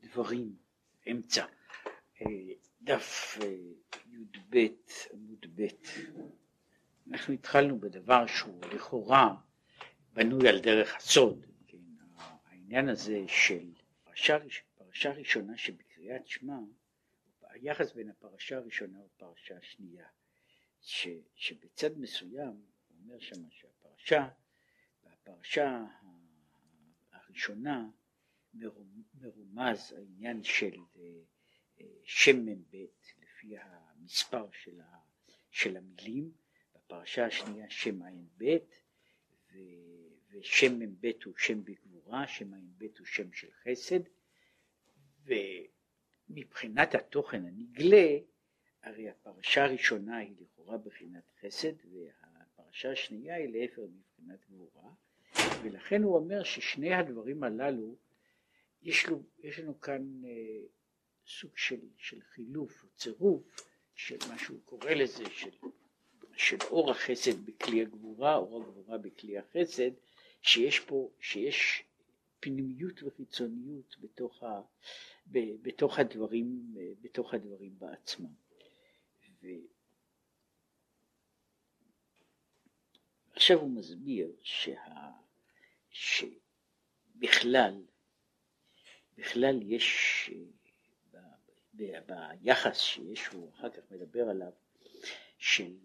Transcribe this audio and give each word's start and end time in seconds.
דברים, 0.00 0.56
אמצע, 1.10 1.46
דף 2.82 3.38
י"ב 4.06 4.66
עמוד 5.12 5.46
ב', 5.54 5.66
אנחנו 7.10 7.34
התחלנו 7.34 7.80
בדבר 7.80 8.26
שהוא 8.26 8.60
לכאורה 8.74 9.34
בנוי 10.12 10.48
על 10.48 10.60
דרך 10.60 10.96
הסוד, 10.96 11.46
כן, 11.66 11.78
העניין 12.46 12.88
הזה 12.88 13.24
של 13.26 13.72
פרשה, 14.04 15.10
ראשונה 15.12 15.56
שבקריאת 15.56 16.26
שמע, 16.26 16.56
היחס 17.42 17.92
בין 17.92 18.10
הפרשה 18.10 18.56
הראשונה 18.56 18.98
לפרשה 19.04 19.56
השנייה, 19.58 20.06
ש, 20.80 21.08
שבצד 21.34 21.98
מסוים 21.98 22.62
אומר 22.90 23.18
שם 23.18 23.50
שהפרשה, 23.50 24.28
הפרשה 25.06 25.84
הראשונה 27.12 27.88
מרומז 28.54 29.92
העניין 29.92 30.42
של 30.42 30.76
אה, 30.96 31.84
שם 32.04 32.46
מ"ב 32.46 32.76
לפי 33.22 33.56
המספר 33.58 34.46
של, 34.52 34.80
ה, 34.80 34.98
של 35.50 35.76
המילים, 35.76 36.30
בפרשה 36.74 37.26
השנייה 37.26 37.70
שם 37.70 38.02
ע"ב 38.02 38.56
ושם 40.30 40.78
מ"ב 40.78 41.10
הוא 41.24 41.34
שם 41.38 41.64
בגבורה, 41.64 42.26
שם 42.26 42.54
ע"ב 42.54 42.84
הוא 42.98 43.06
שם 43.06 43.32
של 43.32 43.48
חסד 43.52 44.00
ומבחינת 46.30 46.94
התוכן 46.94 47.46
הנגלה 47.46 48.18
הרי 48.82 49.08
הפרשה 49.08 49.64
הראשונה 49.64 50.16
היא 50.16 50.34
לכאורה 50.40 50.78
בחינת 50.78 51.30
חסד 51.40 51.72
והפרשה 51.84 52.92
השנייה 52.92 53.34
היא 53.36 53.48
להפך 53.48 53.78
מבחינת 53.78 54.40
גבורה 54.50 54.90
ולכן 55.62 56.02
הוא 56.02 56.16
אומר 56.16 56.42
ששני 56.42 56.94
הדברים 56.94 57.42
הללו 57.42 57.96
יש, 58.82 59.06
לו, 59.06 59.22
יש 59.38 59.58
לנו 59.58 59.80
כאן 59.80 60.22
אה, 60.24 60.66
סוג 61.26 61.56
של, 61.56 61.80
של 61.96 62.20
חילוף 62.20 62.82
או 62.84 62.88
צירוף 62.96 63.42
של 63.94 64.16
מה 64.28 64.38
שהוא 64.38 64.60
קורא 64.64 64.90
לזה 64.90 65.24
של, 65.30 65.50
של 66.36 66.56
אור 66.70 66.90
החסד 66.90 67.44
בכלי 67.44 67.82
הגבורה, 67.82 68.36
אור 68.36 68.62
הגבורה 68.62 68.98
בכלי 68.98 69.38
החסד, 69.38 69.90
שיש 70.42 70.80
פה, 70.80 71.10
שיש 71.20 71.82
פנימיות 72.40 73.02
וחיצוניות 73.02 73.96
בתוך, 74.00 74.42
ה, 74.42 74.60
ב, 75.26 75.38
בתוך, 75.62 75.98
הדברים, 75.98 76.74
בתוך 77.00 77.34
הדברים 77.34 77.78
בעצמם. 77.78 78.34
ו... 79.42 79.46
עכשיו 83.32 83.58
הוא 83.58 83.70
מסביר 83.70 84.32
שה... 84.42 85.10
שבכלל 85.90 87.82
בכלל 89.18 89.60
יש 89.62 90.30
ביחס 91.72 92.78
שיש, 92.78 93.26
הוא 93.26 93.50
אחר 93.50 93.70
כך 93.70 93.90
מדבר 93.90 94.28
עליו, 94.28 94.52
של 95.38 95.76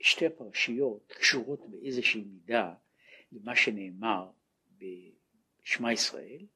שתי 0.00 0.26
הפרשיות 0.26 1.12
קשורות 1.12 1.60
באיזושהי 1.70 2.24
מידה 2.24 2.74
למה 3.32 3.56
שנאמר 3.56 4.30
בשמע 4.78 5.92
ישראל 5.92 6.46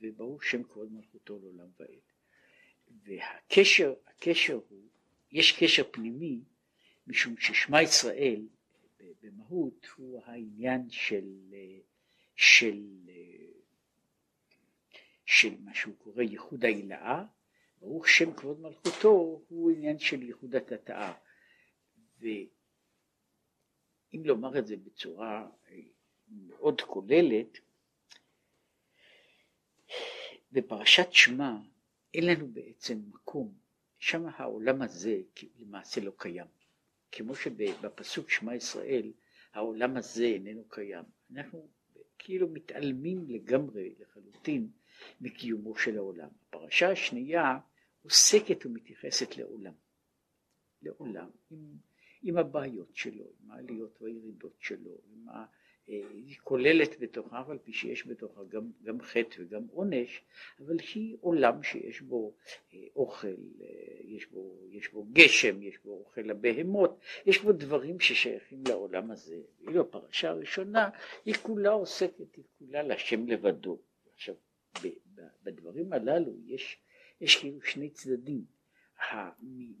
וברוך 0.00 0.44
שם 0.44 0.62
כבוד 0.62 0.92
מלכותו 0.92 1.38
לעולם 1.38 1.68
ועד. 1.78 1.88
והקשר, 3.04 3.94
הקשר 4.06 4.60
הוא, 4.68 4.88
יש 5.32 5.52
קשר 5.58 5.82
פנימי 5.90 6.40
משום 7.06 7.36
ששמע 7.36 7.82
ישראל 7.82 8.48
במהות 9.22 9.86
הוא 9.96 10.20
העניין 10.24 10.90
של, 10.90 11.54
של 12.36 12.82
של 15.32 15.54
מה 15.60 15.74
שהוא 15.74 15.94
קורא 15.98 16.22
ייחוד 16.22 16.64
ההילאה, 16.64 17.24
ברוך 17.80 18.08
שם 18.08 18.34
כבוד 18.34 18.60
מלכותו 18.60 19.42
הוא 19.48 19.70
עניין 19.70 19.98
של 19.98 20.22
ייחוד 20.22 20.54
התתאה. 20.54 21.14
ואם 22.20 22.42
לומר 24.24 24.58
את 24.58 24.66
זה 24.66 24.76
בצורה 24.76 25.48
אה, 25.68 25.80
מאוד 26.28 26.80
כוללת, 26.80 27.58
בפרשת 30.52 31.12
שמע 31.12 31.56
אין 32.14 32.26
לנו 32.26 32.48
בעצם 32.48 32.98
מקום, 33.08 33.54
שם 33.98 34.26
העולם 34.36 34.82
הזה 34.82 35.20
למעשה 35.58 36.00
לא 36.00 36.12
קיים. 36.16 36.46
כמו 37.12 37.34
שבפסוק 37.34 38.30
שמע 38.30 38.54
ישראל 38.54 39.12
העולם 39.52 39.96
הזה 39.96 40.24
איננו 40.24 40.68
קיים. 40.68 41.04
אנחנו 41.30 41.68
כאילו 42.18 42.48
מתעלמים 42.48 43.30
לגמרי, 43.30 43.94
לחלוטין, 43.98 44.70
מקיומו 45.20 45.76
של 45.76 45.96
העולם. 45.96 46.28
הפרשה 46.48 46.90
השנייה 46.90 47.58
עוסקת 48.02 48.66
ומתייחסת 48.66 49.36
לעולם. 49.36 49.72
לעולם, 50.82 51.28
עם, 51.50 51.58
עם 52.22 52.38
הבעיות 52.38 52.96
שלו, 52.96 53.24
עם 53.40 53.50
העליות 53.50 54.02
והירידות 54.02 54.56
שלו, 54.58 54.98
עם 55.12 55.28
ה... 55.28 55.44
אה, 55.88 56.00
היא 56.12 56.36
כוללת 56.42 57.00
בתוכה, 57.00 57.40
אף 57.40 57.48
על 57.48 57.58
פי 57.58 57.72
שיש 57.72 58.06
בתוכה 58.06 58.40
גם, 58.48 58.70
גם 58.82 59.00
חטא 59.00 59.36
וגם 59.38 59.62
עונש, 59.70 60.22
אבל 60.58 60.76
היא 60.94 61.16
עולם 61.20 61.62
שיש 61.62 62.00
בו 62.00 62.34
אה, 62.74 62.78
אוכל, 62.96 63.28
אה, 63.60 63.66
יש 64.04 64.26
בו, 64.26 64.58
יש 64.70 64.92
בו 64.92 65.06
גשם, 65.12 65.62
יש 65.62 65.78
בו 65.84 65.90
אוכל 65.90 66.20
לבהמות, 66.20 67.00
יש 67.26 67.38
בו 67.38 67.52
דברים 67.52 68.00
ששייכים 68.00 68.62
לעולם 68.68 69.10
הזה. 69.10 69.40
ואילו 69.60 69.80
הפרשה 69.80 70.30
הראשונה 70.30 70.90
היא 71.24 71.34
כולה 71.34 71.70
עוסקת, 71.70 72.36
היא 72.36 72.44
כולה 72.58 72.82
לשם 72.82 73.26
לבדו. 73.28 73.78
עכשיו, 74.14 74.34
בדברים 75.42 75.92
הללו 75.92 76.32
יש, 76.46 76.78
יש 77.20 77.36
כאילו 77.36 77.62
שני 77.62 77.90
צדדים. 77.90 78.44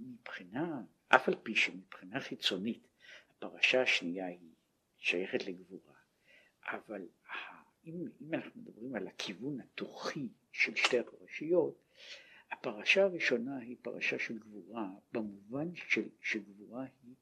מבחינה, 0.00 0.82
אף 1.08 1.28
על 1.28 1.34
פי 1.42 1.54
שמבחינה 1.54 2.20
חיצונית 2.20 2.88
הפרשה 3.30 3.82
השנייה 3.82 4.26
היא 4.26 4.54
שייכת 4.98 5.46
לגבורה, 5.46 5.94
אבל 6.64 7.08
אם, 7.84 7.94
אם 8.20 8.34
אנחנו 8.34 8.60
מדברים 8.60 8.94
על 8.94 9.06
הכיוון 9.06 9.60
התוכי 9.60 10.28
של 10.52 10.74
שתי 10.74 10.98
הפרשיות, 10.98 11.82
הפרשה 12.50 13.02
הראשונה 13.02 13.58
היא 13.58 13.76
פרשה 13.82 14.18
של 14.18 14.38
גבורה 14.38 14.88
במובן 15.12 15.68
שגבורה 16.20 16.82
היא 16.82 17.14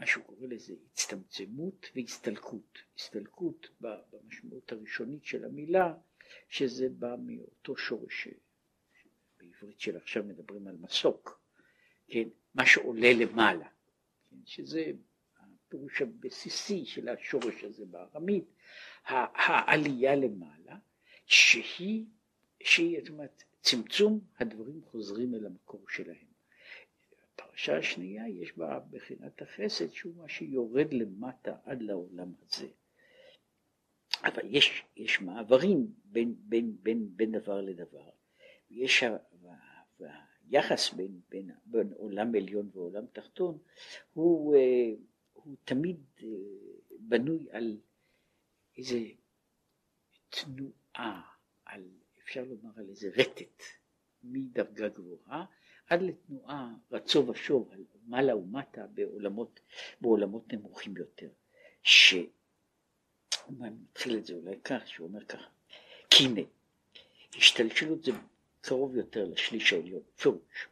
מה 0.00 0.06
שהוא 0.06 0.24
קורא 0.24 0.46
לזה 0.46 0.74
הצטמצמות 0.92 1.90
והסתלקות. 1.94 2.78
הסתלקות 2.98 3.68
במשמעות 3.80 4.72
הראשונית 4.72 5.24
של 5.24 5.44
המילה, 5.44 5.94
שזה 6.48 6.88
בא 6.88 7.16
מאותו 7.18 7.76
שורש, 7.76 8.28
בעברית 9.38 9.80
של 9.80 9.96
עכשיו 9.96 10.24
מדברים 10.24 10.66
על 10.66 10.76
מסוק, 10.80 11.40
כן, 12.08 12.28
מה 12.54 12.66
שעולה 12.66 13.12
למעלה, 13.12 13.68
כן, 14.30 14.36
שזה 14.44 14.92
הפירוש 15.38 16.02
הבסיסי 16.02 16.84
של 16.86 17.08
השורש 17.08 17.64
הזה 17.64 17.84
בארמית, 17.86 18.44
העלייה 19.04 20.16
למעלה, 20.16 20.76
שהיא, 21.26 22.04
שהיא, 22.62 23.00
זאת 23.00 23.08
אומרת, 23.08 23.42
צמצום 23.60 24.20
הדברים 24.38 24.82
חוזרים 24.84 25.34
אל 25.34 25.46
המקור 25.46 25.84
שלהם. 25.88 26.29
הפרשה 27.60 27.78
השנייה 27.78 28.28
יש 28.28 28.56
בה 28.56 28.80
בחינת 28.90 29.42
החסד 29.42 29.92
שהוא 29.92 30.16
מה 30.16 30.28
שיורד 30.28 30.92
למטה 30.92 31.56
עד 31.64 31.82
לעולם 31.82 32.32
הזה. 32.42 32.68
אבל 34.24 34.42
יש, 34.44 34.84
יש 34.96 35.20
מעברים 35.20 35.92
בין, 36.04 36.34
בין, 36.38 36.76
בין, 36.82 37.16
בין 37.16 37.32
דבר 37.32 37.60
לדבר. 37.60 38.10
יש 38.70 39.04
והיחס 40.00 40.92
בין, 40.94 41.20
בין, 41.28 41.50
בין 41.64 41.92
עולם 41.92 42.34
עליון 42.34 42.70
ועולם 42.72 43.06
תחתון 43.12 43.58
הוא, 44.12 44.56
אה, 44.56 44.92
הוא 45.32 45.56
תמיד 45.64 45.96
אה, 46.22 46.28
בנוי 46.98 47.46
על 47.50 47.80
איזה 48.78 49.00
תנועה, 50.28 51.22
על, 51.64 51.90
אפשר 52.24 52.44
לומר 52.44 52.70
על 52.76 52.88
איזה 52.88 53.10
רטט 53.16 53.62
מדרגה 54.22 54.88
גבוהה 54.88 55.44
עד 55.90 56.02
לתנועה 56.02 56.74
רצו 56.90 57.26
ושוב 57.26 57.70
על 57.72 57.84
מעלה 58.06 58.36
ומטה 58.36 58.86
בעולמות, 58.86 59.60
בעולמות 60.00 60.52
נמוכים 60.52 60.96
יותר. 60.96 61.28
ש... 61.82 62.14
הוא 63.44 63.56
מתחיל 63.58 64.18
את 64.18 64.26
זה 64.26 64.34
אולי 64.34 64.60
כך, 64.64 64.86
שהוא 64.86 65.08
אומר 65.08 65.24
ככה, 65.24 65.48
כי 66.10 66.24
הנה, 66.24 66.40
השתלשלות 67.36 68.04
זה 68.04 68.12
קרוב 68.60 68.96
יותר 68.96 69.24
לשליש 69.24 69.72
העליון, 69.72 70.02
פירוש, 70.16 70.68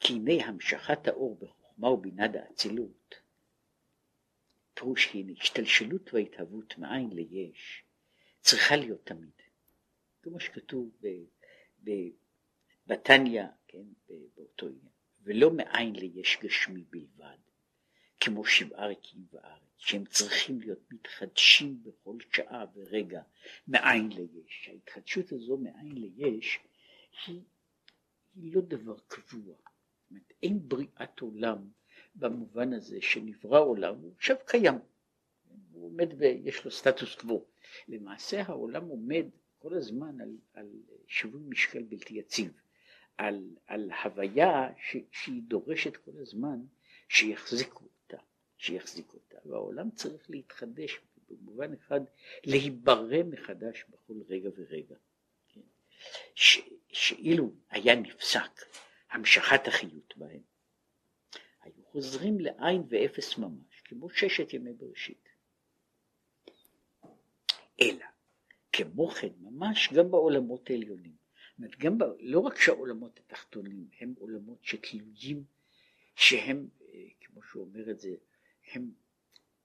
כי 0.00 0.12
הנה 0.12 0.44
המשכת 0.44 1.08
האור 1.08 1.38
בחוכמה 1.40 1.88
ובינה 1.88 2.28
דאצילות, 2.28 3.14
פירוש 4.74 5.14
הנה 5.14 5.32
השתלשלות 5.40 6.14
והתהוות 6.14 6.78
מאין 6.78 7.10
ליש, 7.12 7.82
צריכה 8.40 8.76
להיות 8.76 9.06
תמיד. 9.06 9.30
כמו 10.22 10.40
שכתוב 10.40 10.90
בתניא, 12.86 13.44
כן, 14.08 14.14
באותו 14.36 14.66
עניין, 14.66 14.92
ולא 15.22 15.50
מאין 15.50 15.96
ליש 15.96 16.38
גשמי 16.42 16.84
בלבד, 16.90 17.38
כמו 18.20 18.44
שבעה 18.44 18.86
ריקים 18.86 19.26
בארץ, 19.32 19.62
שהם 19.78 20.04
צריכים 20.04 20.60
להיות 20.60 20.92
מתחדשים 20.92 21.82
בכל 21.82 22.16
שעה 22.32 22.64
ורגע 22.74 23.22
מאין 23.68 24.12
ליש. 24.12 24.68
ההתחדשות 24.68 25.32
הזו 25.32 25.56
מאין 25.56 25.92
ליש 25.92 26.58
היא, 27.26 27.40
היא 28.34 28.54
לא 28.54 28.60
דבר 28.60 28.96
קבוע. 29.08 29.54
זאת 29.54 30.10
אומרת, 30.10 30.32
אין 30.42 30.68
בריאת 30.68 31.20
עולם 31.20 31.70
במובן 32.14 32.72
הזה 32.72 33.00
שנברא 33.00 33.60
עולם, 33.60 33.94
הוא 33.94 34.12
עכשיו 34.16 34.36
קיים. 34.46 34.78
הוא 35.72 35.86
עומד 35.86 36.08
ויש 36.18 36.64
לו 36.64 36.70
סטטוס 36.70 37.14
קוו. 37.14 37.44
למעשה 37.88 38.42
העולם 38.42 38.84
עומד 38.84 39.26
כל 39.58 39.74
הזמן 39.74 40.20
על, 40.20 40.36
על 40.52 40.68
שיווי 41.06 41.40
משקל 41.48 41.82
בלתי 41.82 42.14
יציב, 42.14 42.52
על, 43.18 43.56
על 43.66 43.90
הוויה 44.04 44.68
ש, 44.78 44.96
שהיא 45.10 45.42
דורשת 45.42 45.96
כל 45.96 46.10
הזמן 46.14 46.60
שיחזיקו 47.08 47.84
אותה, 47.84 48.22
שיחזיקו 48.58 49.16
אותה, 49.16 49.48
והעולם 49.48 49.90
צריך 49.90 50.30
להתחדש 50.30 51.00
במובן 51.28 51.72
אחד, 51.72 52.00
להיברא 52.44 53.22
מחדש 53.30 53.84
בכל 53.88 54.14
רגע 54.28 54.50
ורגע. 54.56 54.96
כן? 55.48 55.60
ש, 56.34 56.60
שאילו 56.92 57.52
היה 57.70 57.94
נפסק 57.94 58.60
המשכת 59.10 59.68
החיות 59.68 60.16
בהם, 60.16 60.40
היו 61.62 61.84
חוזרים 61.84 62.40
לעין 62.40 62.82
ואפס 62.88 63.38
ממש, 63.38 63.80
כמו 63.84 64.10
ששת 64.10 64.52
ימי 64.52 64.72
בראשית. 64.72 65.28
אלא 67.80 68.04
כמו 68.72 69.08
כן 69.08 69.32
ממש 69.40 69.92
גם 69.92 70.10
בעולמות 70.10 70.70
העליונים. 70.70 71.25
אומרת, 71.58 71.78
גם 71.78 71.98
ב... 71.98 72.02
לא 72.20 72.40
רק 72.40 72.60
שהעולמות 72.60 73.18
התחתונים 73.18 73.88
הם 74.00 74.14
עולמות 74.18 74.64
שתלויים, 74.64 75.44
שהם, 76.14 76.68
אה, 76.88 77.08
כמו 77.20 77.42
שהוא 77.42 77.64
אומר 77.64 77.90
את 77.90 78.00
זה, 78.00 78.14
הם 78.72 78.90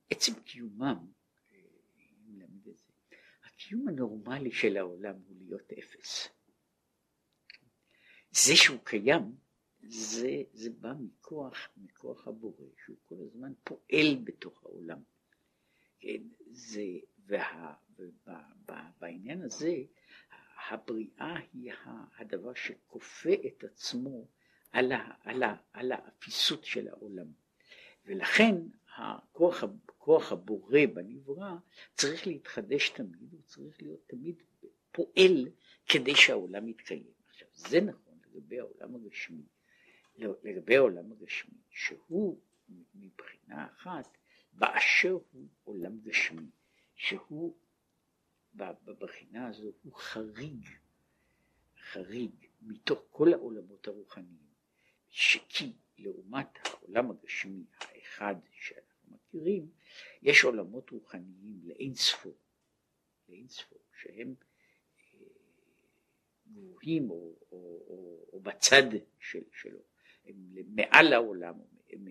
עצם 0.10 0.34
קיומם, 0.46 1.12
אה, 1.52 1.58
הקיום 3.44 3.88
הנורמלי 3.88 4.52
של 4.52 4.78
העולם 4.78 5.16
הוא 5.28 5.36
להיות 5.40 5.72
אפס. 5.74 6.30
זה 8.32 8.56
שהוא 8.56 8.80
קיים, 8.84 9.36
זה, 9.84 10.44
זה 10.54 10.70
בא 10.70 10.94
מכוח, 11.00 11.70
מכוח 11.78 12.28
הבורא, 12.28 12.66
שהוא 12.86 12.98
כל 13.06 13.16
הזמן 13.20 13.54
פועל 13.64 14.16
בתוך 14.24 14.64
העולם. 14.64 15.00
כן, 16.00 16.22
זה, 16.52 16.84
וה, 17.26 17.74
ובעניין 17.98 19.42
הזה 19.42 19.84
הבריאה 20.71 21.38
היא 21.53 21.73
הדבר 22.18 22.53
שכופה 22.53 23.33
את 23.47 23.63
עצמו 23.63 24.27
על, 24.71 24.91
ה, 24.91 25.12
על, 25.23 25.44
ה, 25.44 25.56
על 25.73 25.91
האפיסות 25.91 26.65
של 26.65 26.88
העולם. 26.88 27.27
ולכן 28.06 28.56
הכוח, 28.95 29.63
כוח 29.97 30.31
הבורא 30.31 30.79
בנברא 30.94 31.56
צריך 31.95 32.27
להתחדש 32.27 32.89
תמיד, 32.89 33.33
הוא 33.33 33.41
צריך 33.45 33.81
להיות 33.81 34.00
תמיד 34.07 34.35
פועל 34.91 35.47
כדי 35.89 36.15
שהעולם 36.15 36.68
יתקיים. 36.68 37.12
עכשיו 37.29 37.47
זה 37.53 37.81
נכון 37.81 38.18
לגבי 38.25 38.59
העולם 38.59 38.95
הגשמי, 38.95 39.44
לגבי 40.18 40.77
העולם 40.77 41.12
הגשמי, 41.12 41.57
שהוא 41.69 42.39
מבחינה 42.95 43.68
אחת 43.75 44.18
באשר 44.53 45.18
הוא 45.31 45.47
עולם 45.63 46.00
גשמי, 46.00 46.50
שהוא 46.95 47.56
בבחינה 48.56 49.48
הזו 49.48 49.71
הוא 49.83 49.94
חריג, 49.95 50.68
חריג 51.92 52.31
מתוך 52.62 53.03
כל 53.09 53.33
העולמות 53.33 53.88
הרוחניים, 53.88 54.51
שכי 55.09 55.74
לעומת 55.98 56.48
העולם 56.63 57.12
הגשמי 57.12 57.65
האחד 57.80 58.36
שאנחנו 58.51 59.15
מכירים, 59.15 59.69
יש 60.21 60.44
עולמות 60.44 60.89
רוחניים 60.89 61.59
לאין 61.63 61.95
ספור, 61.95 62.38
לאין 63.30 63.48
ספור, 63.48 63.80
שהם 64.01 64.33
אה, 65.13 65.19
גבוהים 66.47 67.09
או, 67.09 67.36
או, 67.51 67.86
או, 67.88 68.25
או 68.33 68.39
בצד 68.39 68.83
של, 69.19 69.44
שלו, 69.51 69.80
הם 70.25 70.36
מעל 70.75 71.13
העולם, 71.13 71.56
הם 71.89 72.07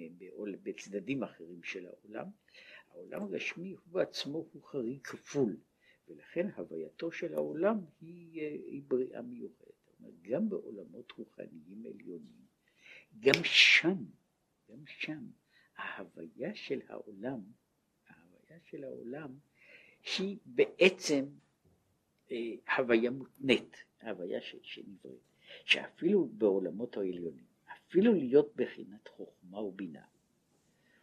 בצדדים 0.62 1.22
אחרים 1.22 1.62
של 1.62 1.86
העולם, 1.86 2.26
העולם 2.88 3.22
הגשמי 3.22 3.72
הוא 3.72 3.92
בעצמו 3.92 4.48
הוא 4.52 4.64
חריג 4.64 5.02
כפול, 5.06 5.56
ולכן 6.10 6.46
הווייתו 6.56 7.12
של 7.12 7.34
העולם 7.34 7.78
היא, 8.00 8.42
היא 8.42 8.82
בריאה 8.88 9.22
מיוחדת. 9.22 9.70
גם 10.22 10.48
בעולמות 10.48 11.12
רוחניים 11.12 11.86
עליונים, 11.86 12.46
גם 13.20 13.44
שם, 13.44 14.04
גם 14.70 14.86
שם, 14.86 15.26
ההוויה 15.76 16.54
של 16.54 16.80
העולם, 16.88 17.40
ההוויה 18.08 18.60
של 18.64 18.84
העולם 18.84 19.38
היא 20.18 20.38
בעצם 20.44 21.24
אה, 22.30 22.36
הוויה 22.76 23.10
מותנית, 23.10 23.76
ההוויה 24.00 24.40
שנבראת, 24.62 25.20
שאפילו 25.64 26.26
בעולמות 26.26 26.96
העליונים, 26.96 27.44
אפילו 27.72 28.14
להיות 28.14 28.56
בחינת 28.56 29.08
חוכמה 29.08 29.60
ובינה, 29.60 30.04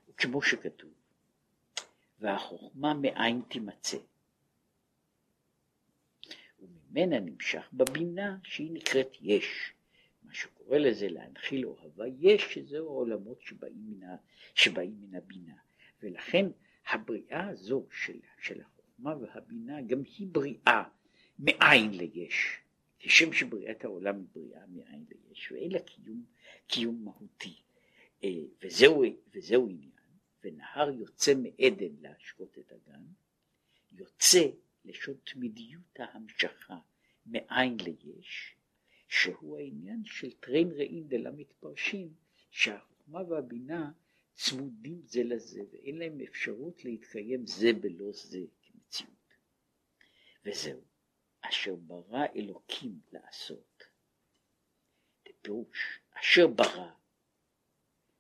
וכמו 0.07 0.41
שכתוב, 0.41 0.91
והחוכמה 2.19 2.93
מאין 2.93 3.41
תימצא. 3.49 3.97
וממנה 6.97 7.19
נמשך 7.19 7.69
בבינה 7.73 8.37
שהיא 8.43 8.71
נקראת 8.71 9.07
יש. 9.21 9.73
מה 10.23 10.33
שקורא 10.33 10.77
לזה 10.77 11.09
להנחיל 11.09 11.65
אוהבה 11.65 12.05
יש, 12.19 12.53
שזהו 12.53 12.87
העולמות 12.87 13.41
שבאים 13.41 13.85
מן, 13.89 14.15
שבאים 14.55 14.95
מן 15.01 15.15
הבינה. 15.15 15.55
ולכן 16.03 16.45
הבריאה 16.89 17.47
הזו 17.47 17.85
של, 17.91 18.19
של 18.41 18.61
החוכמה 18.61 19.15
והבינה 19.15 19.81
גם 19.81 20.01
היא 20.17 20.27
בריאה 20.31 20.83
מאין 21.39 21.91
ליש. 21.93 22.57
כשם 22.99 23.33
שבריאת 23.33 23.85
העולם 23.85 24.15
היא 24.15 24.27
בריאה 24.33 24.65
מאין 24.67 25.05
ליש, 25.09 25.51
ואין 25.51 25.71
לה 25.71 25.79
קיום, 25.79 26.25
קיום 26.67 27.03
מהותי. 27.03 27.55
אה, 28.23 28.29
וזהו, 28.63 29.03
וזהו 29.33 29.69
עניין. 29.69 29.91
ונהר 30.43 30.89
יוצא 30.89 31.33
מעדן 31.35 31.95
להשקות 32.01 32.57
את 32.59 32.71
הגן, 32.71 33.03
יוצא 33.91 34.47
לשון 34.87 35.15
תמידיות 35.23 35.99
ההמשכה 35.99 36.79
מאין 37.25 37.77
ליש, 37.79 38.55
שהוא 39.07 39.57
העניין 39.57 40.05
של 40.05 40.31
טרין 40.31 40.71
ראין 40.71 41.07
דלה 41.07 41.31
מתפרשים, 41.31 42.13
שהחוכמה 42.51 43.21
והבינה 43.23 43.91
צמודים 44.33 45.01
זה 45.05 45.23
לזה 45.23 45.61
ואין 45.71 45.97
להם 45.97 46.21
אפשרות 46.21 46.85
להתקיים 46.85 47.47
זה 47.47 47.73
בלא 47.73 48.11
זה 48.13 48.39
כמציאות. 48.61 49.33
וזהו, 50.45 50.81
אשר 51.41 51.75
ברא 51.75 52.25
אלוקים 52.35 52.99
לעשות. 53.11 53.83
בפירוש, 55.25 55.99
אשר 56.13 56.47
ברא, 56.47 56.91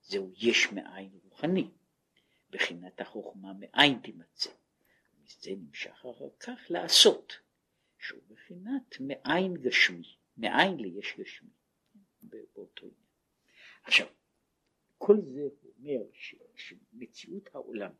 זהו 0.01 0.31
יש 0.35 0.67
מאין 0.71 1.09
רוחני. 1.23 1.69
בחינת 2.49 3.01
החוכמה 3.01 3.53
מאין 3.53 3.99
תימצא. 3.99 4.49
מזה 5.27 5.51
נמשך 5.51 6.05
אחר 6.05 6.29
כך 6.39 6.59
לעשות, 6.69 7.33
שהוא 7.99 8.21
בחינת 8.27 8.95
מאין 8.99 9.53
גשמי, 9.53 10.15
מאין 10.37 10.77
ליש 10.77 11.15
גשמי, 11.19 11.49
באותו 12.21 12.85
עניין. 12.85 13.07
עכשיו, 13.83 14.07
כל 14.97 15.17
זה 15.21 15.47
אומר 15.63 16.01
שמציאות 16.55 17.49
העולם, 17.55 17.91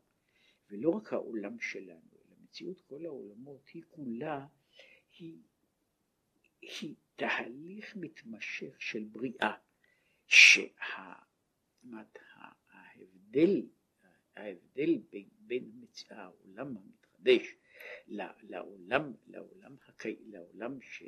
ולא 0.70 0.90
רק 0.90 1.12
העולם 1.12 1.60
שלנו, 1.60 2.10
אלא 2.26 2.36
מציאות 2.40 2.80
כל 2.80 3.06
העולמות, 3.06 3.68
היא 3.68 3.82
כולה, 3.88 4.46
היא, 5.18 5.42
היא 6.60 6.94
תהליך 7.16 7.96
מתמשך 7.96 8.82
של 8.82 9.04
בריאה, 9.04 9.56
שההבדל 10.26 11.22
ההבדל 14.36 14.98
בין, 15.10 15.28
בין. 15.38 15.78
העולם 16.10 16.76
המתחדש 17.18 17.54
לעולם, 18.42 19.12
לעולם, 19.26 19.76
הקי... 19.88 20.16
לעולם 20.26 20.80
ש... 20.80 21.02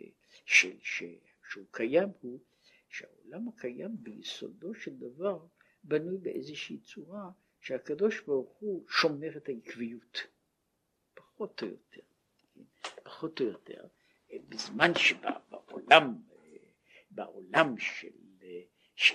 ש... 0.44 0.66
ש... 0.82 1.02
שהוא 1.50 1.66
קיים 1.70 2.08
הוא 2.20 2.40
שהעולם 2.88 3.48
הקיים 3.48 3.96
ביסודו 4.02 4.74
של 4.74 4.96
דבר 4.96 5.46
בנוי 5.84 6.18
באיזושהי 6.18 6.78
צורה 6.78 7.30
שהקדוש 7.60 8.20
ברוך 8.20 8.56
הוא 8.58 8.88
שומר 8.88 9.36
את 9.36 9.48
העקביות, 9.48 10.18
פחות 11.14 11.62
או 11.62 11.68
יותר, 11.68 12.00
פחות 13.04 13.40
או 13.40 13.46
יותר, 13.46 13.86
בזמן 14.48 14.92
שבעולם, 14.94 16.22
בעולם 17.10 17.78
של, 17.78 18.08
של 18.94 19.14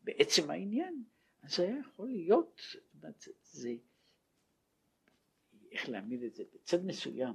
בעצם 0.00 0.50
העניין, 0.50 1.04
אז 1.42 1.60
היה 1.60 1.78
יכול 1.80 2.08
להיות 2.08 2.60
זה, 3.42 3.74
איך 5.76 5.88
להעמיד 5.88 6.22
את 6.22 6.34
זה, 6.34 6.44
בצד 6.54 6.84
מסוים, 6.84 7.34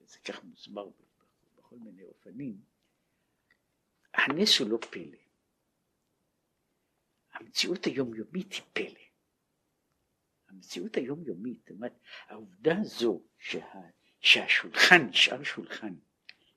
וזה 0.00 0.18
כך 0.18 0.44
מוסבר 0.44 0.88
בכל 1.58 1.76
מיני 1.76 2.04
אופנים, 2.04 2.60
הנס 4.14 4.58
הוא 4.58 4.68
לא 4.68 4.78
פלא. 4.90 5.18
המציאות 7.32 7.84
היומיומית 7.84 8.52
היא 8.52 8.62
פלא. 8.72 9.00
המציאות 10.48 10.96
היומיומית, 10.96 11.58
זאת 11.60 11.70
אומרת, 11.70 11.92
העובדה 12.26 12.78
הזו 12.80 13.22
שה, 13.38 13.80
שהשולחן 14.20 15.02
נשאר 15.08 15.42
שולחן 15.42 15.94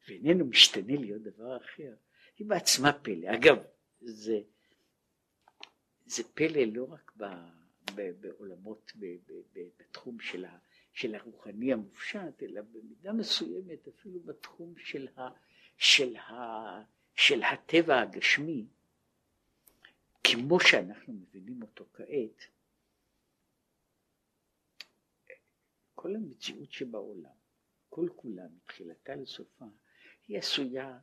ואיננו 0.08 0.46
משתנה 0.46 0.96
להיות 0.96 1.22
דבר 1.22 1.58
אחר, 1.58 1.96
היא 2.38 2.48
בעצמה 2.48 2.94
פלא. 2.94 3.28
אגב, 3.34 3.58
זה, 4.00 4.40
זה 6.06 6.24
פלא 6.34 6.62
לא 6.74 6.92
רק 6.92 7.12
ב, 7.18 7.24
ב, 7.96 8.12
בעולמות, 8.22 8.92
ב, 8.96 9.06
ב, 9.06 9.34
ב, 9.54 9.60
בתחום 9.80 10.20
של, 10.20 10.46
ה, 10.46 10.58
של 11.00 11.16
הרוחני 11.16 11.74
המופשט, 11.74 12.44
אלא 12.44 12.62
במידה 12.62 13.14
מסוימת 13.14 13.88
אפילו 13.88 14.20
בתחום 14.20 14.74
של, 14.78 15.08
ה, 15.18 15.22
של, 15.78 16.16
ה, 16.16 16.34
של 17.16 17.44
הטבע 17.44 18.02
הגשמי, 18.02 18.66
כמו 20.24 20.60
שאנחנו 20.60 21.14
מבינים 21.14 21.62
אותו 21.62 21.86
כעת, 21.94 22.44
כל 25.96 26.16
המציאות 26.16 26.72
שבעולם, 26.72 27.38
כל 27.90 28.08
כולה 28.16 28.44
מתחילתה 28.56 29.16
לסופה, 29.16 29.66
היא 30.28 30.38
עשויה 30.38 31.00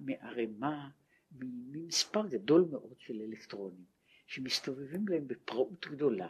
מערימה, 0.00 0.90
ממספר 1.32 2.26
גדול 2.26 2.68
מאוד 2.70 2.94
של 2.98 3.20
אלקטרונים 3.20 3.84
שמסתובבים 4.26 5.08
להם 5.08 5.28
בפראות 5.28 5.86
גדולה, 5.86 6.28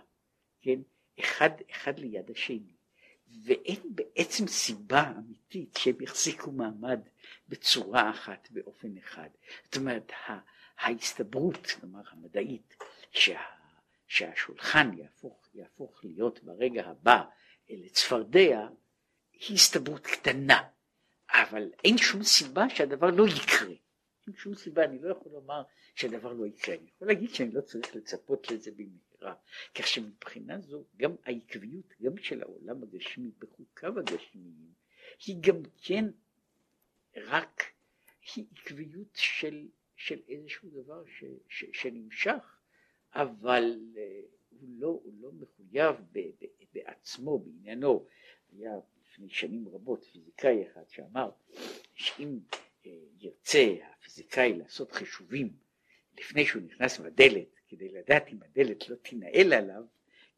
כן, 0.60 0.80
אחד, 1.19 1.50
אחד 1.71 1.99
ליד 1.99 2.31
השני, 2.31 2.75
ואין 3.45 3.81
בעצם 3.85 4.47
סיבה 4.47 5.12
אמיתית 5.19 5.76
שהם 5.79 6.00
יחזיקו 6.00 6.52
מעמד 6.52 7.00
בצורה 7.49 8.11
אחת 8.11 8.49
באופן 8.50 8.97
אחד. 8.97 9.29
זאת 9.64 9.76
אומרת, 9.76 10.12
ההסתברות, 10.79 11.67
כלומר 11.67 12.00
המדעית, 12.11 12.76
שה, 13.11 13.40
שהשולחן 14.07 14.90
יהפוך, 14.99 15.49
יהפוך 15.55 16.05
להיות 16.05 16.45
ברגע 16.45 16.87
הבא 16.87 17.23
לצפרדע, 17.71 18.69
היא 19.33 19.55
הסתברות 19.55 20.07
קטנה, 20.07 20.62
אבל 21.31 21.71
אין 21.85 21.99
שום 21.99 22.23
סיבה 22.23 22.69
שהדבר 22.69 23.11
לא 23.11 23.26
יקרה. 23.26 23.75
אין 24.26 24.35
שום 24.37 24.55
סיבה, 24.55 24.85
אני 24.85 24.99
לא 25.02 25.11
יכול 25.11 25.33
לומר 25.33 25.62
שהדבר 25.95 26.33
לא 26.33 26.47
יקרה. 26.47 26.75
אני 26.75 26.90
יכול 26.95 27.09
להגיד 27.09 27.35
שאני 27.35 27.52
לא 27.52 27.61
צריך 27.61 27.97
לצפות 27.97 28.50
לזה 28.50 28.71
במהרה. 29.21 29.35
כך 29.75 29.87
שמבחינה 29.87 30.61
זו, 30.61 30.85
גם 30.97 31.15
העקביות, 31.25 31.95
גם 32.03 32.19
של 32.19 32.43
העולם 32.43 32.83
הגשמי, 32.83 33.31
בחוקיו 33.39 33.99
הגשמיים, 33.99 34.73
היא 35.27 35.37
גם 35.41 35.62
כן 35.83 36.05
רק, 37.17 37.62
היא 38.35 38.45
עקביות 38.57 39.15
של, 39.15 39.69
של 39.97 40.21
איזשהו 40.29 40.71
דבר 40.71 41.05
ש, 41.07 41.25
ש, 41.49 41.65
שנמשך, 41.73 42.61
אבל 43.12 43.81
אה, 43.97 44.21
הוא 44.50 44.69
לא, 44.79 44.87
הוא 44.87 45.15
לא 45.21 45.33
מחויב 45.33 45.97
ב, 46.12 46.19
ב, 46.19 46.47
בעצמו, 46.73 47.39
בעניינו. 47.39 48.07
היה 48.53 48.73
לפני 49.03 49.29
שנים 49.29 49.69
רבות 49.69 50.05
פיזיקאי 50.05 50.67
אחד 50.67 50.89
שאמר 50.89 51.31
שאם 51.95 52.39
אה, 52.87 52.91
ירצה 53.19 53.75
הפיזיקאי 53.93 54.53
לעשות 54.59 54.93
חישובים 54.93 55.53
לפני 56.19 56.47
שהוא 56.47 56.62
נכנס 56.62 56.99
בדלת, 56.99 57.60
כדי 57.71 57.89
לדעת 57.89 58.29
אם 58.33 58.39
הדלת 58.43 58.89
לא 58.89 58.97
תנהל 58.97 59.53
עליו, 59.53 59.83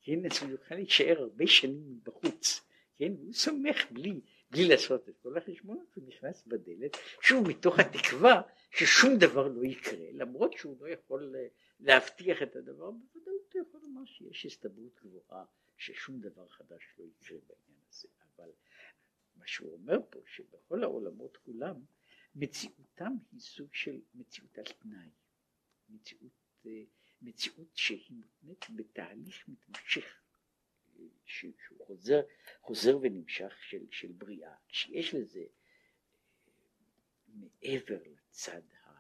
כן, 0.03 0.27
אז 0.27 0.43
הוא 0.43 0.51
יוכל 0.51 0.75
להישאר 0.75 1.19
הרבה 1.19 1.47
שנים 1.47 2.01
בחוץ, 2.05 2.61
כן, 2.99 3.13
הוא 3.19 3.33
סומך 3.33 3.91
בלי, 3.91 4.21
בלי 4.51 4.69
לעשות 4.69 5.09
את 5.09 5.15
כל 5.23 5.39
החשבונות, 5.39 5.95
הוא 5.95 6.05
נכנס 6.09 6.43
בדלת, 6.47 6.97
שוב 7.21 7.49
מתוך 7.49 7.79
התקווה 7.79 8.43
ששום 8.71 9.17
דבר 9.19 9.49
לא 9.49 9.65
יקרה, 9.65 10.07
למרות 10.13 10.53
שהוא 10.53 10.77
לא 10.81 10.89
יכול 10.89 11.37
אה, 11.37 11.47
להבטיח 11.81 12.43
את 12.43 12.57
הדבר, 12.57 12.91
בוודאות 12.91 13.53
הוא 13.53 13.63
יכול 13.63 13.81
לומר 13.83 14.05
שיש 14.05 14.47
הסתברות 14.47 15.01
גבוהה 15.05 15.45
ששום 15.77 16.21
דבר 16.21 16.49
חדש 16.49 16.83
לא 16.99 17.05
יקרה 17.05 17.39
בעניין 17.47 17.81
הזה, 17.91 18.09
אבל 18.37 18.51
מה 19.37 19.47
שהוא 19.47 19.73
אומר 19.73 19.99
פה, 20.11 20.21
שבכל 20.27 20.83
העולמות 20.83 21.37
כולם, 21.37 21.77
מציאותם 22.35 23.13
היא 23.33 23.41
סוג 23.41 23.75
של 23.75 24.01
מציאות 24.15 24.59
על 24.59 24.65
תנאי, 24.65 25.09
מציאות, 25.89 26.33
אה, 26.67 26.83
מציאות 27.23 27.77
שהיא 27.77 28.11
מותנית 28.11 28.67
בתהליך 28.77 29.49
מתמשך, 29.49 30.23
שהוא 31.25 31.87
חוזר, 31.87 32.21
חוזר 32.61 32.99
ונמשך 33.03 33.55
של, 33.61 33.87
של 33.91 34.13
בריאה, 34.13 34.55
שיש 34.69 35.15
לזה 35.15 35.41
אה, 35.41 35.47
מעבר 37.27 37.99
לצד 38.07 38.63
ה... 38.73 38.93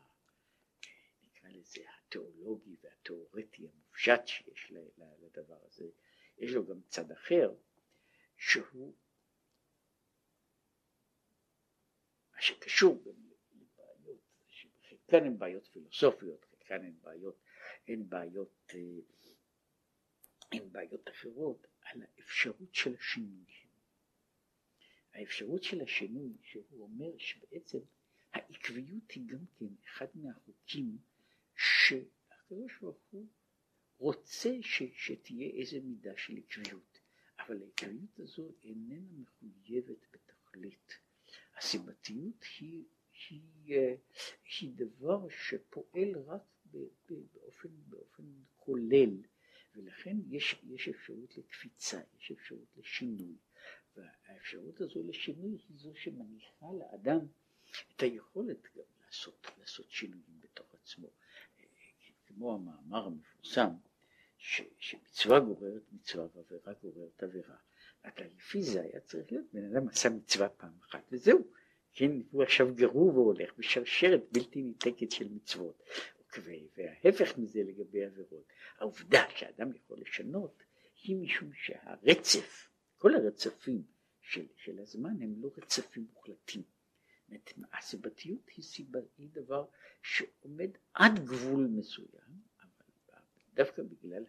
נקרא 1.23 1.51
לזה 1.51 1.81
התיאולוגי 1.97 2.77
והתיאורטי 2.83 3.69
המופשט 3.69 4.27
שיש 4.27 4.73
לדבר 5.21 5.59
הזה, 5.65 5.89
יש 6.39 6.51
לו 6.51 6.67
גם 6.67 6.81
צד 6.89 7.11
אחר 7.11 7.55
שהוא 8.37 8.95
מה 12.35 12.41
שקשור 12.41 13.03
לבעיות 13.53 14.21
שחלקן 14.47 15.25
הן 15.25 15.39
בעיות 15.39 15.67
פילוסופיות, 15.67 16.45
חלקן 16.51 16.85
הן 16.85 16.95
בעיות, 17.03 17.37
הן 17.89 18.09
בעיות, 18.09 18.73
אה, 18.75 18.81
הן 20.53 20.73
בעיות 20.73 21.09
אחרות 21.09 21.67
על 21.83 22.03
האפשרות 22.03 22.75
של 22.75 22.95
השינוי. 22.95 23.45
האפשרות 25.15 25.63
של 25.63 25.81
השינוי 25.81 26.33
שהוא 26.43 26.83
אומר 26.83 27.19
שבעצם 27.19 27.79
העקביות 28.33 29.11
היא 29.11 29.27
גם 29.27 29.47
כן 29.59 29.75
אחד 29.85 30.07
מהחוקים 30.15 30.99
שהקדוש 31.57 32.79
ברוך 32.81 33.03
הוא 33.11 33.27
רוצה 33.99 34.51
ש, 34.63 34.83
שתהיה 34.95 35.51
איזה 35.51 35.81
מידה 35.81 36.13
של 36.17 36.37
עקביות, 36.37 36.99
אבל 37.39 37.63
העקביות 37.63 38.19
הזו 38.19 38.53
איננה 38.63 39.01
מחויבת 39.13 40.07
בתכלית. 40.13 40.93
הסיבתיות 41.57 42.45
היא, 42.59 42.85
היא, 43.29 43.43
היא, 43.65 43.97
היא 44.61 44.71
דבר 44.75 45.29
שפועל 45.29 46.19
רק 46.27 46.43
באופן, 46.73 47.69
באופן 47.89 48.23
כולל, 48.57 49.11
ולכן 49.75 50.17
יש, 50.31 50.57
יש 50.65 50.89
אפשרות 50.89 51.37
לקפיצה, 51.39 52.01
יש 52.19 52.31
אפשרות 52.33 52.77
לשינוי, 52.77 53.37
והאפשרות 53.97 54.81
הזו 54.81 55.03
לשינוי 55.09 55.59
היא 55.69 55.77
זו 55.79 55.91
שמניחה 55.95 56.67
לאדם 56.79 57.19
את 57.97 58.03
היכולת 58.03 58.63
גם 58.77 58.85
לעשות, 59.05 59.47
לעשות 59.59 59.91
שינויים 59.91 60.41
בתוך 60.41 60.75
עצמו. 60.75 61.11
כמו 62.27 62.55
המאמר 62.55 63.07
המפורסם 63.07 63.71
ש, 64.39 64.63
שמצווה 64.79 65.41
גוררת 65.41 65.83
מצווה 65.93 66.27
ועבירה 66.35 66.73
גוררת 66.83 67.23
עבירה. 67.23 67.57
אבל 68.05 68.27
לפי 68.37 68.63
זה 68.63 68.83
היה 68.83 69.01
צריך 69.01 69.33
להיות 69.33 69.47
בן 69.53 69.65
אדם 69.65 69.89
עשה 69.89 70.09
מצווה 70.09 70.49
פעם 70.49 70.73
אחת 70.81 71.03
וזהו. 71.13 71.47
כן, 71.93 72.11
הוא 72.31 72.43
עכשיו 72.43 72.75
גרור 72.75 73.15
והולך 73.15 73.51
בשרשרת 73.59 74.23
בלתי 74.33 74.63
ניתקת 74.63 75.11
של 75.11 75.29
מצוות. 75.29 75.83
וההפך 76.77 77.39
מזה 77.39 77.63
לגבי 77.63 78.05
עבירות. 78.05 78.45
העובדה 78.79 79.25
שאדם 79.37 79.75
יכול 79.77 80.01
לשנות 80.01 80.63
היא 81.03 81.17
משום 81.17 81.53
שהרצף, 81.55 82.69
כל 82.99 83.15
הרצפים 83.15 83.83
של, 84.21 84.47
של 84.57 84.79
הזמן 84.79 85.23
הם 85.23 85.43
לא 85.43 85.51
רצפים 85.57 86.07
מוחלטים. 86.13 86.63
הסיבתיות 87.73 88.49
היא, 88.57 88.65
סיבה, 88.65 88.99
היא 89.19 89.29
דבר 89.33 89.67
שעומד 90.03 90.71
עד 90.95 91.19
גבול 91.25 91.67
מסוים, 91.67 92.43
דווקא 93.55 93.83
בגלל 93.83 94.25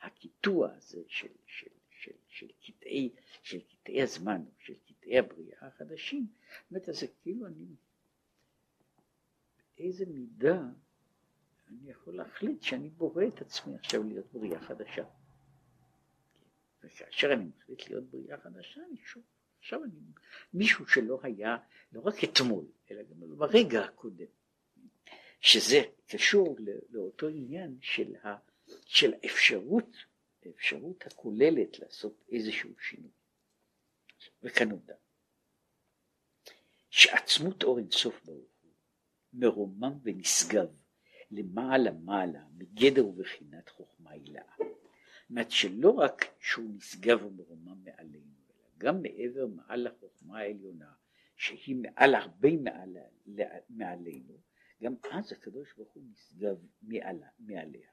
הקיטוע 0.00 0.72
הזה 0.72 1.02
של, 1.08 1.32
של, 1.46 1.70
של, 1.90 2.12
של 2.28 2.46
קטעי, 2.62 3.14
של 3.42 3.60
קטעי 3.60 4.02
הזמן, 4.02 4.44
של 4.58 4.74
קטעי 4.74 5.18
הבריאה 5.18 5.66
החדשים, 5.66 6.26
באמת 6.70 6.88
אז 6.88 7.00
זה 7.00 7.06
כאילו 7.22 7.46
אני, 7.46 7.66
באיזה 9.78 10.06
מידה 10.06 10.62
אני 11.68 11.90
יכול 11.90 12.16
להחליט 12.16 12.62
שאני 12.62 12.90
בורא 12.90 13.24
את 13.28 13.40
עצמי 13.40 13.74
עכשיו 13.74 14.02
להיות 14.02 14.32
בריאה 14.32 14.60
חדשה. 14.60 15.04
וכאשר 16.82 17.32
אני 17.32 17.44
מחליט 17.44 17.88
להיות 17.88 18.04
בריאה 18.04 18.40
חדשה, 18.40 18.80
אני 18.90 18.96
שוב, 19.04 19.22
עכשיו 19.58 19.84
אני 19.84 20.00
מישהו 20.54 20.86
שלא 20.88 21.20
היה, 21.22 21.56
לא 21.92 22.00
רק 22.00 22.24
אתמול, 22.24 22.64
אלא 22.90 23.02
גם 23.02 23.38
ברגע 23.38 23.84
הקודם, 23.84 24.26
שזה 25.40 25.82
קשור 26.06 26.56
לאותו 26.90 27.28
עניין 27.28 27.78
של 27.80 28.16
ה... 28.16 28.36
של 28.84 29.12
אפשרות, 29.26 29.96
האפשרות 30.42 31.06
הכוללת 31.06 31.78
לעשות 31.78 32.24
איזשהו 32.32 32.70
שינוי. 32.80 33.10
עובדה, 34.70 34.94
שעצמות 36.90 37.62
אור 37.62 37.78
אינסוף 37.78 38.24
ברוך 38.24 38.50
הוא 38.62 38.72
מרומם 39.32 39.98
ונשגב 40.02 40.68
למעלה 41.30 41.92
מעלה 41.92 42.44
מגדר 42.56 43.06
ובחינת 43.06 43.68
חוכמה 43.68 44.10
הילאה. 44.10 44.54
זאת 45.30 45.50
שלא 45.50 45.90
רק 45.90 46.24
שהוא 46.40 46.74
נשגב 46.76 47.24
ומרומם 47.24 47.84
מעלינו, 47.84 48.32
אלא 48.50 48.68
גם 48.78 49.02
מעבר 49.02 49.46
מעל 49.46 49.86
החוכמה 49.86 50.38
העליונה, 50.38 50.92
שהיא 51.36 51.76
מעל 51.76 52.14
הרבה 52.14 52.56
מעל, 52.56 52.96
מעלינו, 53.70 54.34
גם 54.82 54.94
אז 55.10 55.32
הקדוש 55.32 55.74
ברוך 55.76 55.92
הוא 55.92 56.02
נשגב 56.10 56.56
מעלה, 56.82 57.26
מעליה. 57.38 57.88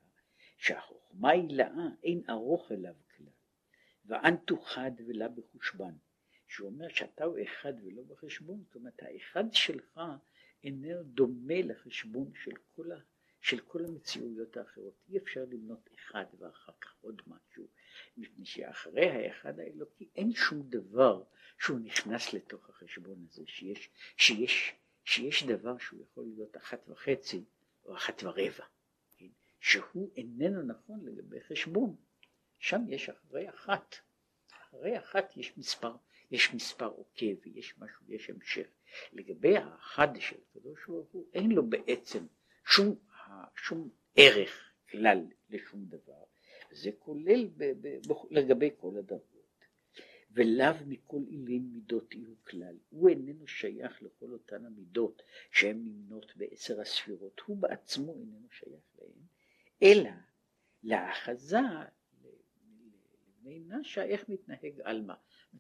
שהחוכמה 0.58 1.30
הילאה 1.30 1.88
אין 2.04 2.22
ארוך 2.30 2.72
אליו 2.72 2.94
כלל, 3.18 3.28
ואנטו 4.06 4.62
חד 4.62 4.92
ולה 5.08 5.28
בחושבן. 5.28 5.94
שהוא 6.48 6.70
אומר 6.70 6.88
שאתה 6.90 7.24
הוא 7.24 7.38
אחד 7.44 7.74
ולא 7.84 8.04
בחשבון, 8.04 8.63
זאת 8.63 8.75
אומרת 8.75 9.00
האחד 9.02 9.54
שלך 9.54 10.00
איננו 10.63 11.04
דומה 11.04 11.62
לחשבון 11.63 12.32
של 12.36 12.52
כל, 12.75 12.92
ה, 12.92 12.96
של 13.44 13.60
כל 13.60 13.86
המציאויות 13.86 14.58
האחרות. 14.58 14.94
אי 15.10 15.18
אפשר 15.18 15.46
למנות 15.52 15.90
אחד 15.96 16.26
ואחר 16.40 16.72
כך 16.82 16.96
עוד 17.02 17.22
משהו, 17.28 17.68
מפני 18.18 18.46
שאחרי 18.46 19.10
האחד 19.10 19.60
האלוקי 19.60 20.10
אין 20.16 20.34
שום 20.34 20.62
דבר 20.70 21.24
שהוא 21.60 21.80
נכנס 21.80 22.34
לתוך 22.34 22.70
החשבון 22.70 23.26
הזה, 23.30 23.44
שיש, 23.46 23.90
שיש, 24.18 24.74
שיש 25.06 25.44
דבר 25.44 25.78
שהוא 25.78 26.02
יכול 26.02 26.26
להיות 26.36 26.58
אחת 26.58 26.90
וחצי 26.90 27.44
או 27.86 27.96
אחת 27.96 28.24
ורבע, 28.24 28.66
כן? 29.18 29.28
שהוא 29.60 30.12
איננו 30.16 30.62
נכון 30.62 31.06
לגבי 31.06 31.42
חשבון. 31.42 31.96
שם 32.60 32.82
יש 32.88 33.10
אחרי 33.10 33.50
אחת, 33.50 33.96
אחרי 34.62 35.00
אחת 35.00 35.38
יש 35.38 35.58
מספר, 35.58 35.96
יש 36.32 36.54
מספר 36.54 36.88
עוקב 36.88 37.36
ויש 37.42 37.78
משהו, 37.78 38.06
יש 38.08 38.30
המשך. 38.30 38.68
לגבי 39.14 39.58
האחד 39.58 40.08
של 40.20 40.38
הקדוש 40.50 40.80
ברוך 40.88 41.10
הוא, 41.12 41.26
אין 41.34 41.52
לו 41.52 41.70
בעצם 41.70 42.26
שום, 42.66 42.96
שום 43.56 43.90
ערך 44.16 44.74
כלל 44.90 45.25
לשום 45.50 45.86
דבר. 45.86 46.24
זה 46.72 46.92
כולל 47.00 47.46
ב, 47.58 47.63
ב, 47.63 47.88
ב, 48.08 48.13
לגבי 48.32 48.70
כל 48.78 48.98
הדרגות. 48.98 49.34
ולאו 50.32 50.74
מכל 50.88 51.22
אילין 51.28 51.70
מידות 51.74 52.13
יהיו 52.13 52.34
כלל. 52.44 52.78
הוא 52.90 53.10
איננו 53.10 53.48
שייך 53.48 54.04
לכל 54.04 54.32
אותן 54.32 54.66
המידות 54.66 55.22
שהן 55.52 55.78
נמנות 55.86 56.36
בעשר 56.36 56.82
הספירות. 56.82 57.42
הוא 57.46 57.58
בעצמו 57.58 58.13
איננו 58.13 58.48
שייך 58.52 58.84
להן, 59.00 59.24
אלא 59.84 60.10
לאחזה 60.84 61.60
לבני 63.44 63.60
נשה 63.60 64.04
איך 64.04 64.30
מתנהג 64.30 64.82
עלמא. 64.84 65.13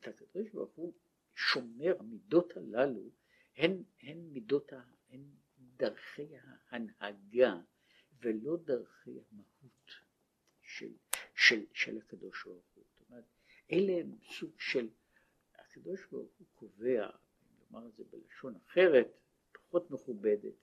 הקדוש 0.03 0.49
ברוך 0.53 0.71
הוא 0.75 0.93
שומר 1.35 1.95
המידות 1.99 2.57
הללו 2.57 3.09
הן, 3.57 3.83
הן 4.01 4.17
מידות, 4.17 4.73
הן 5.09 5.21
דרכי 5.77 6.27
ההנהגה 6.37 7.55
ולא 8.19 8.57
דרכי 8.57 9.19
המהות 9.31 9.91
של, 10.61 10.93
של, 11.35 11.65
של 11.73 11.97
הקדוש 11.97 12.45
ברוך 12.45 12.65
הוא. 12.73 12.83
זאת 12.89 13.09
אומרת, 13.09 13.23
אלה 13.71 13.93
הם 14.01 14.15
סוג 14.23 14.59
של, 14.59 14.89
הקדוש 15.55 16.05
ברוך 16.11 16.31
הוא 16.37 16.47
קובע, 16.53 17.09
אם 17.09 17.55
נאמר 17.59 17.87
את 17.87 17.95
זה 17.95 18.03
בלשון 18.03 18.55
אחרת, 18.55 19.07
פחות 19.51 19.91
מכובדת, 19.91 20.53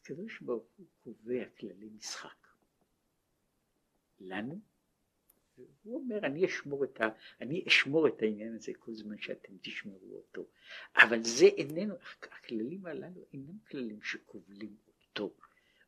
הקדוש 0.00 0.40
ברוך 0.40 0.72
הוא 0.76 0.86
קובע 1.02 1.48
כללי 1.58 1.90
משחק. 1.90 2.46
לנו 4.20 4.60
הוא 5.82 6.00
אומר 6.00 6.18
אני 6.18 6.46
אשמור 6.46 6.84
ה, 7.00 7.04
אני 7.40 7.64
אשמור 7.68 8.08
את 8.08 8.22
העניין 8.22 8.54
הזה 8.54 8.72
כל 8.78 8.94
זמן 8.94 9.18
שאתם 9.18 9.52
תשמרו 9.62 10.14
אותו 10.16 10.46
אבל 10.96 11.24
זה 11.24 11.46
איננו 11.46 11.94
הכללים 12.22 12.86
הללו 12.86 13.24
אינם 13.32 13.58
כללים 13.70 14.02
שכובלים 14.02 14.76
אותו 14.86 15.34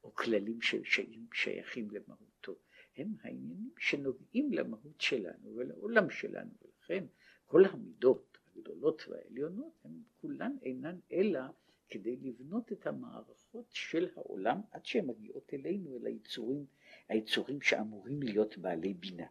או 0.05 0.15
כללים 0.15 0.59
ששייכים 0.63 1.91
למהותו. 1.91 2.57
הם 2.97 3.15
העניינים 3.23 3.71
שנוגעים 3.79 4.53
למהות 4.53 5.01
שלנו 5.01 5.57
ולעולם 5.57 6.11
שלנו. 6.11 6.51
ולכן 6.63 7.05
כל 7.47 7.65
המידות 7.65 8.39
הגדולות 8.47 9.03
והעליונות 9.09 9.73
הן 9.85 10.03
כולן 10.21 10.57
אינן 10.63 10.99
אלא 11.13 11.41
כדי 11.89 12.17
לבנות 12.17 12.73
את 12.73 12.87
המערכות 12.87 13.67
של 13.71 14.09
העולם 14.17 14.61
עד 14.71 14.87
שהן 14.87 15.07
מגיעות 15.07 15.55
אלינו 15.55 15.97
אל 15.97 16.07
היצורים 16.07 16.67
היצורים 17.09 17.61
שאמורים 17.61 18.23
להיות 18.23 18.59
בעלי 18.59 18.95
בינה 18.95 19.27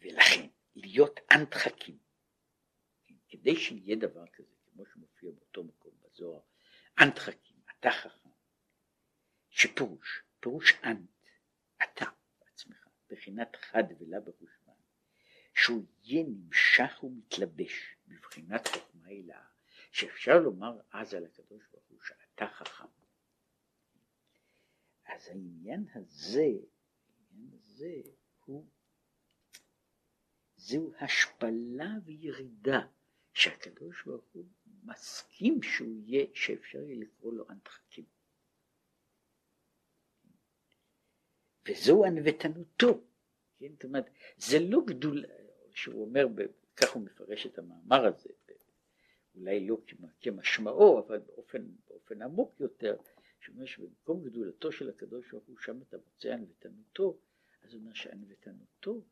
ולכן 0.00 0.46
להיות 0.92 1.20
אנטחקים, 1.32 1.98
כדי 3.28 3.56
שיהיה 3.56 3.96
דבר 3.96 4.26
כזה, 4.32 4.54
כמו 4.64 4.86
שמופיע 4.86 5.30
באותו 5.30 5.64
מקום 5.64 5.92
בזוהר, 6.02 6.40
אנטחקים, 7.00 7.56
אתה 7.70 7.90
חכם, 7.90 8.28
שפירוש, 9.48 10.22
פירוש 10.40 10.72
אנט, 10.84 11.10
אתה 11.82 12.04
בעצמך, 12.40 12.88
בחינת 13.10 13.56
חד 13.56 13.84
ולה 13.98 14.20
בחושבן, 14.20 14.72
שהוא 15.54 15.86
יהיה 16.02 16.24
נמשך 16.28 17.04
ומתלבש 17.04 17.96
בבחינת 18.06 18.68
חוכמה 18.68 19.06
הילאה, 19.06 19.44
שאפשר 19.90 20.38
לומר 20.38 20.80
אז 20.92 21.14
על 21.14 21.24
הקדוש 21.24 21.62
ברוך 21.70 21.84
הוא 21.88 22.00
שאתה 22.00 22.46
חכם. 22.48 22.86
אז 25.06 25.28
העניין 25.28 25.86
הזה, 25.94 26.48
העניין 27.08 27.50
הזה 27.54 28.00
הוא 28.44 28.68
זהו 30.62 30.92
השפלה 31.00 31.90
וירידה 32.04 32.80
שהקדוש 33.34 34.04
ברוך 34.06 34.24
הוא 34.32 34.44
מסכים 34.84 35.62
שהוא 35.62 35.88
יהיה, 35.88 36.26
שאפשר 36.34 36.78
יהיה 36.78 36.96
לקרוא 36.96 37.32
לו 37.32 37.50
אנטחקים. 37.50 38.04
וזהו 41.68 42.04
ענוותנותו, 42.04 43.00
כן? 43.58 43.72
זאת 43.72 43.84
אומרת, 43.84 44.10
זה 44.36 44.58
לא 44.58 44.78
גדול, 44.86 45.24
שהוא 45.70 46.04
אומר, 46.04 46.26
כך 46.76 46.92
הוא 46.92 47.02
מפרש 47.02 47.46
את 47.46 47.58
המאמר 47.58 48.06
הזה, 48.06 48.28
אולי 49.34 49.66
לא 49.66 49.76
כמשמעו, 50.20 50.98
אבל 50.98 51.18
באופן, 51.18 51.66
באופן 51.88 52.22
עמוק 52.22 52.60
יותר, 52.60 52.96
שאומר 53.40 53.66
שבמקום 53.66 54.24
גדולתו 54.24 54.72
של 54.72 54.88
הקדוש 54.88 55.30
ברוך 55.30 55.44
הוא, 55.44 55.58
שם 55.58 55.82
אתה 55.82 55.96
מוצא 55.96 56.32
ענוותנותו, 56.32 57.18
אז 57.62 57.72
הוא 57.74 57.80
אומר 57.80 57.94
שענוותנותו 57.94 59.02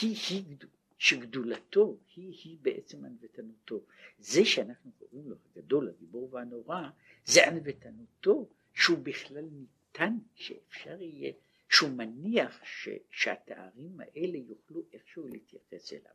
היא 0.00 0.16
היא 0.30 0.44
גדולה. 0.48 0.79
שגדולתו 1.00 1.98
היא 2.16 2.34
היא 2.44 2.58
בעצם 2.62 3.04
ענוותנותו. 3.04 3.80
זה 4.18 4.44
שאנחנו 4.44 4.90
קוראים 4.98 5.30
לו 5.30 5.36
הגדול, 5.46 5.88
הגיבור 5.88 6.34
והנורא, 6.34 6.88
זה 7.24 7.48
ענוותנותו 7.48 8.48
שהוא 8.74 8.98
בכלל 8.98 9.44
ניתן, 9.44 10.18
שאפשר 10.34 11.02
יהיה, 11.02 11.32
שהוא 11.68 11.90
מניח 11.90 12.64
ש, 12.64 12.88
שהתארים 13.10 14.00
האלה 14.00 14.38
יוכלו 14.38 14.82
איכשהו 14.92 15.28
להתייחס 15.28 15.92
אליו. 15.92 16.12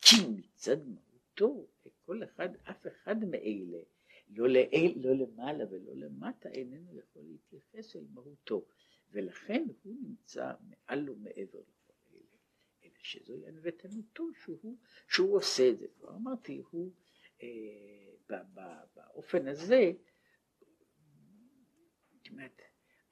כי 0.00 0.16
מצד 0.36 0.76
מהותו, 0.88 1.66
כל 2.06 2.24
אחד, 2.24 2.48
אף 2.70 2.86
אחד 2.86 3.24
מאלה, 3.24 3.78
לא, 4.28 4.48
לאל, 4.48 4.92
לא 4.96 5.14
למעלה 5.14 5.64
ולא 5.70 5.94
למטה, 5.94 6.48
איננו 6.48 6.98
יכול 6.98 7.22
להתייחס 7.22 7.96
אל 7.96 8.04
מהותו, 8.14 8.64
ולכן 9.12 9.64
הוא 9.82 9.96
נמצא 10.02 10.52
מעל 10.68 11.10
ומעבר 11.10 11.60
שזוהי 13.04 13.46
ענוותנותו 13.46 14.24
שהוא, 14.34 14.76
שהוא 15.08 15.36
עושה 15.36 15.70
את 15.70 15.78
זה. 15.78 15.86
כבר 15.98 16.16
אמרתי, 16.16 16.62
הוא 16.70 16.92
אה, 17.42 17.48
ב, 18.28 18.34
ב, 18.54 18.60
באופן 18.96 19.48
הזה, 19.48 19.92
זאת 22.14 22.28
אומרת, 22.30 22.62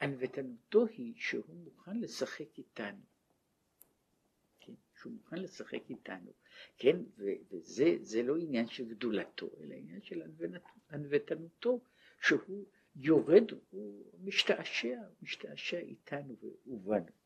ענוותנותו 0.01 0.87
היא 0.87 1.15
שהוא 1.17 1.57
מוכן 1.57 2.01
לשחק 2.01 2.59
איתנו. 2.59 3.03
כן? 4.61 4.73
שהוא 5.01 5.13
מוכן 5.13 5.37
לשחק 5.37 5.91
איתנו, 5.91 6.33
כן? 6.79 6.97
ו- 7.19 7.55
וזה 7.55 8.23
לא 8.23 8.37
עניין 8.37 8.69
של 8.69 8.89
גדולתו, 8.89 9.51
אלא 9.61 9.75
עניין 9.75 10.03
של 10.03 10.23
ענוותנותו, 10.91 11.81
שהוא 12.21 12.65
יורד, 12.97 13.51
הוא 13.71 14.05
משתעשע, 14.25 15.01
משתעשע 15.23 15.79
איתנו 15.79 16.37
ובנו. 16.67 17.22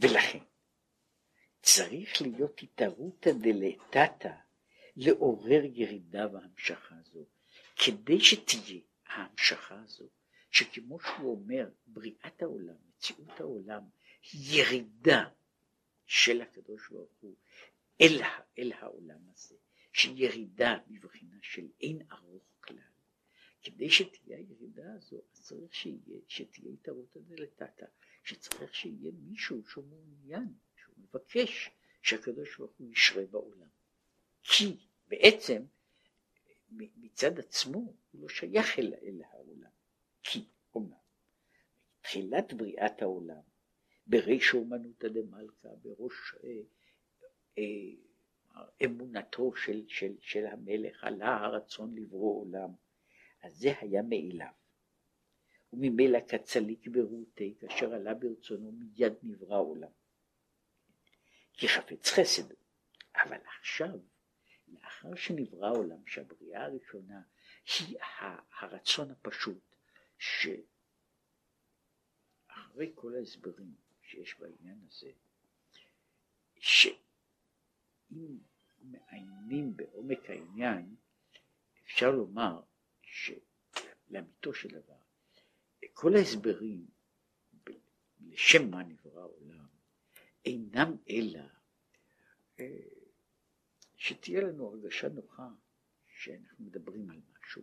ולכן 0.00 0.38
צריך 1.62 2.22
להיות 2.22 2.62
התערותא 2.62 3.30
דלתתא 3.32 4.32
לעורר 4.96 5.60
ירידה 5.64 6.26
והמשכה 6.32 6.94
זו, 7.02 7.26
כדי 7.76 8.20
שתהיה 8.20 8.80
ההמשכה 9.06 9.80
הזו, 9.80 10.08
שכמו 10.50 11.00
שהוא 11.00 11.30
אומר, 11.32 11.70
בריאת 11.86 12.42
העולם, 12.42 12.74
מציאות 12.88 13.40
העולם, 13.40 13.82
ירידה 14.34 15.24
של 16.06 16.40
הקדוש 16.40 16.88
ברוך 16.90 17.12
הוא 17.20 17.36
אל, 18.00 18.22
אל 18.58 18.72
העולם 18.72 19.28
הזה, 19.28 19.56
שהיא 19.92 20.24
ירידה 20.26 20.78
בבחינה 20.88 21.36
של 21.42 21.66
אין 21.80 22.02
ארוך 22.12 22.42
כלל. 22.60 22.78
כדי 23.62 23.90
שתהיה 23.90 24.38
הירידה 24.38 24.94
הזו, 24.94 25.22
צריך 25.32 25.74
שתהיה 26.28 26.72
התערותא 26.72 27.20
דלתתא, 27.20 27.86
שצריך 28.22 28.74
שיהיה 28.74 29.12
מישהו 29.28 29.62
שהוא 29.68 29.84
מעוניין, 29.84 30.52
שהוא 30.76 30.94
מבקש 30.98 31.70
שהקדוש 32.02 32.56
ברוך 32.58 32.72
הוא 32.78 32.92
ישרה 32.92 33.26
בעולם. 33.26 33.68
כי 34.42 34.76
בעצם 35.08 35.62
מצד 36.70 37.38
עצמו 37.38 37.78
הוא 38.12 38.22
לא 38.22 38.28
שייך 38.28 38.78
אל, 38.78 38.94
אל 39.02 39.22
העולם. 39.30 39.70
כי, 40.22 40.44
אומנם, 40.74 40.96
תחילת 42.00 42.52
בריאת 42.52 43.02
העולם, 43.02 43.40
בריש 44.06 44.54
אומנותא 44.54 45.08
דמלכא, 45.08 45.68
בראש 45.82 46.34
אה, 46.44 46.50
אה, 47.58 47.64
אמונתו 48.84 49.52
של, 49.56 49.84
של, 49.88 50.12
של 50.20 50.46
המלך, 50.46 51.04
עלה 51.04 51.36
הרצון 51.36 51.94
לברוא 51.94 52.40
עולם, 52.40 52.70
אז 53.42 53.58
זה 53.58 53.72
היה 53.80 54.02
מאליו. 54.02 54.52
וממילא 55.72 56.18
כצליק 56.28 56.88
ברותי, 56.88 57.54
כאשר 57.60 57.94
עלה 57.94 58.14
ברצונו 58.14 58.72
מיד 58.72 59.12
נברא 59.22 59.58
עולם. 59.58 59.90
כי 61.52 61.68
חפץ 61.68 62.10
חסד. 62.10 62.52
אבל 63.14 63.38
עכשיו, 63.58 63.98
לאחר 64.68 65.14
שנברא 65.14 65.70
עולם, 65.70 66.06
שהבריאה 66.06 66.64
הראשונה 66.64 67.22
היא 67.78 67.98
הרצון 68.60 69.10
הפשוט, 69.10 69.74
שאחרי 70.18 70.52
כל 72.94 73.14
ההסברים 73.14 73.74
שיש 74.02 74.38
בעניין 74.38 74.78
הזה, 74.86 75.10
שאם 76.60 78.38
מעיינים 78.80 79.76
בעומק 79.76 80.30
העניין, 80.30 80.96
אפשר 81.84 82.10
לומר 82.10 82.60
שלאמיתו 83.02 84.54
של 84.54 84.68
דבר, 84.68 84.97
כל 86.00 86.16
ההסברים 86.16 86.86
לשם 88.20 88.70
מה 88.70 88.82
נברא 88.82 89.20
העולם 89.20 89.66
אינם 90.44 90.96
אלא 91.10 91.40
אה, 92.60 92.80
שתהיה 93.96 94.40
לנו 94.40 94.68
הרגשה 94.68 95.08
נוחה 95.08 95.48
שאנחנו 96.06 96.64
מדברים 96.64 97.10
על 97.10 97.20
משהו, 97.32 97.62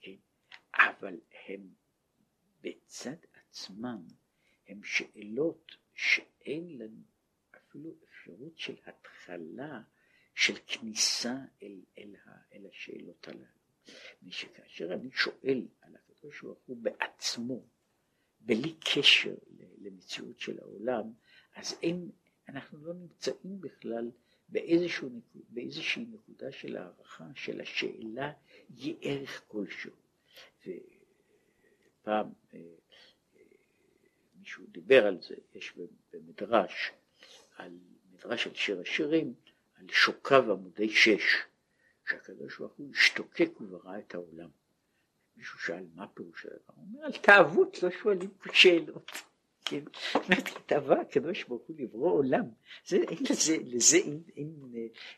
כן? 0.00 0.16
אבל 0.74 1.20
הם 1.48 1.74
בצד 2.60 3.16
עצמם 3.32 4.06
הם 4.68 4.84
שאלות 4.84 5.76
שאין 5.94 6.78
לנו 6.78 7.02
אפילו 7.56 7.94
אפשרות 8.04 8.58
של 8.58 8.76
התחלה 8.86 9.82
של 10.34 10.54
כניסה 10.66 11.34
אל, 11.62 11.80
אל, 11.98 12.16
אל 12.52 12.66
השאלות 12.66 13.28
הללו. 13.28 13.59
מפני 14.22 14.32
שכאשר 14.32 14.92
אני 14.92 15.10
שואל 15.12 15.66
על 15.80 15.96
הקדוש 15.96 16.42
ברוך 16.42 16.58
הוא 16.66 16.76
בעצמו, 16.76 17.64
בלי 18.40 18.74
קשר 18.92 19.34
למציאות 19.78 20.40
של 20.40 20.58
העולם, 20.60 21.12
אז 21.54 21.78
אין, 21.82 22.10
אנחנו 22.48 22.78
לא 22.78 22.94
נמצאים 22.94 23.60
בכלל 23.60 24.10
באיזשהו, 24.48 25.10
באיזושהי 25.34 26.04
נקודה 26.04 26.52
של 26.52 26.76
הערכה 26.76 27.24
של 27.34 27.60
השאלה 27.60 28.32
יהיה 28.70 28.94
ערך 29.00 29.44
כלשהו. 29.48 29.92
ופעם 30.60 32.32
אה, 32.54 32.58
אה, 33.34 33.40
מישהו 34.38 34.66
דיבר 34.68 35.06
על 35.06 35.22
זה, 35.22 35.34
יש 35.54 35.72
במדרש, 36.12 36.92
על 37.56 37.78
מדרש 38.12 38.44
של 38.44 38.54
שיר 38.54 38.80
השירים, 38.80 39.34
על 39.74 39.86
שוקיו 39.88 40.52
עמודי 40.52 40.88
שש, 40.88 41.36
שהקדוש 42.10 42.58
ברוך 42.58 42.72
הוא 42.72 42.90
השתוקק 42.90 43.60
וברא 43.60 43.98
את 43.98 44.14
העולם. 44.14 44.48
מישהו 45.36 45.58
שאל 45.58 45.86
מה 45.94 46.08
פירוש 46.08 46.46
הדבר? 46.46 46.58
הוא 46.66 46.84
אומר 46.84 47.04
על 47.04 47.12
תאוות 47.12 47.82
לא 47.82 47.90
שואלים 47.90 48.30
פה 48.30 48.54
שאלות. 48.54 49.10
כן, 49.64 49.84
אומרת, 50.14 50.48
התאווה 50.56 51.00
הקדוש 51.00 51.44
ברוך 51.44 51.62
הוא 51.66 51.76
לברוא 51.78 52.12
עולם, 52.12 52.44
זה, 52.86 52.96
אין 52.96 53.18
לזה, 53.30 53.56
לזה 53.64 53.96
אין, 53.96 54.22
אין, 54.36 54.72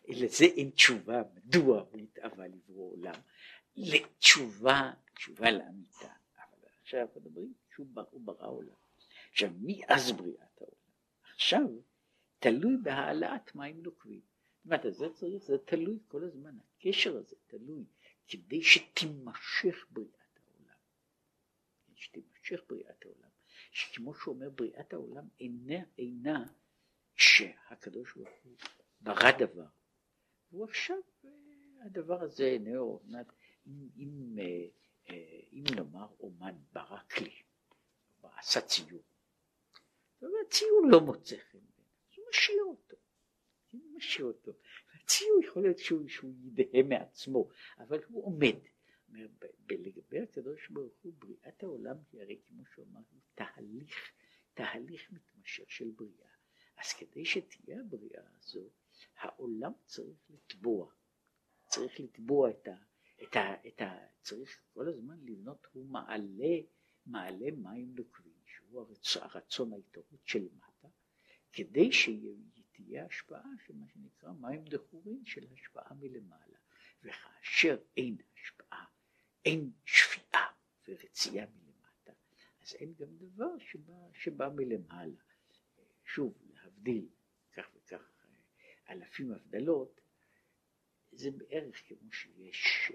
לזה 0.08 0.44
אין 0.44 0.70
תשובה, 0.70 1.22
מדוע 1.34 1.80
הוא 1.80 2.00
התאווה 2.00 2.46
לברוא 2.46 2.92
עולם, 2.92 3.20
לתשובה, 3.76 4.92
תשובה 5.14 5.50
לאמיתה, 5.50 6.12
אבל 6.36 6.68
עכשיו 6.82 7.00
אנחנו 7.00 7.20
מדברים 7.20 7.52
שהוא 7.74 7.86
ברא 8.14 8.48
עולם. 8.48 8.74
עכשיו, 9.30 9.50
מאז 9.60 10.12
בריאת 10.12 10.60
העולם, 10.60 10.76
עכשיו 11.34 11.66
תלוי 12.38 12.76
בהעלאת 12.82 13.54
מים 13.54 13.82
נוקבים. 13.82 14.20
זאת 14.20 14.64
אומרת, 14.64 14.94
זה 14.94 15.08
צריך, 15.14 15.42
זה 15.42 15.58
תלוי 15.58 15.98
כל 16.08 16.24
הזמן, 16.24 16.56
הקשר 16.82 17.16
הזה 17.16 17.36
תלוי, 17.46 17.84
כדי 18.28 18.62
שתימשך 18.62 19.86
בריאת 19.90 20.38
העולם. 20.38 20.78
שתימשך 21.94 22.60
בריאת 22.68 23.04
העולם. 23.04 23.28
שכמו 23.70 24.14
שאומר 24.14 24.50
בריאת 24.50 24.92
העולם 24.92 25.28
אינה, 25.40 25.84
אינה 25.98 26.44
שהקדוש 27.14 28.14
ברוך 28.16 28.28
הוא 28.42 28.56
ברא 29.00 29.30
דבר. 29.38 29.66
הוא 30.50 30.64
עכשיו, 30.64 30.96
אה, 31.24 31.30
הדבר 31.84 32.22
הזה 32.22 32.44
איננו, 32.44 33.00
אם, 33.66 33.88
אם, 33.96 34.38
אה, 34.38 34.66
אה, 35.10 35.40
אם 35.52 35.64
נאמר 35.76 36.06
אומן 36.20 36.54
ברא 36.72 36.98
כלי, 37.14 37.42
עשה 38.22 38.60
ציור, 38.60 39.02
והציור 40.22 40.82
לא 40.90 41.00
מוצא 41.00 41.36
חן 41.36 41.58
אז 41.58 42.18
הוא 42.18 42.24
משאיר 42.30 42.62
אותו, 42.64 42.96
הוא 43.70 43.96
משאיר 43.96 44.26
אותו. 44.26 44.52
הציור 45.04 45.40
יכול 45.44 45.62
להיות 45.62 45.78
שהוא, 45.78 46.08
שהוא 46.08 46.34
ידהה 46.44 46.82
מעצמו, 46.82 47.48
אבל 47.78 48.00
הוא 48.08 48.24
עומד. 48.24 48.56
לגבי 49.70 50.20
הקדוש 50.20 50.68
ברוך 50.68 50.94
הוא, 51.02 51.12
בריאת 51.18 51.62
העולם 51.62 51.96
היא 52.12 52.22
הרי 52.22 52.40
כמו 52.48 52.62
שאמרנו, 52.74 53.20
תהליך, 53.34 54.12
תהליך 54.54 55.12
מתמשך 55.12 55.70
של 55.70 55.90
בריאה. 55.90 56.32
אז 56.76 56.92
כדי 56.92 57.24
שתהיה 57.24 57.80
הבריאה 57.80 58.22
הזו, 58.38 58.68
העולם 59.16 59.72
צריך 59.84 60.30
לתבוע, 60.30 60.90
צריך 61.66 62.00
לתבוע 62.00 62.50
את 62.50 62.68
ה... 62.68 62.74
את 63.22 63.36
ה, 63.36 63.66
את 63.66 63.80
ה 63.80 64.06
צריך 64.20 64.60
כל 64.74 64.88
הזמן 64.88 65.18
לבנות, 65.22 65.66
הוא 65.72 65.86
מעלה, 65.86 66.60
מעלה 67.06 67.50
מים 67.56 67.94
נוקבים, 67.96 68.42
שהוא 68.46 68.80
הרצ, 68.80 69.16
הרצון 69.16 69.72
ההתעוררות 69.72 70.20
של 70.26 70.48
מטה, 70.56 70.88
כדי 71.52 71.92
שתהיה 72.92 73.06
השפעה 73.06 73.50
של 73.66 73.74
מה 73.74 73.86
שנקרא 73.88 74.32
מים 74.32 74.64
דחורים 74.64 75.24
של 75.24 75.46
השפעה 75.52 75.94
מלמעלה. 75.94 76.58
וכאשר 77.02 77.78
אין 77.96 78.16
השפעה 78.34 78.84
אין 79.44 79.70
שפיעה 79.84 80.52
ורצייה 80.88 81.46
מלמטה, 81.46 82.12
אז 82.62 82.74
אין 82.74 82.94
גם 82.94 83.16
דבר 83.16 83.58
שבא, 83.58 83.92
שבא 84.14 84.48
מלמעלה. 84.48 85.20
שוב, 86.04 86.34
להבדיל 86.54 87.08
כך 87.52 87.70
וכך 87.74 88.10
אה, 88.24 88.92
אלפים 88.92 89.32
הבדלות, 89.32 90.00
זה 91.12 91.30
בערך 91.30 91.88
כמו 91.88 92.12
שיש, 92.12 92.92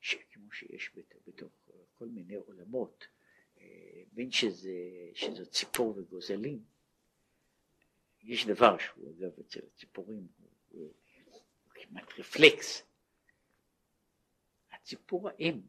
ש, 0.00 0.14
כמו 0.14 0.52
שיש 0.52 0.90
בתוך, 0.96 1.22
בתוך 1.26 1.52
כל 1.94 2.08
מיני 2.08 2.34
עולמות, 2.34 3.06
אה, 3.58 4.02
בין 4.12 4.30
שזה, 4.30 4.72
שזה 5.14 5.46
ציפור 5.46 5.98
וגוזלים, 5.98 6.64
יש 8.24 8.46
דבר 8.46 8.78
שהוא 8.78 9.10
אגב 9.10 9.30
אצל 9.40 9.60
הציפורים 9.72 10.26
הוא, 10.68 10.92
כמעט 11.74 12.12
רפלקס. 12.18 12.82
הציפור 14.72 15.28
האם 15.28 15.60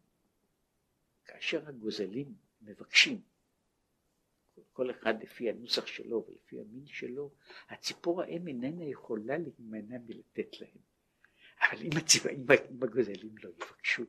כאשר 1.26 1.68
הגוזלים 1.68 2.34
מבקשים, 2.62 3.22
כל 4.74 4.92
אחד 4.92 5.24
לפי 5.24 5.50
הנוסח 5.50 5.86
שלו 5.86 6.26
ולפי 6.28 6.60
המין 6.60 6.88
שלו, 6.88 7.32
הציפור 7.70 8.22
האם 8.22 8.48
איננה 8.48 8.86
יכולה 8.86 9.38
להימנע 9.38 9.98
מלתת 10.08 10.62
להם. 10.62 10.78
אבל 11.62 11.82
אם, 11.82 11.90
הציפור, 11.98 12.32
אם, 12.32 12.46
אם 12.72 12.84
הגוזלים 12.84 13.38
לא 13.44 13.50
יבקשו, 13.50 14.04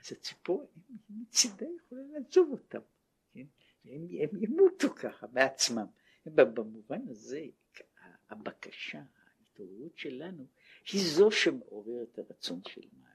אז 0.00 0.12
הציפור 0.12 0.60
האם 0.62 1.22
מצידה 1.22 1.66
יכולה 1.76 2.02
לעזוב 2.12 2.50
אותם, 2.50 2.80
כן? 3.32 3.46
הם, 3.84 4.08
הם 4.22 4.42
ימותו 4.42 4.94
ככה 4.94 5.26
בעצמם. 5.26 5.86
במובן 6.26 7.08
הזה 7.08 7.40
הבקשה, 8.30 9.02
ההתעוררות 9.40 9.98
שלנו, 9.98 10.46
היא 10.92 11.00
זו 11.16 11.30
שמעוררת 11.30 12.08
את 12.12 12.18
הרצון 12.18 12.60
של 12.68 12.88
מעלה. 12.92 13.12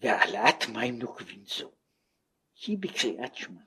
והעלאת 0.00 0.68
מים 0.74 0.98
נוקבים 0.98 1.44
זו 1.44 1.72
היא 2.66 2.78
בקריאת 2.78 3.34
שמע. 3.34 3.62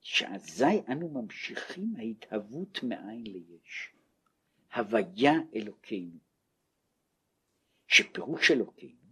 שאזי 0.00 0.82
אנו 0.92 1.08
ממשיכים 1.08 1.94
ההתהוות 1.98 2.82
מאין 2.82 3.22
ליש, 3.26 3.92
הוויה 4.74 5.32
אלוקינו, 5.54 6.18
שפירוש 7.86 8.50
אלוקינו, 8.50 9.06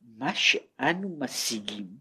מה 0.00 0.34
שאנו 0.34 1.16
משיגים 1.18 1.98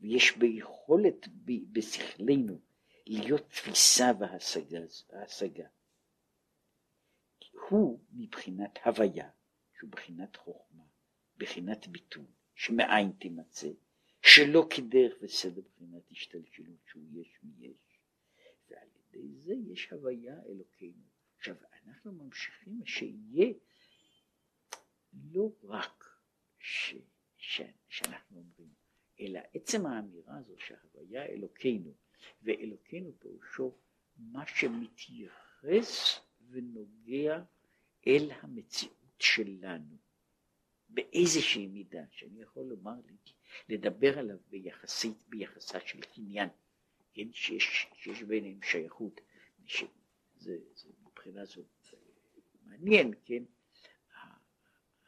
ויש 0.00 0.36
ביכולת 0.36 1.28
בשכלנו 1.72 2.60
להיות 3.06 3.50
תפיסה 3.50 4.06
והשגה, 5.10 5.68
הוא 7.68 8.00
מבחינת 8.12 8.78
הוויה 8.84 9.30
שהוא 9.78 9.90
בחינת 9.90 10.36
חוכמה, 10.36 10.84
בחינת 11.36 11.88
ביטול, 11.88 12.26
שמאין 12.54 13.12
תימצא, 13.12 13.68
שלא 14.22 14.66
כדרך 14.70 15.14
וסדר 15.22 15.60
בחינת 15.60 16.10
השתלשלות 16.10 16.78
שהוא 16.86 17.02
יש 17.12 17.38
מיש, 17.42 18.00
ועל 18.68 18.88
ידי 18.96 19.34
זה 19.34 19.54
יש 19.72 19.92
הוויה 19.92 20.34
אלוקינו. 20.48 21.02
עכשיו 21.36 21.56
אנחנו 21.84 22.12
ממשיכים 22.12 22.86
שיהיה 22.86 23.52
לא 25.12 25.52
רק 25.62 26.04
ש, 26.58 26.94
אלא 29.28 29.40
עצם 29.54 29.86
האמירה 29.86 30.38
הזו 30.38 30.54
שההוויה 30.58 31.26
אלוקינו, 31.26 31.94
ואלוקינו 32.42 33.12
פירושו 33.18 33.74
מה 34.16 34.46
שמתייחס 34.46 36.20
ונוגע 36.50 37.42
אל 38.06 38.30
המציאות 38.40 39.20
שלנו. 39.20 39.96
באיזושהי 40.88 41.66
מידה 41.66 42.02
שאני 42.10 42.42
יכול 42.42 42.64
לומר 42.64 42.94
לדבר 43.68 44.18
עליו 44.18 44.36
ביחסית, 44.50 45.24
ביחסה 45.28 45.80
של 45.80 46.00
קניין, 46.00 46.48
כן, 47.14 47.32
שיש, 47.32 47.86
שיש 47.94 48.22
ביניהם 48.22 48.62
שייכות, 48.62 49.20
ש, 49.66 49.84
זה, 50.36 50.58
זה 50.74 50.88
מבחינה 51.02 51.44
זו 51.44 51.62
מעניין, 52.64 53.14
כן, 53.24 53.42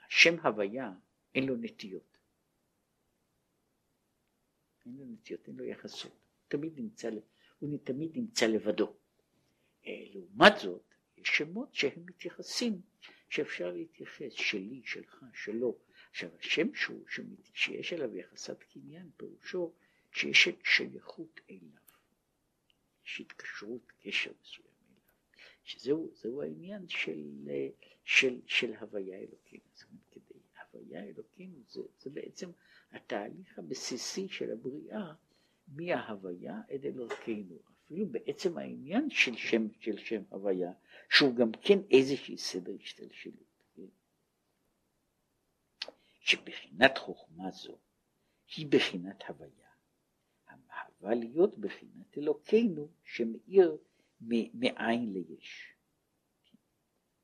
השם 0.06 0.40
הוויה 0.40 0.92
אין 1.34 1.46
לו 1.46 1.56
נטיות, 1.56 2.09
אין 4.90 4.98
לו 4.98 5.04
נטיות, 5.06 5.48
אין 5.48 5.56
לו 5.56 5.64
יחסות, 5.64 6.12
תמיד 6.48 6.72
נמצא, 6.76 7.10
הוא 7.58 7.78
תמיד 7.84 8.16
נמצא 8.16 8.46
לבדו. 8.46 8.94
אה, 9.86 10.04
לעומת 10.12 10.52
זאת, 10.62 10.82
יש 11.16 11.28
שמות 11.28 11.74
שהם 11.74 12.06
מתייחסים, 12.06 12.80
שאפשר 13.28 13.72
להתייחס, 13.72 14.32
שלי, 14.32 14.82
שלך, 14.84 15.24
שלו. 15.34 15.78
עכשיו, 16.10 16.30
השם 16.38 16.74
שהוא, 16.74 17.04
שיש 17.54 17.92
עליו 17.92 18.16
יחסת 18.16 18.62
קניין, 18.62 19.10
פירושו 19.16 19.72
שיש 20.12 20.48
שייכות 20.64 21.40
אליו, 21.50 21.80
יש 23.04 23.20
התקשרות, 23.20 23.92
קשר 24.00 24.32
מסוים 24.42 24.66
אליו, 24.90 25.02
שזהו 25.64 26.42
העניין 26.42 26.88
של, 26.88 27.48
של, 28.04 28.40
של 28.46 28.74
הוויה 28.74 29.18
אלוקים. 29.18 29.60
זאת 29.74 29.88
כדי 30.10 30.40
הוויה 30.72 31.04
אלוקים 31.04 31.62
זה, 31.68 31.80
זה 31.98 32.10
בעצם 32.10 32.50
התהליך 32.92 33.58
הבסיסי 33.58 34.28
של 34.28 34.52
הבריאה 34.52 35.12
מההוויה 35.68 36.60
עד 36.68 36.84
אלוקינו. 36.84 37.58
אפילו 37.84 38.06
בעצם 38.06 38.58
העניין 38.58 39.10
של 39.10 39.36
שם, 39.36 39.66
של 39.80 39.98
שם 39.98 40.22
הוויה, 40.28 40.72
שהוא 41.10 41.34
גם 41.34 41.50
כן 41.62 41.78
איזושהי 41.90 42.38
סדר 42.38 42.72
השתלשלות. 42.80 43.64
כן? 43.74 43.82
שבחינת 46.20 46.98
חוכמה 46.98 47.50
זו 47.50 47.78
היא 48.56 48.66
בחינת 48.70 49.22
הוויה, 49.28 49.70
המהווה 50.46 51.14
להיות 51.14 51.58
בחינת 51.58 52.18
אלוקינו 52.18 52.88
שמאיר 53.04 53.76
מאין 54.54 55.12
ליש. 55.12 55.74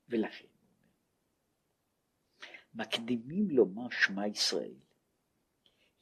ולכן 0.08 0.46
מקדימים 2.74 3.50
לומר 3.50 3.90
שמע 3.90 4.26
ישראל, 4.26 4.74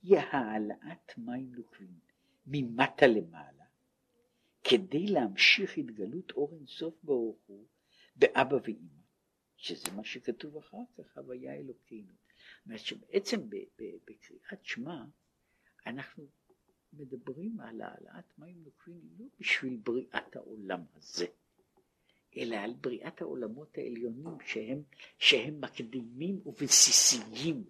היא 0.04 0.18
העלאת 0.18 1.18
מים 1.18 1.52
נוקבים 1.54 1.98
ממטה 2.46 3.06
למעלה 3.06 3.64
כדי 4.64 5.06
להמשיך 5.06 5.78
התגלות 5.78 6.30
אור 6.30 6.54
אינסוף 6.54 6.94
ברוך 7.02 7.38
הוא 7.46 7.66
באבא 8.16 8.56
ואימא, 8.64 9.02
שזה 9.56 9.92
מה 9.96 10.04
שכתוב 10.04 10.56
אחר 10.56 10.82
כך, 10.96 11.18
הוויה 11.18 11.54
אלוקינו. 11.54 12.12
זאת 12.66 12.78
שבעצם 12.78 13.40
בקריאת 14.04 14.64
שמע 14.64 15.04
אנחנו 15.86 16.26
מדברים 16.92 17.60
על 17.60 17.80
העלאת 17.80 18.38
מים 18.38 18.62
נוקבים 18.64 19.00
לא 19.18 19.26
בשביל 19.40 19.76
בריאת 19.76 20.36
העולם 20.36 20.80
הזה, 20.94 21.26
אלא 22.36 22.56
על 22.56 22.74
בריאת 22.80 23.22
העולמות 23.22 23.78
העליונים 23.78 24.40
שהם, 24.46 24.82
שהם 25.18 25.60
מקדימים 25.60 26.40
ובסיסיים 26.46 27.64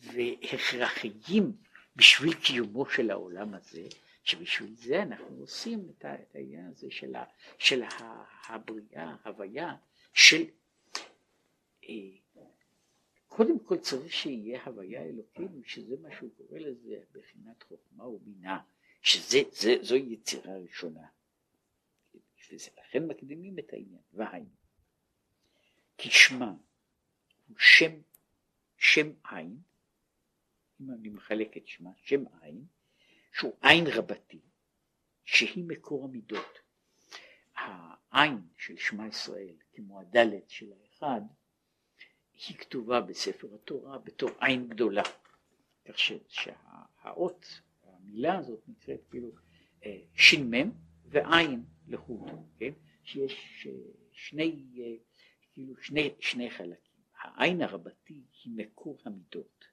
והכרחיים 0.00 1.52
בשביל 1.96 2.34
קיומו 2.34 2.86
של 2.86 3.10
העולם 3.10 3.54
הזה, 3.54 3.88
שבשביל 4.24 4.74
זה 4.76 5.02
אנחנו 5.02 5.36
עושים 5.40 5.90
את, 5.98 6.04
העניין 6.34 6.66
הזה 6.66 6.90
של, 6.90 7.14
ה, 7.14 7.24
של 7.58 7.82
הבריאה, 8.48 9.14
ההוויה 9.24 9.76
של 10.14 10.44
אה, 11.88 11.94
קודם 13.28 13.58
כל 13.58 13.78
צריך 13.78 14.12
שיהיה 14.12 14.64
הוויה 14.64 15.02
אלוקינו, 15.02 15.60
שזה 15.64 15.96
מה 16.02 16.08
שהוא 16.18 16.30
קורא 16.36 16.58
לזה 16.58 16.96
בחינת 17.12 17.62
חוכמה 17.62 18.06
ובינה, 18.06 18.58
שזו 19.02 19.96
יצירה 19.96 20.58
ראשונה. 20.58 21.06
לכן 22.52 23.06
מקדימים 23.06 23.58
את 23.58 23.72
העניין, 23.72 24.02
והיינו. 24.12 24.48
כי 25.98 26.10
שמה 26.10 26.54
הוא 27.48 27.56
שם, 27.58 27.92
שם 28.80 29.12
עין, 29.30 29.58
אם 30.80 30.90
אני 30.90 31.08
מחלק 31.08 31.56
את 31.56 31.66
שמה, 31.66 31.90
שם 31.96 32.24
עין, 32.42 32.64
שהוא 33.32 33.52
עין 33.62 33.84
רבתי, 33.86 34.40
שהיא 35.24 35.64
מקור 35.66 36.04
המידות. 36.04 36.58
העין 37.54 38.38
של 38.56 38.76
שמע 38.76 39.06
ישראל, 39.06 39.54
כמו 39.72 40.00
הדלת 40.00 40.50
של 40.50 40.72
האחד, 40.72 41.20
היא 42.32 42.56
כתובה 42.56 43.00
בספר 43.00 43.54
התורה 43.54 43.98
בתור 43.98 44.30
עין 44.40 44.68
גדולה. 44.68 45.02
כך 45.84 45.98
שהאות, 45.98 47.60
המילה 47.82 48.38
הזאת 48.38 48.60
נקראת 48.68 49.00
כאילו 49.10 49.30
אה, 49.84 49.98
ש"מ 50.14 50.52
ועין 51.04 51.64
לחוד, 51.88 52.28
כן? 52.58 52.72
שיש 53.04 53.66
אה, 53.66 53.72
שני, 54.12 54.64
אה, 54.78 54.94
כאילו 55.52 55.76
שני, 55.76 56.14
שני 56.20 56.50
חלקים. 56.50 56.89
העין 57.20 57.62
הרבתי 57.62 58.22
היא 58.44 58.52
מקור 58.56 58.98
המידות. 59.04 59.64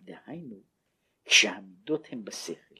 דהיינו, 0.00 0.62
כשהמידות 1.24 2.06
הן 2.10 2.24
בשכל, 2.24 2.74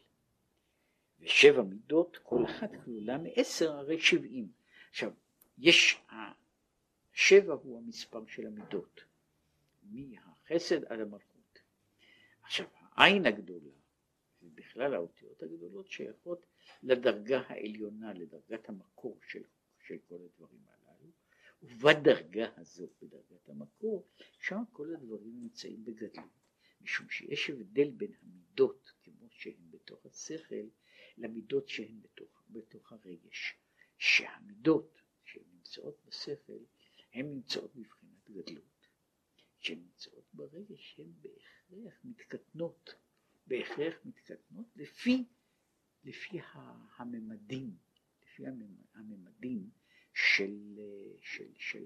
ושבע 1.20 1.62
מידות, 1.62 2.18
כל 2.22 2.44
אחת 2.44 2.70
כלולה 2.84 3.18
מעשר 3.18 3.72
הרי 3.72 4.00
שבעים. 4.00 4.52
עכשיו, 4.90 5.12
יש, 5.58 6.00
שבע 7.12 7.54
הוא 7.54 7.78
המספר 7.78 8.26
של 8.26 8.46
המידות, 8.46 9.00
מהחסד 9.82 10.84
עד 10.84 11.00
המלכות. 11.00 11.58
עכשיו, 12.42 12.66
העין 12.92 13.26
הגדולה, 13.26 13.70
ובכלל 14.42 14.94
האותיות 14.94 15.42
הגדולות 15.42 15.90
שייכות 15.90 16.46
לדרגה 16.82 17.42
העליונה, 17.48 18.12
לדרגת 18.12 18.68
המקור 18.68 19.18
של, 19.28 19.42
של 19.86 19.96
כל 20.08 20.14
הדברים 20.14 20.60
הללו, 20.68 20.81
ובדרגה 21.62 22.48
הזאת, 22.56 22.90
בדרגת 23.02 23.48
המקור, 23.48 24.08
שם 24.40 24.62
כל 24.72 24.94
הדברים 24.94 25.40
נמצאים 25.40 25.84
בגדלות. 25.84 26.30
משום 26.80 27.10
שיש 27.10 27.50
הבדל 27.50 27.90
בין 27.90 28.12
המידות 28.22 28.92
כמו 29.02 29.28
שהן 29.30 29.70
בתוך 29.70 30.06
השכל 30.06 30.64
למידות 31.18 31.68
שהן 31.68 32.00
בתוך, 32.02 32.44
בתוך 32.50 32.92
הרגש. 32.92 33.56
שהמידות 33.98 35.02
שהן 35.24 35.44
נמצאות 35.52 36.00
בשכל 36.04 36.58
הן 37.12 37.26
נמצאות 37.26 37.76
בבחינת 37.76 38.30
גדלות. 38.30 38.88
כשהן 39.60 39.78
נמצאות 39.78 40.24
ברגש 40.32 41.00
הן 41.00 41.12
בהכרח 41.20 42.00
מתקטנות, 42.04 42.94
בהכרח 43.46 43.94
מתקטנות 44.04 44.66
לפי, 44.76 45.24
לפי 46.04 46.38
הממדים, 46.96 47.76
לפי 48.22 48.42
הממדים 48.94 49.70
של, 50.14 50.54
של, 51.20 51.48
של, 51.56 51.84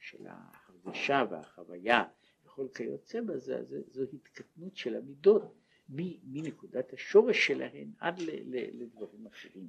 של 0.00 0.26
ההרגשה 0.26 1.24
והחוויה 1.30 2.04
וכל 2.44 2.66
כיוצא 2.74 3.20
בזה, 3.20 3.58
אז 3.58 3.76
זו 3.90 4.02
התקטנות 4.12 4.76
של 4.76 4.96
המידות 4.96 5.54
מנקודת 5.88 6.92
השורש 6.92 7.46
שלהן 7.46 7.92
עד 7.98 8.18
לדברים 8.72 9.26
אחרים. 9.26 9.68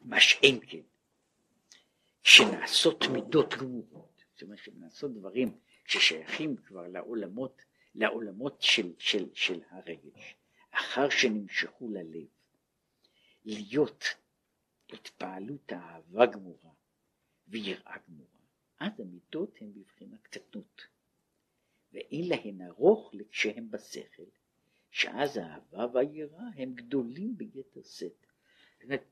מה 0.00 0.20
שאין 0.20 0.60
כן, 0.66 0.80
שנעשות 2.22 3.04
מידות 3.12 3.54
גמורות, 3.54 4.24
זאת 4.32 4.42
אומרת 4.42 4.58
שנעשות 4.58 5.14
דברים 5.14 5.58
ששייכים 5.84 6.56
כבר 6.56 6.88
לעולמות, 6.88 7.62
לעולמות 7.94 8.62
של, 8.62 8.92
של, 8.98 9.28
של 9.34 9.60
הרגש, 9.70 10.34
אחר 10.70 11.08
שנמשכו 11.10 11.90
ללב, 11.90 12.26
להיות 13.44 14.04
התפעלות 14.92 15.72
אהבה 15.72 16.26
גמורה 16.26 16.72
ויראה 17.48 17.96
גמורה. 18.08 18.38
אז 18.80 19.00
המידות 19.00 19.56
הן 19.60 19.72
בבחינת 19.72 20.26
קטנות, 20.26 20.82
ואין 21.92 22.28
להן 22.28 22.62
ארוך 22.62 23.14
כשהן 23.30 23.70
בשכל, 23.70 24.22
שאז 24.90 25.36
האהבה 25.36 25.86
והיראה 25.92 26.48
הם 26.56 26.74
גדולים 26.74 27.36
ביתר 27.36 27.82
שאת. 27.82 28.26
זאת 28.74 28.84
אומרת, 28.84 29.04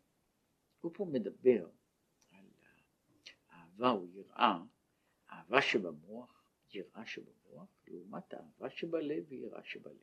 הוא 0.80 0.92
פה 0.94 1.04
מדבר 1.04 1.68
על 2.30 2.44
אהבה 3.50 3.90
או 3.90 4.06
יראה, 4.06 4.58
אהבה 5.30 5.62
שבמוח, 5.62 6.50
יראה 6.72 7.06
שבמוח, 7.06 7.68
לעומת 7.88 8.34
אהבה 8.34 8.70
שבלב 8.70 9.24
ויראה 9.28 9.64
שבלב. 9.64 9.96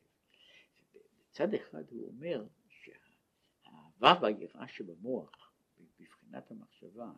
בצד 1.30 1.54
אחד 1.54 1.84
הוא 1.90 2.08
אומר 2.08 2.46
שהאהבה 2.70 4.14
והיראה 4.22 4.68
שבמוח, 4.68 5.43
בבחינת 6.04 6.52
המחשבה, 6.52 7.12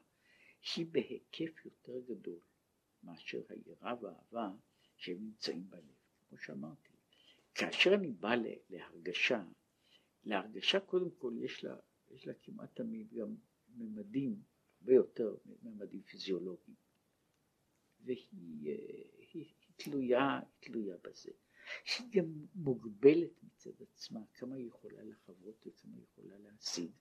היא 0.75 0.85
בהיקף 0.91 1.65
יותר 1.65 1.99
גדול 1.99 2.39
מאשר 3.03 3.41
היראה 3.49 3.93
והאהבה 4.01 4.51
שהם 4.97 5.17
נמצאים 5.19 5.69
בלב. 5.69 5.95
כמו 6.29 6.37
שאמרתי, 6.37 6.89
כאשר 7.55 7.93
אני 7.93 8.11
בא 8.11 8.35
להרגשה, 8.69 9.43
להרגשה 10.23 10.79
קודם 10.79 11.11
כל 11.17 11.33
יש 11.37 11.63
לה, 11.63 11.75
יש 12.09 12.27
לה 12.27 12.33
כמעט 12.33 12.75
תמיד 12.75 13.13
גם 13.13 13.35
ממדים 13.67 14.41
הרבה 14.81 14.93
יותר 14.93 15.35
ממדים 15.63 16.01
פיזיולוגיים. 16.01 16.75
והיא 17.99 18.19
היא, 18.61 18.73
היא 19.33 19.53
תלויה, 19.75 20.39
תלויה 20.59 20.95
בזה. 21.03 21.31
שהיא 21.83 22.07
גם 22.11 22.45
מוגבלת 22.55 23.43
מצד 23.43 23.81
עצמה, 23.81 24.19
כמה 24.33 24.55
היא 24.55 24.67
יכולה 24.67 25.03
לחוות 25.03 25.67
וכמה 25.67 25.95
היא 25.95 26.03
יכולה 26.03 26.37
להשיג. 26.37 26.91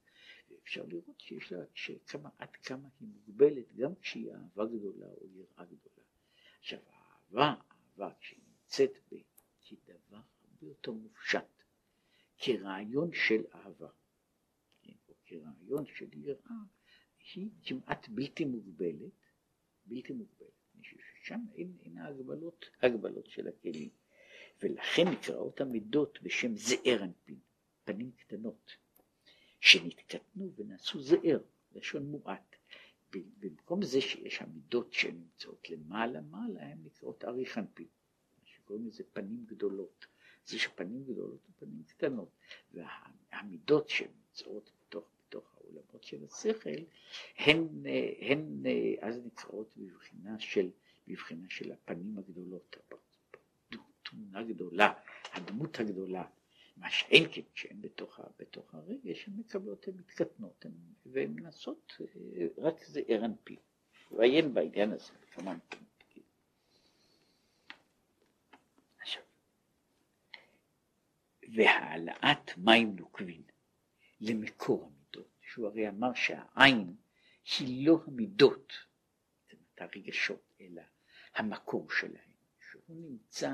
ואפשר 0.50 0.84
לראות 0.84 1.20
שיש 1.20 1.52
לה, 1.52 1.64
שכמה, 1.74 2.28
עד 2.38 2.56
כמה 2.56 2.88
היא 3.00 3.08
מוגבלת, 3.08 3.72
גם 3.76 3.94
כשהיא 3.94 4.32
אהבה 4.32 4.66
גדולה 4.66 5.06
או 5.06 5.26
יראה 5.26 5.64
גדולה. 5.64 6.06
עכשיו, 6.58 6.78
האהבה, 6.86 7.44
האהבה, 7.44 8.14
כשהיא 8.20 8.40
נמצאת 8.48 8.92
ב... 9.12 9.16
כדבר 9.86 10.16
הרבה 10.42 10.66
יותר 10.66 10.92
מופשט, 10.92 11.62
כרעיון 12.38 13.10
של 13.12 13.44
אהבה, 13.54 13.88
כן, 14.82 14.92
או 15.08 15.14
כרעיון 15.24 15.86
של 15.86 16.08
יראה, 16.12 16.56
היא 17.34 17.50
כמעט 17.64 18.08
בלתי 18.08 18.44
מוגבלת, 18.44 19.12
בלתי 19.86 20.12
מוגבלת, 20.12 20.48
ששם 20.82 21.40
אין, 21.54 21.76
אין 21.80 21.98
ההגבלות, 21.98 22.66
הגבלות 22.82 23.26
של 23.26 23.48
הכלים. 23.48 23.90
ולכן 24.62 25.02
נקראות 25.12 25.60
המידות 25.60 26.22
בשם 26.22 26.56
זעיר 26.56 27.04
אנפין, 27.04 27.38
פנים 27.84 28.12
קטנות, 28.12 28.76
שנתקטנו 29.64 30.52
ונעשו 30.56 31.00
זעיר, 31.00 31.42
לשון 31.74 32.02
מועט. 32.02 32.56
במקום 33.38 33.82
זה 33.82 34.00
שיש 34.00 34.42
המידות 34.42 34.92
שנמצאות 34.92 35.70
למעלה 35.70 36.20
מעלה, 36.20 36.62
הן 36.62 36.78
נקראות 36.84 37.24
אריך 37.24 37.58
אנפין, 37.58 37.86
מה 38.38 38.44
שקוראים 38.46 38.86
לזה 38.86 39.04
פנים 39.12 39.44
גדולות. 39.46 40.06
זה 40.46 40.58
שפנים 40.58 41.04
גדולות 41.04 41.40
ופנים 41.50 41.82
קטנות, 41.86 42.28
והמידות 42.72 43.88
שנמצאות 43.88 44.70
בתוך, 44.80 45.04
בתוך 45.28 45.54
העולמות 45.56 46.04
של 46.04 46.24
השכל, 46.24 46.82
הן, 47.36 47.68
הן 48.20 48.62
אז 49.00 49.26
נקראות 49.26 49.74
בבחינה 49.76 50.38
של, 50.40 50.70
בבחינה 51.08 51.46
של 51.48 51.72
הפנים 51.72 52.18
הגדולות, 52.18 52.76
תמונה 54.02 54.42
גדולה, 54.42 54.92
הדמות 55.32 55.80
הגדולה, 55.80 56.24
מה 56.76 56.90
שאין 56.90 57.24
כן, 57.32 57.42
שהן 57.54 57.80
בתוך, 57.80 58.20
בתוך 58.38 58.74
הרגש, 58.74 59.28
הן 59.28 59.34
מקבלות, 59.36 59.88
הן 59.88 59.94
מתקטנות, 59.96 60.66
והן 61.06 61.30
מנסות, 61.30 61.92
אה, 62.00 62.46
רק 62.58 62.84
זה 62.84 63.00
ערן 63.08 63.32
פי. 63.44 63.56
ועיין 64.10 64.54
בעניין 64.54 64.92
הזה 64.92 65.12
כמה 65.32 65.54
מקומות. 65.54 65.94
והעלאת 71.54 72.58
מים 72.58 72.96
נוקבים 72.96 73.42
למקור 74.20 74.84
המידות, 74.84 75.28
שהוא 75.40 75.66
הרי 75.66 75.88
אמר 75.88 76.14
שהעין 76.14 76.96
היא 77.58 77.86
לא 77.86 77.98
המידות, 78.06 78.72
זאת 79.50 79.80
הרגשות, 79.80 80.42
אלא 80.60 80.82
המקור 81.34 81.90
שלהם, 81.90 82.30
שהוא 82.70 82.96
נמצא 82.96 83.52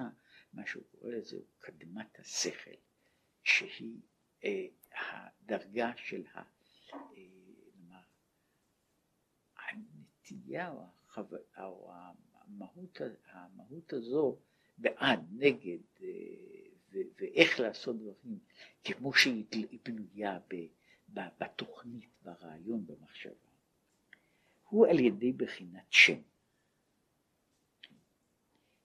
מה 0.53 0.67
שהוא 0.67 0.85
קורא 0.91 1.11
לזה 1.11 1.37
הוא 1.37 1.45
קדמת 1.59 2.19
השכל, 2.19 2.71
שהיא 3.51 4.01
אה, 4.45 4.67
הדרגה 4.93 5.93
של 5.97 6.23
ה, 6.35 6.43
אה, 6.93 8.01
הנטייה 9.57 10.71
או, 10.71 10.87
החו... 11.07 11.23
או 11.59 11.93
המהות, 12.35 13.01
המהות 13.25 13.93
הזו 13.93 14.39
בעד, 14.79 15.27
נגד, 15.33 15.79
אה, 16.01 16.07
ו, 16.93 16.99
ואיך 17.19 17.61
לעשות 17.61 17.97
דברים 17.97 18.39
כמו 18.85 19.13
שהיא 19.13 19.45
בנויה 19.85 20.39
ב, 20.49 20.55
בתוכנית, 21.13 22.11
ברעיון, 22.23 22.87
במחשבה, 22.87 23.51
הוא 24.69 24.87
על 24.87 24.99
ידי 24.99 25.33
בחינת 25.33 25.93
שם. 25.93 26.21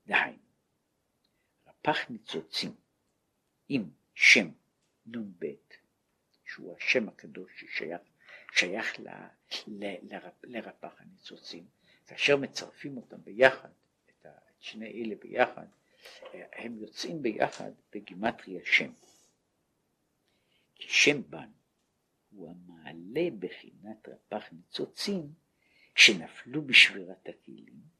דהיינו, 0.07 0.39
פח 1.81 2.09
ניצוצים 2.09 2.75
עם 3.69 3.89
שם 4.15 4.47
נ"ב, 5.05 5.45
שהוא 6.45 6.75
השם 6.77 7.09
הקדוש 7.09 7.51
ששייך 7.59 8.01
שייך 8.55 8.99
ל, 8.99 9.07
ל, 9.67 9.95
לרפ, 10.01 10.43
לרפ"ח 10.43 11.01
הניצוצים, 11.01 11.65
כאשר 12.07 12.37
מצרפים 12.37 12.97
אותם 12.97 13.17
ביחד, 13.23 13.69
את, 14.09 14.25
ה, 14.25 14.29
את 14.29 14.61
שני 14.61 15.03
אלה 15.03 15.15
ביחד, 15.15 15.65
הם 16.33 16.77
יוצאים 16.77 17.21
ביחד 17.21 17.71
בגימטריה 17.93 18.61
שם. 18.65 18.91
כי 20.75 20.89
שם 20.89 21.21
בן 21.29 21.49
הוא 22.29 22.49
המעלה 22.49 23.29
בחינת 23.39 24.09
רפ"ח 24.09 24.43
ניצוצים 24.51 25.33
שנפלו 25.95 26.61
בשבירת 26.61 27.29
הכלים 27.29 27.95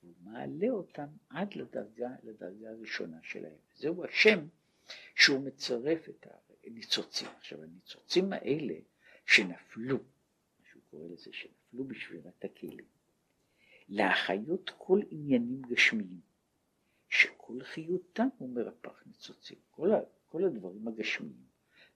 הוא 0.00 0.14
מעלה 0.22 0.68
אותם 0.70 1.06
עד 1.30 1.54
לדרגה, 1.54 2.10
לדרגה 2.22 2.70
הראשונה 2.70 3.18
שלהם. 3.22 3.58
זהו 3.76 4.04
השם 4.04 4.46
שהוא 5.14 5.44
מצרף 5.44 6.08
את 6.08 6.26
הניצוצים. 6.64 7.28
עכשיו 7.38 7.62
הניצוצים 7.62 8.32
האלה 8.32 8.74
שנפלו, 9.26 9.98
שהוא 10.70 10.82
קורא 10.90 11.08
לזה, 11.08 11.30
שנפלו 11.32 11.84
בשבירת 11.84 12.44
הכלים, 12.44 12.84
להחיות 13.88 14.70
כל 14.78 15.00
עניינים 15.10 15.62
גשמיים, 15.62 16.20
שכל 17.08 17.62
חיותם 17.62 18.28
הוא 18.38 18.48
מרפח 18.48 19.02
ניצוצים. 19.06 19.58
כל, 19.70 19.90
כל 20.28 20.44
הדברים 20.44 20.88
הגשמיים, 20.88 21.46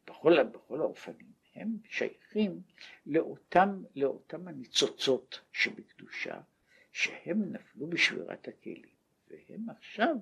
בכל, 0.07 0.43
בכל 0.43 0.81
האופנים, 0.81 1.33
הם 1.55 1.77
שייכים 1.85 2.63
לאותם, 3.07 3.83
לאותם 3.97 4.49
הניצוצות 4.49 5.41
שבקדושה, 5.53 6.41
שהם 6.93 7.53
נפלו 7.53 7.87
בשבירת 7.87 8.49
הכלים, 8.49 8.95
והם 9.29 9.71
עכשיו 9.71 10.17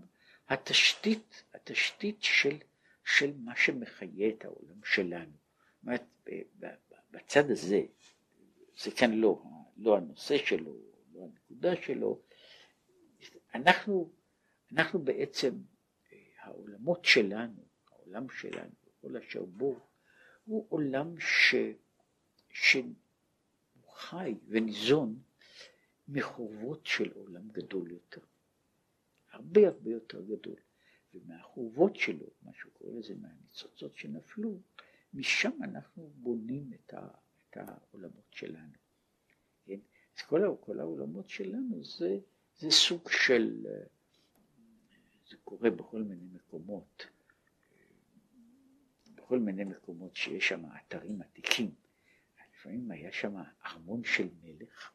התשתית, 0.49 1.45
התשתית 1.55 2.23
של, 2.23 2.57
של 3.05 3.33
מה 3.37 3.57
שמחיה 3.57 4.29
את 4.29 4.45
העולם 4.45 4.85
שלנו. 4.85 5.33
זאת 5.33 5.83
אומרת, 5.83 6.05
בצד 7.11 7.51
הזה, 7.51 7.83
זה 8.83 8.91
כאן 8.91 9.13
לא, 9.13 9.43
לא 9.77 9.97
הנושא 9.97 10.39
שלו, 10.47 10.77
לא 11.13 11.25
הנקודה 11.25 11.83
שלו, 11.83 12.21
אנחנו, 13.55 14.13
אנחנו 14.73 14.99
בעצם, 14.99 15.55
העולמות 16.41 17.05
שלנו, 17.05 17.65
העולם 17.91 18.31
שלנו, 18.31 18.71
כל 19.01 19.17
אשר 19.17 19.45
בו, 19.45 19.81
הוא 20.45 20.67
עולם 20.69 21.21
ש, 21.21 21.55
שהוא 22.51 22.95
חי 23.89 24.35
וניזון 24.49 25.19
מחורבות 26.09 26.87
של 26.87 27.13
עולם 27.13 27.49
גדול 27.49 27.91
יותר, 27.91 28.21
הרבה 29.31 29.69
הרבה 29.69 29.91
יותר 29.91 30.23
גדול, 30.23 30.57
ומהחורבות 31.15 31.97
שלו, 31.97 32.27
מה 32.43 32.53
שהוא 32.55 32.73
קורא 32.73 32.99
לזה 32.99 33.15
מהניצוצות 33.15 33.97
שנפלו, 33.97 34.61
משם 35.15 35.63
אנחנו 35.63 36.11
בונים 36.15 36.73
את, 36.73 36.95
ה, 36.95 37.09
את 37.51 37.57
העולמות 37.57 38.27
שלנו. 38.31 38.73
כן? 39.65 39.79
אז 40.17 40.23
כל, 40.23 40.57
כל 40.61 40.81
העולמות 40.81 41.29
שלנו 41.29 41.85
זה, 41.85 42.19
זה 42.57 42.71
סוג 42.71 43.11
של, 43.11 43.67
זה 45.31 45.37
קורה 45.45 45.71
בכל 45.71 46.03
מיני 46.03 46.27
מקומות, 46.33 47.07
בכל 49.15 49.39
מיני 49.39 49.65
מקומות 49.65 50.17
שיש 50.17 50.49
שם 50.49 50.65
אתרים 50.77 51.23
עתיקים. 51.23 51.75
לפעמים 52.59 52.91
היה 52.91 53.13
שם 53.13 53.35
ארמון 53.67 54.05
של 54.05 54.29
מלך, 54.43 54.93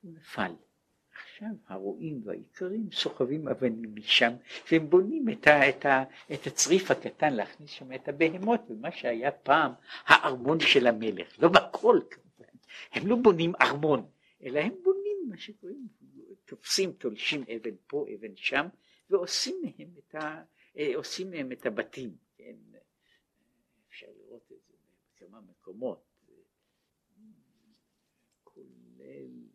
הוא 0.00 0.12
נפל. 0.12 0.54
עכשיו 1.36 1.56
הרועים 1.68 2.20
והאיכרים 2.24 2.92
סוחבים 2.92 3.48
אבנים 3.48 3.94
משם 3.94 4.32
והם 4.70 4.90
בונים 4.90 5.28
את, 5.28 5.46
ה, 5.46 5.68
את, 5.68 5.86
ה, 5.86 6.04
את 6.32 6.46
הצריף 6.46 6.90
הקטן 6.90 7.34
להכניס 7.34 7.70
שם 7.70 7.92
את 7.92 8.08
הבהמות 8.08 8.60
ומה 8.68 8.92
שהיה 8.92 9.30
פעם 9.30 9.72
הארמון 10.06 10.60
של 10.60 10.86
המלך, 10.86 11.42
לא 11.42 11.48
בכל 11.48 12.00
כמובן, 12.10 12.52
הם 12.92 13.06
לא 13.06 13.16
בונים 13.16 13.52
ארמון 13.60 14.06
אלא 14.42 14.60
הם 14.60 14.74
בונים 14.82 15.16
מה 15.28 15.36
שקוראים, 15.36 15.88
תופסים, 16.44 16.92
תולשים 16.92 17.44
אבן 17.56 17.76
פה, 17.86 18.06
אבן 18.14 18.36
שם 18.36 18.66
ועושים 19.10 19.62
מהם 19.62 19.88
את, 19.98 20.14
ה, 20.14 20.42
אה, 20.78 20.92
עושים 20.94 21.30
מהם 21.30 21.52
את 21.52 21.66
הבתים, 21.66 22.16
כן? 22.36 22.56
אפשר 23.88 24.06
לראות 24.18 24.52
את 24.52 24.58
זה 24.68 24.74
בכמה 25.14 25.40
מקומות, 25.40 26.04
כולל 28.44 29.46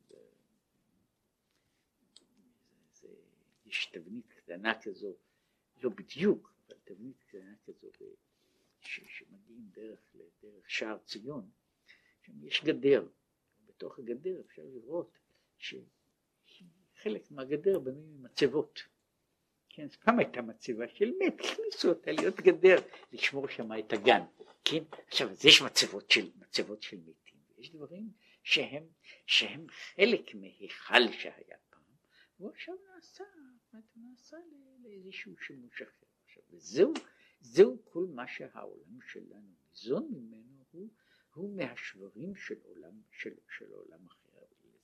יש 3.71 3.85
תבנית 3.85 4.33
קטנה 4.33 4.81
כזו, 4.81 5.15
לא 5.83 5.89
בדיוק, 5.89 6.53
אבל 6.67 6.77
תבנית 6.83 7.23
קטנה 7.27 7.55
כזו 7.65 7.87
ש, 8.81 8.99
שמגיעים 9.07 9.69
דרך, 9.71 9.99
לדרך 10.13 10.69
שער 10.69 10.97
ציון, 10.97 11.49
שם 12.21 12.45
יש 12.45 12.63
גדר, 12.63 13.07
בתוך 13.65 13.99
הגדר 13.99 14.41
אפשר 14.41 14.61
לראות 14.65 15.17
שחלק 15.57 17.31
מהגדר 17.31 17.79
בנוי 17.79 18.03
ממצבות. 18.03 18.83
כן, 19.69 19.83
אז 19.83 19.95
פעם 19.95 20.19
הייתה 20.19 20.41
מצבה 20.41 20.87
של 20.87 21.11
מת, 21.19 21.39
הכניסו 21.39 21.89
אותה 21.89 22.11
להיות 22.11 22.39
גדר, 22.39 22.75
לשמור 23.11 23.47
שם 23.47 23.69
את 23.79 23.93
הגן, 23.93 24.21
כן, 24.65 24.83
עכשיו 25.07 25.29
אז 25.29 25.45
יש 25.45 25.61
מצבות 25.61 26.11
של, 26.11 26.31
מצבות 26.35 26.83
של 26.83 26.97
מתים, 26.97 27.39
יש 27.57 27.71
דברים 27.71 28.11
שהם, 28.43 28.83
שהם 29.25 29.67
חלק 29.69 30.35
מהיכל 30.35 31.11
שהיה 31.11 31.57
פעם, 31.69 31.81
הוא 32.37 32.49
עכשיו 32.49 32.75
נעשה, 32.95 33.23
הוא 33.71 34.03
נעשה 34.09 34.37
לאיזשהו 34.83 35.37
שימוש 35.37 35.81
אחר. 35.81 36.05
עכשיו, 36.25 36.43
וזהו 36.49 36.93
זהו 37.41 37.77
כל 37.83 38.05
מה 38.13 38.27
שהעולם 38.27 39.01
שלנו 39.07 39.53
ניזון 39.69 40.07
ממנו, 40.11 40.65
הוא, 40.71 40.89
הוא 41.33 41.55
מהשברים 41.55 42.35
של 42.35 42.59
עולם, 42.63 43.01
של, 43.11 43.33
של 43.57 43.71
עולם 43.71 44.07
אחר. 44.07 44.21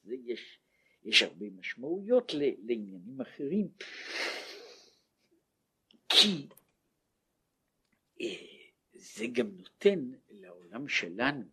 לזה 0.08 0.16
יש, 0.16 0.60
יש 1.04 1.22
הרבה 1.22 1.50
משמעויות 1.50 2.32
לעניינים 2.34 3.22
אחרים. 3.22 3.68
כי 6.10 6.48
אה, 8.22 8.26
זה 8.94 9.26
גם 9.34 9.48
נותן 9.58 10.12
לעולם 10.30 10.88
שלנו, 10.88 11.44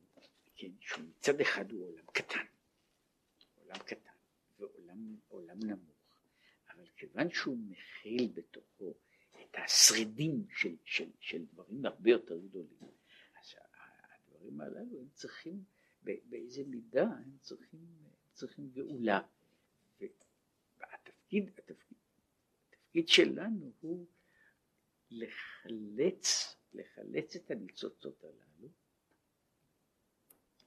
כן, 0.57 0.71
שהוא 0.81 1.05
מצד 1.05 1.41
אחד 1.41 1.73
הוא 1.73 1.87
עולם 1.87 2.07
קטן, 2.13 2.45
עולם 3.55 3.79
קטן 3.79 4.11
ועולם 4.59 5.61
נמוך, 5.63 5.94
כיוון 6.97 7.31
שהוא 7.31 7.59
מכיל 7.59 8.33
בתוכו 8.35 8.95
את 9.43 9.57
השרידים 9.65 10.47
של, 10.57 10.77
של, 10.85 11.11
של 11.21 11.45
דברים 11.45 11.87
הרבה 11.87 12.11
יותר 12.11 12.39
גדולים, 12.39 12.91
אז 13.41 13.55
הדברים 14.27 14.61
הללו 14.61 15.01
הם 15.01 15.09
צריכים 15.13 15.65
באיזה 16.03 16.65
מידה 16.67 17.03
הם 17.03 17.37
צריכים, 17.41 17.81
צריכים 18.33 18.71
גאולה. 18.71 19.21
והתפקיד 20.79 21.49
התפקיד, 21.49 21.99
התפקיד 22.69 23.09
שלנו 23.09 23.73
הוא 23.81 24.07
לחלץ, 25.11 26.57
לחלץ 26.73 27.37
את 27.37 27.51
הניצוצות 27.51 28.25
הללו 28.25 28.69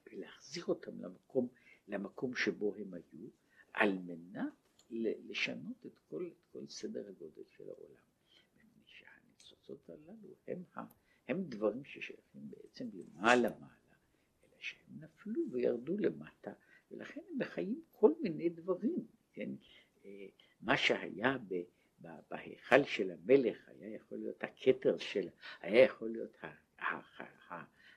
ולהחזיר 0.06 0.66
אותם 0.66 1.02
למקום, 1.02 1.48
למקום 1.88 2.36
שבו 2.36 2.76
הם 2.76 2.94
היו, 2.94 3.28
על 3.74 3.94
מנת 3.94 4.54
לשנות 4.90 5.86
את 5.86 5.98
כל, 6.10 6.30
את 6.32 6.46
כל 6.52 6.68
סדר 6.68 7.08
הגודל 7.08 7.44
של 7.58 7.70
העולם. 7.70 8.02
מפני 8.56 8.84
שהניצוצות 8.86 9.90
הללו 9.90 10.36
הם, 10.48 10.64
הם 11.28 11.44
דברים 11.44 11.86
ששייכים 11.86 12.50
בעצם 12.50 12.90
למעלה 12.94 13.50
מעלה, 13.50 13.98
אלא 14.44 14.58
שהם 14.60 15.00
נפלו 15.00 15.42
וירדו 15.52 15.98
למטה, 15.98 16.54
ולכן 16.92 17.22
הם 17.30 17.40
מחיים 17.40 17.82
כל 17.92 18.12
מיני 18.22 18.50
דברים, 18.50 19.08
כן? 19.34 19.50
אה, 20.06 20.28
מה 20.62 20.78
שהיה 20.78 21.38
ב... 21.48 21.54
בהיכל 22.32 22.84
של 22.84 23.12
המלך 23.12 23.58
היה 23.68 23.96
יכול 23.96 24.18
להיות 24.18 24.44
הכתר 24.44 24.98
של, 24.98 25.30
היה 25.62 25.84
יכול 25.84 26.10
להיות 26.10 26.38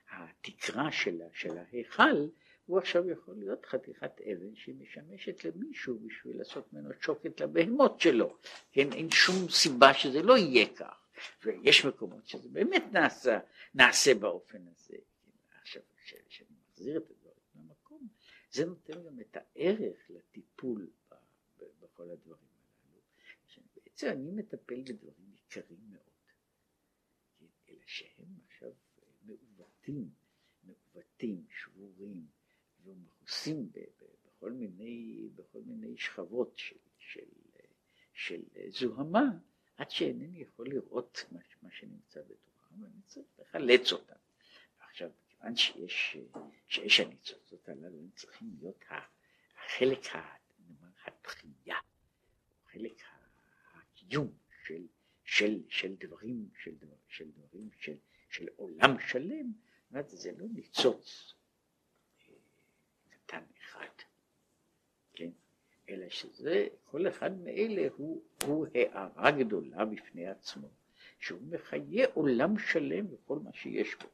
התקרה 0.09 0.91
של, 0.91 1.21
ההיכל, 1.57 2.27
הוא 2.71 2.79
עכשיו 2.79 3.09
יכול 3.09 3.35
להיות 3.35 3.65
חתיכת 3.65 4.21
אבן 4.21 4.55
שמשמשת 4.55 5.45
למישהו 5.45 5.99
בשביל 5.99 6.37
לעשות 6.37 6.73
ממנו 6.73 6.89
שוקת 7.01 7.41
לבהמות 7.41 8.01
שלו. 8.01 8.37
כן, 8.71 8.93
אין 8.93 9.11
שום 9.11 9.49
סיבה 9.49 9.93
שזה 9.93 10.21
לא 10.21 10.37
יהיה 10.37 10.75
כך. 10.75 11.05
ויש 11.43 11.85
מקומות 11.85 12.27
שזה 12.27 12.49
באמת 12.49 12.83
נעשה, 12.91 13.39
נעשה 13.73 14.15
באופן 14.15 14.67
הזה. 14.67 14.97
עכשיו, 15.61 15.81
כשאני 16.05 16.49
מחזיר 16.61 16.97
את 16.97 17.11
הדברים 17.11 17.35
למקום, 17.55 18.07
זה 18.51 18.65
נותן 18.65 19.03
גם 19.03 19.19
את 19.19 19.37
הערך 19.37 19.97
לטיפול 20.09 20.87
בכל 21.81 22.09
הדברים. 22.09 22.51
בעצם 23.75 24.07
אני 24.07 24.31
מטפל 24.31 24.81
בדברים 24.81 25.33
יקרים 25.33 25.79
מאוד, 25.89 26.31
כן, 27.39 27.45
אלא 27.69 27.79
שהם 27.85 28.27
עכשיו 28.47 28.71
מעוותים, 29.25 30.09
מעוותים, 30.63 31.45
שבורים, 31.49 32.25
ומכוסים 32.85 33.71
בכל 34.25 34.51
מיני, 34.51 35.27
בכל 35.35 35.59
מיני 35.65 35.97
שכבות 35.97 36.53
של, 36.57 36.75
של, 36.97 37.25
של 38.13 38.41
זוהמה, 38.69 39.25
עד 39.77 39.91
שאינני 39.91 40.41
יכול 40.41 40.69
לראות 40.69 41.25
מה, 41.31 41.39
מה 41.61 41.69
שנמצא 41.71 42.21
בתוכם, 42.21 42.83
ואני 42.83 43.01
צריך 43.05 43.27
לחלץ 43.39 43.91
אותם. 43.91 44.15
עכשיו, 44.79 45.09
כיוון 45.29 45.55
שיש, 45.55 46.17
שיש 46.67 46.99
הניצוצות 46.99 47.69
הללו, 47.69 47.99
הם 47.99 48.09
צריכים 48.15 48.55
להיות 48.59 48.83
החלק, 48.89 49.99
התחייה, 51.05 51.75
חלק 52.71 53.01
קיום 53.95 54.31
של, 54.65 54.85
של, 55.23 55.61
של 55.69 55.95
דברים, 55.95 56.49
של, 56.63 56.75
דבר, 56.75 56.95
של 57.07 57.31
דברים, 57.31 57.69
של, 57.79 57.95
של 58.29 58.47
עולם 58.55 58.99
שלם, 59.07 59.51
אומרת, 59.91 60.09
זה 60.09 60.31
לא 60.37 60.45
ניצוץ 60.53 61.33
קטן 63.31 63.43
אחד, 63.63 63.87
כן? 65.13 65.29
אלא 65.89 66.09
שזה, 66.09 66.67
כל 66.85 67.07
אחד 67.07 67.37
מאלה 67.37 67.87
הוא, 67.95 68.23
הוא 68.45 68.67
הערה 68.75 69.31
גדולה 69.31 69.85
בפני 69.85 70.27
עצמו, 70.27 70.67
שהוא 71.19 71.41
מחיה 71.49 72.07
עולם 72.13 72.59
שלם 72.59 73.05
וכל 73.13 73.39
מה 73.39 73.53
שיש 73.53 73.95
בו. 73.95 74.07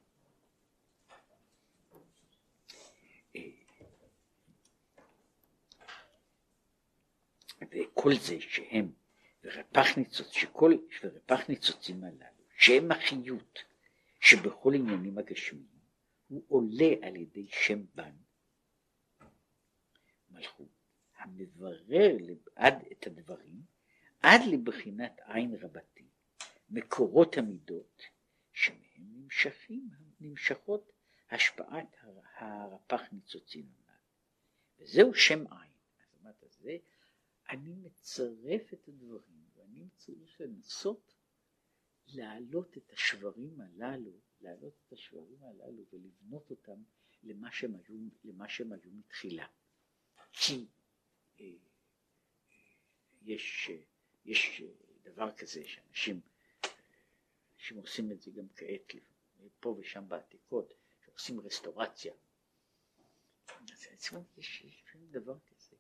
אה, 3.36 3.42
וכל 7.72 8.12
זה 8.16 8.42
שהם 8.42 8.92
ורפ"ח 9.44 9.98
ניצוץ, 9.98 10.32
שכל, 10.32 10.74
ורפ"ח 11.04 11.50
ניצוצים 11.50 12.04
הללו, 12.04 12.44
שהם 12.58 12.92
החיות 12.92 13.64
שבכל 14.20 14.74
עניינים 14.74 15.18
הגשמיים, 15.18 15.78
הוא 16.28 16.44
עולה 16.48 16.94
על 17.02 17.16
ידי 17.16 17.48
שם 17.50 17.80
בן, 17.96 18.12
מלכות, 20.38 20.70
המברר 21.18 22.18
עד 22.56 22.74
את 22.92 23.08
הדברים, 23.08 23.62
עד 24.22 24.42
לבחינת 24.52 25.20
עין 25.26 25.56
רבתי, 25.56 26.08
מקורות 26.70 27.38
המידות, 27.38 28.02
שמהם 28.54 28.98
נמשכים, 28.98 29.90
נמשכות 30.20 30.92
השפעת 31.30 31.96
הרפ"ח 32.36 33.02
ניצוצים 33.12 33.66
הנ"ל. 33.66 34.84
וזהו 34.84 35.14
שם 35.14 35.48
עין. 35.48 35.72
זאת 35.98 36.20
אומרת, 36.20 36.46
זה 36.50 36.78
אני 37.50 37.76
מצרף 37.76 38.74
את 38.74 38.88
הדברים 38.88 39.46
ואני 39.56 39.90
צריך 39.96 40.42
לנסות 40.42 41.14
להעלות 42.08 42.78
את 42.78 42.94
השברים 42.94 43.62
הללו, 43.62 44.12
להעלות 44.42 44.74
את 44.88 44.94
השברים 44.94 45.44
הללו 45.44 45.84
ולבנות 45.94 46.52
אותם 46.52 46.84
למה 47.24 47.52
שהם 47.52 47.76
היו, 47.76 48.10
למה 48.24 48.50
שהם 48.50 48.72
היו 48.72 48.92
מתחילה. 48.92 49.48
אה, 50.50 50.56
אה, 51.40 51.46
יש, 53.22 53.70
אה, 53.70 53.78
יש 54.26 54.62
דבר 55.04 55.32
כזה 55.36 55.64
שאנשים 55.68 56.22
אנשים 57.58 57.78
עושים 57.78 58.12
את 58.12 58.22
זה 58.22 58.32
גם 58.32 58.48
כעת, 58.56 58.94
פה 59.60 59.78
ושם 59.80 60.10
בעתיקות, 60.10 60.74
שעושים 61.06 61.40
רסטורציה. 61.40 62.14
אז 63.48 63.88
יש, 64.38 64.62
יש 64.62 64.84
דבר 65.12 65.38
כזה. 65.40 65.76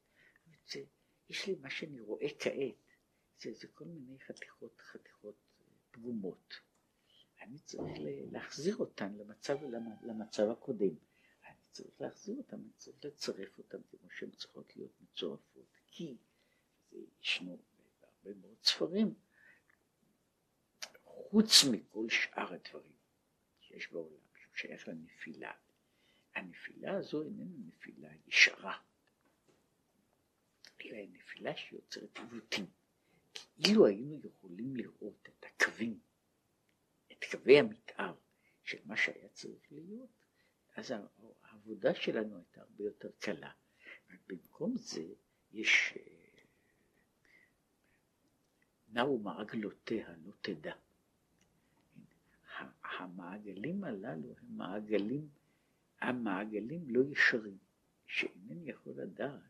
יש 1.29 1.47
לי 1.47 1.55
מה 1.55 1.69
שאני 1.69 1.99
רואה 1.99 2.27
כעת, 2.39 2.75
זה, 3.39 3.53
זה 3.53 3.67
כל 3.67 3.85
מיני 3.85 4.19
חתיכות, 4.19 4.81
חתיכות 4.81 5.35
פגומות. 5.91 6.53
אני 7.41 7.59
צריך 7.59 7.91
להחזיר 8.31 8.75
אותן 8.75 9.13
למצב, 9.13 9.57
למצב 10.01 10.49
הקודם. 10.49 10.95
צריך 11.77 12.01
להחזיר 12.01 12.35
אותן, 12.37 12.55
אני 12.55 12.71
צריך 12.77 13.05
לצרף 13.05 13.57
אותן 13.57 13.77
כמו 13.89 14.09
שהן 14.09 14.31
צריכות 14.31 14.75
להיות 14.75 15.01
מצורפות, 15.01 15.65
כי 15.87 16.17
זה 16.91 16.97
ישנו 17.21 17.57
בהרבה 18.01 18.39
מאוד 18.41 18.57
ספרים, 18.63 19.13
חוץ 21.03 21.63
מכל 21.71 22.09
שאר 22.09 22.53
הדברים 22.53 22.95
שיש 23.59 23.91
בעולם, 23.91 24.17
שהוא 24.35 24.55
שייך 24.55 24.87
לנפילה. 24.87 25.51
הנפילה 26.35 26.97
הזו 26.97 27.23
איננה 27.23 27.57
נפילה 27.67 28.09
ישרה. 28.27 28.77
אלא 30.85 30.95
היא 30.95 31.09
נפילה 31.11 31.57
שיוצרת 31.57 32.17
עיוותים. 32.17 32.65
אילו 33.65 33.85
היינו 33.85 34.19
יכולים 34.23 34.75
לראות 34.75 35.29
את 35.29 35.45
הקווים, 35.45 35.99
את 37.11 37.25
קווי 37.31 37.59
המתאר 37.59 38.15
של 38.63 38.77
מה 38.85 38.97
שהיה 38.97 39.29
צריך 39.29 39.71
להיות, 39.71 40.09
אז 40.77 40.93
העבודה 41.43 41.93
שלנו 41.93 42.37
הייתה 42.37 42.61
הרבה 42.61 42.83
יותר 42.83 43.09
קלה. 43.19 43.51
במקום 44.27 44.77
זה 44.77 45.03
יש 45.51 45.93
אה, 45.97 46.41
נעו 48.89 49.19
מעגלותיה 49.19 50.09
לא 50.25 50.31
תדע. 50.41 50.73
המעגלים 52.99 53.83
הללו 53.83 54.35
הם 54.37 54.57
מעגלים, 54.57 55.29
המעגלים 56.01 56.89
לא 56.89 57.01
ישרים, 57.11 57.57
שאינני 58.07 58.69
יכול 58.69 58.93
לדעת 58.93 59.41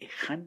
היכן, 0.00 0.40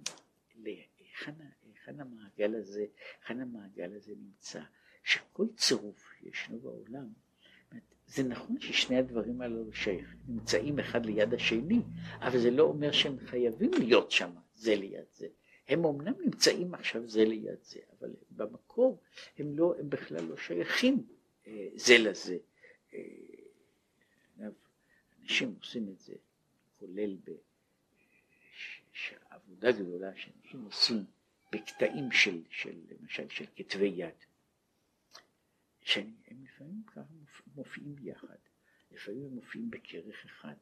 היכן, 0.65 1.33
היכן 1.63 1.99
המעגל 1.99 2.55
הזה, 2.55 2.85
היכן 3.17 3.39
המעגל 3.39 3.95
הזה 3.95 4.13
נמצא, 4.17 4.63
שכל 5.03 5.47
צירוף 5.55 6.13
שישנו 6.19 6.59
בעולם, 6.59 7.13
זה 8.13 8.23
נכון 8.23 8.59
ששני 8.59 8.97
הדברים 8.97 9.41
האלו 9.41 9.73
שייך, 9.73 10.15
נמצאים 10.27 10.79
אחד 10.79 11.05
ליד 11.05 11.33
השני, 11.33 11.81
אבל 12.19 12.39
זה 12.39 12.51
לא 12.51 12.63
אומר 12.63 12.91
שהם 12.91 13.17
חייבים 13.19 13.71
להיות 13.79 14.11
שם 14.11 14.31
זה 14.55 14.75
ליד 14.75 15.05
זה, 15.13 15.27
הם 15.67 15.85
אומנם 15.85 16.13
נמצאים 16.25 16.73
עכשיו 16.73 17.07
זה 17.07 17.25
ליד 17.25 17.63
זה, 17.63 17.79
אבל 17.99 18.09
במקור 18.29 19.01
הם, 19.37 19.57
לא, 19.57 19.75
הם 19.79 19.89
בכלל 19.89 20.23
לא 20.23 20.37
שייכים 20.37 21.03
אה, 21.47 21.67
זה 21.75 21.97
לזה. 21.97 22.37
אה, 22.93 22.99
אנשים 25.23 25.55
עושים 25.59 25.89
את 25.89 25.99
זה, 25.99 26.13
כולל 26.79 27.17
בעבודה 29.29 29.71
גדולה 29.71 30.11
שאנשים 30.15 30.63
עושים 30.63 31.03
בקטעים 31.51 32.11
של, 32.11 32.41
של 32.49 32.75
למשל 32.89 33.29
של 33.29 33.45
כתבי 33.55 33.93
יד, 33.95 34.13
שהם 35.83 36.13
לפעמים 36.43 36.83
ככה 36.87 37.01
מופיעים 37.55 37.95
ביחד, 37.95 38.37
לפעמים 38.91 39.25
הם 39.25 39.31
מופיעים 39.31 39.71
בכרך 39.71 40.25
אחד, 40.25 40.55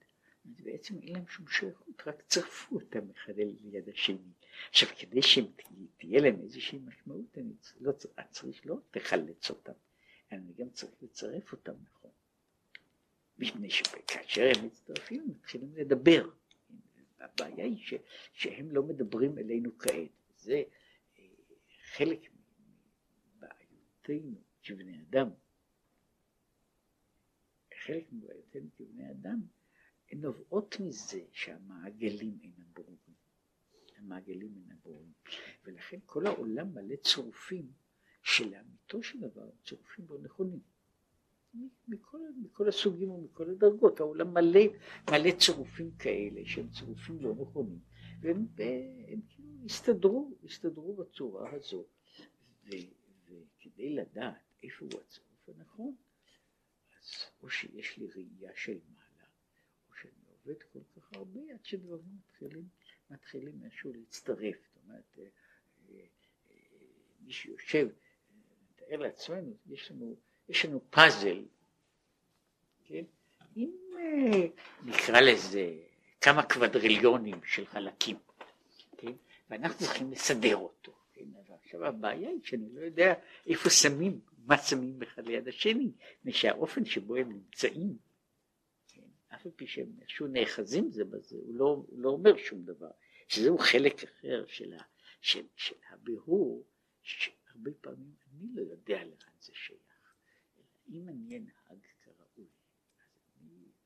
בעצם 0.46 1.00
אין 1.02 1.14
להם 1.14 1.28
שום 1.28 1.48
שייכות, 1.48 2.08
רק 2.08 2.22
צרפו 2.22 2.76
אותם 2.76 3.10
אחד 3.12 3.34
ליד 3.38 3.90
השני. 3.90 4.32
עכשיו 4.70 4.90
כדי 5.00 5.22
שתהיה 5.22 6.22
להם 6.22 6.42
איזושהי 6.44 6.80
משמעות, 6.80 7.38
אני 7.38 7.54
לא, 7.80 7.92
צריך 8.32 8.66
לא 8.66 8.78
לחלץ 8.96 9.50
אותם, 9.50 9.74
אני 10.32 10.54
גם 10.54 10.70
צריך 10.70 10.92
לצרף 11.02 11.52
אותם 11.52 11.74
נכון. 11.84 12.12
מפני 13.38 13.70
שכאשר 13.70 14.52
הם 14.56 14.66
מצטרפים 14.66 15.22
הם 15.22 15.30
מתחילים 15.30 15.76
לדבר. 15.76 16.30
הבעיה 17.20 17.66
היא 17.66 17.78
ש, 17.78 17.94
שהם 18.34 18.72
לא 18.72 18.84
מדברים 18.84 19.38
אלינו 19.38 19.78
כעת. 19.80 20.10
זה 20.38 20.64
אה, 21.20 21.24
חלק 21.94 22.20
מבעיותינו 23.38 24.42
כבני 24.64 25.02
אדם. 25.02 25.30
חלק 27.86 28.06
מבעיותינו 28.12 28.70
כבני 28.78 29.12
אדם 29.12 29.42
הן 30.12 30.22
נובעות 30.22 30.80
מזה 30.80 31.22
שהמעגלים 31.32 32.38
אינם 32.42 32.74
ברורים. 32.74 33.16
המעגלים 33.98 34.56
אינם 34.56 34.76
ברורים. 34.84 35.12
ולכן 35.66 36.00
כל 36.06 36.28
העולם 36.28 36.74
מלא 36.74 36.96
צירופים 36.96 37.72
שלאמיתו 38.24 39.04
של 39.04 39.20
דבר 39.20 39.50
צירופים 39.66 40.06
לא 40.10 40.20
נכונים. 40.20 40.60
מכל, 41.88 42.18
מכל 42.44 42.68
הסוגים 42.68 43.12
ומכל 43.12 43.50
הדרגות, 43.50 44.00
העולם 44.00 44.34
מלא, 44.34 44.62
מלא 45.12 45.32
צירופים 45.40 45.92
כאלה 45.92 46.42
שהם 46.46 46.70
צירופים 46.70 47.20
לא 47.22 47.36
נכונים, 47.36 47.80
והם 48.22 48.46
הם 49.08 49.20
כאילו 49.30 49.66
הסתדרו, 49.66 50.32
הסתדרו 50.44 50.96
בצורה 50.96 51.52
הזו, 51.54 51.86
ו, 52.66 52.70
וכדי 53.26 53.96
לדעת 53.96 54.51
איפה 54.64 54.86
הוא 54.86 55.02
הצירוף 55.02 55.50
הנכון, 55.50 55.96
אז 57.00 57.26
או 57.44 57.50
שיש 57.50 57.98
לי 57.98 58.08
ראייה 58.16 58.52
של 58.56 58.80
מעלה, 58.96 59.30
או 59.90 59.96
שאני 59.96 60.26
עובד 60.28 60.64
כל 60.64 60.80
כך 60.96 61.14
הרבה 61.14 61.40
עד 61.54 61.66
שדברים 61.66 62.18
מתחילים, 62.20 62.68
מתחילים 63.10 63.62
איכשהו 63.66 63.94
להצטרף, 63.94 64.56
זאת 64.74 64.84
אומרת, 64.84 65.18
אה, 65.20 65.24
אה, 65.90 66.06
מי 67.22 67.34
שיושב, 67.34 67.88
נתאר 68.72 68.98
לעצמנו, 68.98 69.58
יש 69.66 69.92
לנו 69.92 70.16
יש 70.52 70.66
לנו 70.66 70.82
פאזל, 70.90 71.46
כן? 72.86 73.04
עם 73.56 73.72
אה, 74.00 74.48
נקרא 74.86 75.20
לזה 75.22 75.78
כמה 76.22 76.44
קוודריליונים 76.44 77.44
של 77.46 77.66
חלקים, 77.66 78.18
כן? 78.98 79.12
ואנחנו 79.50 79.80
צריכים 79.80 80.12
לסדר 80.12 80.56
אותו. 80.56 80.92
כן? 81.14 81.24
עכשיו 81.64 81.86
הבעיה 81.86 82.30
היא 82.30 82.40
שאני 82.44 82.74
לא 82.74 82.82
יודע 82.82 83.14
איפה 83.48 83.70
שמים, 83.70 84.20
מה 84.52 84.58
שמים 84.58 85.02
אחד 85.02 85.28
ליד 85.28 85.48
השני, 85.48 85.92
מפני 86.20 86.34
שהאופן 86.34 86.86
שבו 86.86 87.16
הם 87.16 87.32
נמצאים, 87.32 87.98
כן? 88.88 89.08
אף 89.28 89.46
על 89.46 89.52
פי 89.56 89.68
שהם 89.68 89.92
איכשהו 90.02 90.28
נאחזים 90.28 90.92
זה 90.92 91.06
בזה, 91.06 91.36
הוא 91.36 91.56
לא, 91.56 91.66
הוא 91.88 92.00
לא 92.00 92.10
אומר 92.10 92.38
שום 92.38 92.66
דבר, 92.66 92.92
שזהו 93.28 93.58
חלק 93.58 94.04
אחר 94.04 94.46
של, 94.48 94.74
של, 95.22 95.46
של 95.56 95.76
הבירור, 95.90 96.66
שהרבה 97.02 97.72
פעמים 97.82 98.16
אני 98.28 98.48
לא 98.54 98.62
יודע 98.62 99.04
לאן 99.04 99.34
זה 99.40 99.52
שייך. 99.54 100.16
אם 100.90 101.10
אני 101.10 101.38
אנהג 101.38 101.86
כראוי, 102.04 102.48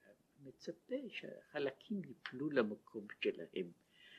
אז 0.03 0.15
אני 0.35 0.49
מצפה 0.49 0.95
שהחלקים 1.09 2.01
יפלו 2.05 2.49
למקום 2.49 3.07
שלהם, 3.21 3.71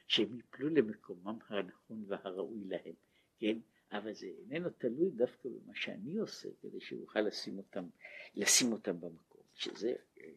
שהם 0.06 0.38
יפלו 0.38 0.68
למקומם 0.68 1.38
הנכון 1.48 2.04
והראוי 2.08 2.64
להם, 2.64 2.94
כן? 3.38 3.58
אבל 3.92 4.12
זה 4.12 4.26
איננו 4.26 4.70
תלוי 4.70 5.10
דווקא 5.10 5.48
במה 5.48 5.74
שאני 5.74 6.16
עושה 6.16 6.48
כדי 6.60 6.80
שאוכל 6.80 7.20
לשים 7.20 7.58
אותם, 7.58 7.88
לשים 8.34 8.72
אותם 8.72 9.00
במקום, 9.00 9.42
שזה 9.54 9.94
אה, 10.18 10.30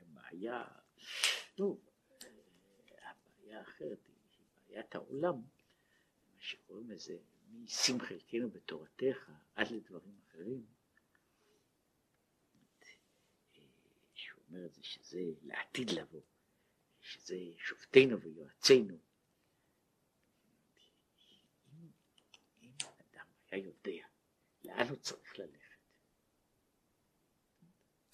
הבעיה, 0.00 0.64
נו, 1.58 1.80
הבעיה 3.02 3.58
האחרת 3.58 3.98
היא 4.06 4.44
בעיית 4.68 4.94
העולם, 4.94 5.34
מה 6.34 6.40
שקוראים 6.40 6.90
לזה, 6.90 7.16
משים 7.52 8.00
חלקנו 8.00 8.50
בתורתך 8.50 9.30
עד 9.54 9.70
לדברים 9.70 10.18
אחרים. 10.28 10.66
אומר 14.52 14.66
את 14.66 14.74
זה 14.74 14.82
שזה 14.82 15.20
לעתיד 15.42 15.90
לבוא, 15.90 16.20
שזה 17.00 17.36
שופטינו 17.58 18.20
ויועצינו. 18.20 18.98
אם, 21.72 21.88
אם 22.62 22.70
אדם 22.80 23.26
היה 23.52 23.64
יודע 23.64 24.06
לאן 24.64 24.88
הוא 24.88 24.96
צריך 24.96 25.38
ללכת, 25.38 25.78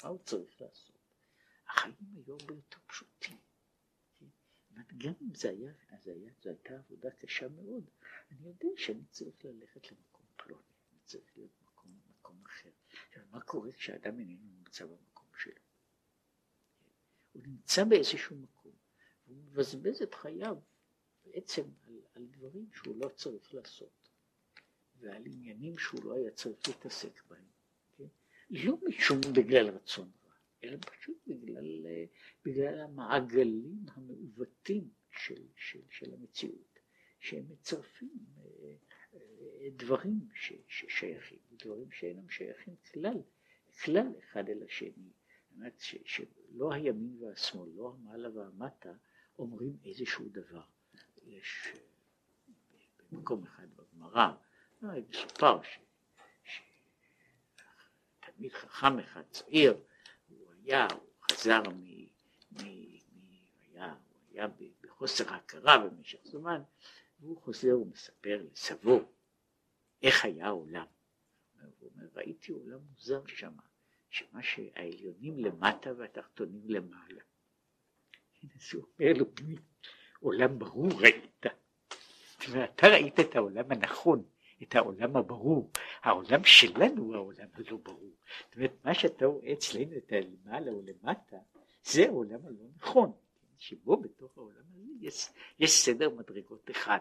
מה 0.02 0.08
הוא 0.08 0.18
צריך 0.24 0.60
לעשות, 0.60 0.96
החיים 1.66 1.94
היו 2.14 2.36
הרבה 2.40 2.54
יותר 2.54 2.78
פשוטים. 2.86 3.38
גם 4.98 5.12
אם 5.22 5.34
זה 5.34 5.50
היה, 5.50 5.72
זה 6.02 6.12
היה, 6.12 6.32
זו 6.42 6.50
הייתה 6.50 6.74
עבודה 6.74 7.10
קשה 7.10 7.48
מאוד, 7.48 7.90
אני 8.30 8.46
יודע 8.46 8.68
שאני 8.76 9.04
צריך 9.10 9.44
ללכת 9.44 9.92
למקום 9.92 10.26
פלוני, 10.36 10.72
אני 10.92 11.00
צריך 11.04 11.36
להיות 11.36 11.50
במקום, 11.60 12.00
מקום 12.10 12.42
אחר. 12.46 12.70
מה 13.30 13.40
קורה 13.40 13.72
כשאדם 13.72 14.18
איננו 14.18 14.50
נמצא 14.52 14.86
במקום? 14.86 15.18
הוא 17.38 17.46
נמצא 17.46 17.84
באיזשהו 17.84 18.36
מקום, 18.36 18.72
הוא 19.24 19.36
מבזבז 19.36 20.02
את 20.02 20.14
חייו 20.14 20.56
בעצם 21.24 21.62
על, 21.82 22.02
על 22.14 22.26
דברים 22.26 22.70
שהוא 22.72 22.96
לא 22.96 23.08
צריך 23.08 23.54
לעשות, 23.54 23.97
ועל 25.00 25.22
עניינים 25.26 25.78
שהוא 25.78 26.04
לא 26.04 26.14
היה 26.14 26.30
צריך 26.30 26.68
להתעסק 26.68 27.22
בהם, 27.28 27.44
כן? 27.96 28.06
לא 28.50 28.78
משום 28.88 29.20
בגלל 29.36 29.68
רצון 29.68 30.10
רע, 30.24 30.32
אלא 30.64 30.78
פשוט 30.80 31.16
בגלל, 31.26 31.86
בגלל 32.44 32.80
המעגלים 32.80 33.86
המעוותים 33.94 34.88
של, 35.10 35.42
של, 35.56 35.80
של 35.90 36.14
המציאות, 36.14 36.78
שהם 37.20 37.44
מצרפים 37.48 38.18
אה, 38.38 38.74
אה, 39.14 39.68
דברים 39.76 40.28
ש, 40.34 40.52
ששייכים, 40.68 41.38
דברים 41.52 41.90
שאינם 41.90 42.30
שייכים 42.30 42.74
כלל, 42.92 43.22
כלל 43.84 44.06
אחד 44.18 44.48
אל 44.48 44.62
השני. 44.62 45.10
אומרת 45.58 45.78
שלא 45.78 46.72
הימין 46.72 47.22
והשמאל, 47.22 47.68
לא 47.74 47.94
המעלה 47.94 48.28
והמטה, 48.30 48.92
אומרים 49.38 49.76
איזשהו 49.84 50.28
דבר. 50.28 50.64
יש 51.26 51.72
במקום 53.12 53.44
אחד 53.44 53.66
בגמרא, 53.76 54.34
מסופר 54.82 55.60
שתלמיד 58.20 58.52
חכם 58.52 58.98
אחד 58.98 59.22
צעיר, 59.30 59.76
הוא 60.28 60.52
היה, 60.62 60.86
הוא 60.92 61.00
חזר 61.32 61.62
מ... 61.62 61.82
מ, 61.82 62.06
מ 62.52 63.30
היה, 63.62 63.92
הוא 63.92 64.28
היה 64.30 64.46
בחוסר 64.82 65.34
הכרה 65.34 65.78
במשך 65.78 66.18
זמן, 66.24 66.62
והוא 67.20 67.42
חוזר 67.42 67.78
ומספר 67.80 68.42
לסבו 68.52 69.00
איך 70.02 70.24
היה 70.24 70.46
העולם. 70.46 70.86
הוא 71.78 71.90
אומר, 71.94 72.06
ראיתי 72.14 72.52
עולם 72.52 72.78
מוזר 72.90 73.26
שמה. 73.26 73.62
שמה 74.10 74.42
שהעליונים 74.42 75.38
למטה 75.38 75.90
והתחתונים 75.96 76.70
למעלה. 76.70 77.20
הנה 78.42 78.52
זה 78.70 78.78
אומר 78.78 79.12
לו 79.18 79.24
בני, 79.34 79.56
עולם 80.20 80.58
ברור 80.58 80.88
ראית. 81.00 81.46
אתה 82.64 82.86
ראית 82.86 83.20
את 83.20 83.36
העולם 83.36 83.72
הנכון, 83.72 84.22
את 84.62 84.76
העולם 84.76 85.16
הברור. 85.16 85.70
העולם 86.02 86.44
שלנו 86.44 87.02
הוא 87.02 87.14
העולם 87.14 87.48
הלא 87.54 87.76
ברור. 87.76 88.12
זאת 88.46 88.56
אומרת, 88.56 88.72
מה 88.84 88.94
שאתה 88.94 89.26
רואה 89.26 89.52
אצלנו, 89.52 89.96
את 89.96 90.12
הלמעלה 90.12 90.70
או 90.70 90.82
למטה, 90.82 91.36
זה 91.84 92.06
העולם 92.06 92.46
הלא 92.46 92.64
נכון. 92.76 93.12
שבו 93.58 93.96
בתוך 93.96 94.38
העולם 94.38 94.64
הזה 94.74 94.92
יש, 95.00 95.30
יש 95.58 95.70
סדר 95.70 96.10
מדרגות 96.10 96.70
אחד. 96.70 96.98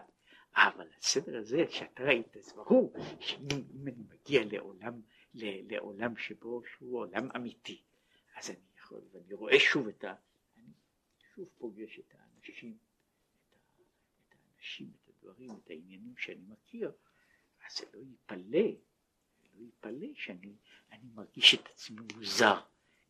אבל 0.54 0.88
הסדר 0.98 1.38
הזה 1.38 1.64
שאתה 1.70 2.02
ראית, 2.02 2.36
זה 2.40 2.54
ברור 2.54 2.92
שאם 3.20 3.46
אני 3.86 4.04
מגיע 4.08 4.42
לעולם 4.52 5.00
לעולם 5.34 6.16
שבו 6.16 6.62
שהוא 6.64 6.98
עולם 6.98 7.28
אמיתי. 7.36 7.82
אז 8.36 8.50
אני 8.50 8.58
יכול, 8.78 9.00
ואני 9.12 9.34
רואה 9.34 9.60
שוב 9.60 9.88
את 9.88 10.04
ה... 10.04 10.14
אני 10.56 10.72
שוב 11.34 11.48
פוגש 11.58 11.98
את 11.98 12.14
האנשים, 12.14 12.76
את, 14.28 14.34
האנשים, 14.34 14.90
את 15.04 15.08
הדברים, 15.08 15.50
את 15.64 15.70
העניינים 15.70 16.16
שאני 16.16 16.42
מכיר, 16.48 16.92
אז 17.68 17.76
זה 17.76 17.84
לא 17.94 18.00
ייפלא, 18.00 18.68
לא 19.54 19.64
ייפלא 19.64 20.06
שאני 20.14 20.52
מרגיש 21.14 21.54
את 21.54 21.66
עצמי 21.66 22.00
מוזר, 22.14 22.60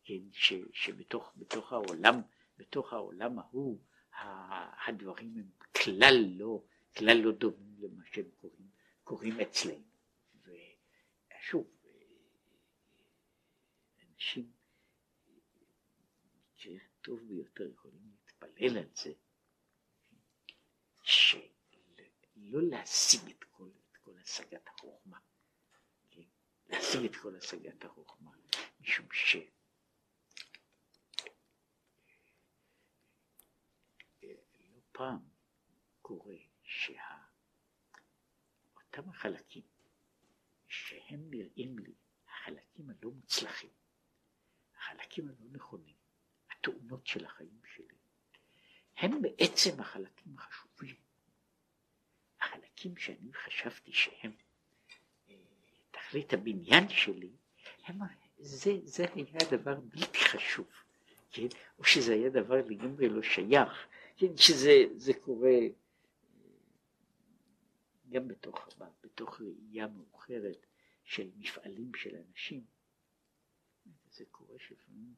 כן, 0.03 0.21
ש, 0.31 0.53
שבתוך 0.73 1.33
בתוך 1.37 1.73
העולם, 1.73 2.21
בתוך 2.57 2.93
העולם 2.93 3.39
ההוא, 3.39 3.79
הדברים 4.87 5.33
הם 5.37 5.49
כלל 5.83 6.15
לא, 6.29 6.63
כלל 6.97 7.17
לא 7.17 7.31
דומים 7.31 7.75
למה 7.79 8.03
שהם 8.13 8.29
קוראים, 8.35 8.69
קוראים 9.03 9.39
אצלנו. 9.39 9.83
ושוב, 10.41 11.67
אנשים 14.13 14.51
טוב 17.01 17.19
ביותר 17.27 17.69
יכולים 17.73 18.01
להתפלל 18.11 18.77
על 18.77 18.89
זה, 18.95 19.13
שלא 21.03 22.61
להשיג 22.61 23.29
את 23.29 23.43
כל 23.43 23.69
השגת 24.29 24.67
החוכמה? 24.67 25.17
להשיג 26.67 27.05
את 27.05 27.15
כל 27.15 27.35
השגת 27.35 27.85
החוכמה, 27.85 28.31
משום 28.79 29.07
ש... 29.11 29.35
לא 34.23 34.81
פעם 34.91 35.19
קורה 36.01 36.35
שאותם 36.63 37.09
החלקים 39.09 39.63
שהם 40.67 41.29
נראים 41.29 41.79
לי 41.79 41.93
החלקים 42.27 42.89
הלא 42.89 43.11
מוצלחים, 43.11 43.73
החלקים 44.75 45.27
הלא 45.27 45.49
נכונים, 45.51 45.95
התאונות 46.49 47.07
של 47.07 47.25
החיים 47.25 47.61
שלי, 47.75 47.97
הם 48.97 49.21
בעצם 49.21 49.79
החלקים 49.79 50.39
החשובים. 50.39 50.68
החלקים 52.79 52.97
שאני 52.97 53.33
חשבתי 53.33 53.91
שהם 53.93 54.31
אה, 55.29 55.35
תכלית 55.91 56.33
הבניין 56.33 56.89
שלי, 56.89 57.29
הם, 57.85 57.99
זה, 58.37 58.71
זה 58.83 59.05
היה 59.13 59.39
דבר 59.51 59.75
בלתי 59.79 60.19
חשוב, 60.19 60.67
כן? 61.31 61.47
או 61.79 61.83
שזה 61.83 62.13
היה 62.13 62.29
דבר 62.29 62.55
לגמרי 62.55 63.09
לא 63.09 63.21
שייך, 63.21 63.87
כן? 64.17 64.37
שזה 64.37 65.13
קורה 65.21 65.49
אה, 65.49 65.67
גם 68.09 68.27
בתוך, 68.27 68.69
בתוך 69.03 69.41
ראייה 69.41 69.87
מאוחרת 69.87 70.65
של 71.05 71.29
מפעלים 71.37 71.91
של 71.95 72.15
אנשים. 72.29 72.63
זה 74.11 74.25
קורה 74.31 74.55
שלפעמים 74.59 75.13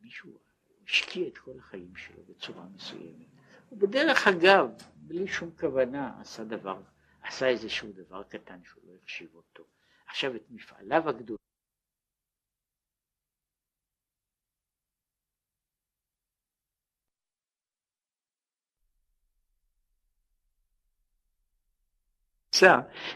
מישהו 0.00 0.38
השקיע 0.84 1.28
את 1.28 1.38
כל 1.38 1.58
החיים 1.58 1.96
שלו 1.96 2.22
בצורה 2.28 2.66
מסוימת. 2.74 3.26
ובדרך 3.72 4.26
אגב, 4.26 4.70
בלי 4.96 5.28
שום 5.28 5.50
כוונה, 5.58 6.20
עשה 6.20 6.44
דבר, 6.44 6.82
עשה 7.26 7.48
איזשהו 7.48 7.92
דבר 7.92 8.22
קטן 8.22 8.58
שהוא 8.64 8.82
לא 8.86 8.92
החשיב 9.02 9.34
אותו. 9.34 9.64
עכשיו 10.06 10.36
את 10.36 10.42
מפעליו 10.50 11.08
הגדולים 11.08 11.46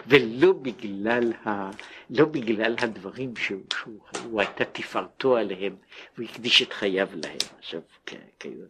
ולא 0.07 0.53
בגלל, 0.53 1.33
ה, 1.33 1.71
לא 2.11 2.25
בגלל 2.25 2.77
הדברים 2.79 3.37
שהוא, 3.37 3.63
שהוא, 3.73 4.01
שהוא 4.17 4.41
הייתה 4.41 4.65
תפארתו 4.65 5.37
עליהם 5.37 5.77
והוא 6.17 6.29
הקדיש 6.29 6.63
את 6.63 6.73
חייו 6.73 7.09
להם. 7.25 7.39
עכשיו 7.59 7.81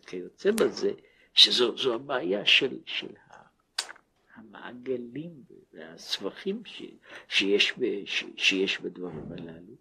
כיוצא 0.06 0.50
בזה 0.50 0.92
שזו 1.34 1.94
הבעיה 1.94 2.46
של, 2.46 2.78
של 2.86 3.14
המעגלים 4.40 5.42
והסבכים 5.72 6.62
ש, 6.64 6.82
שיש, 7.28 7.74
ב, 7.78 8.04
ש, 8.04 8.24
שיש 8.36 8.80
בדברים 8.80 9.32
הללו. 9.32 9.74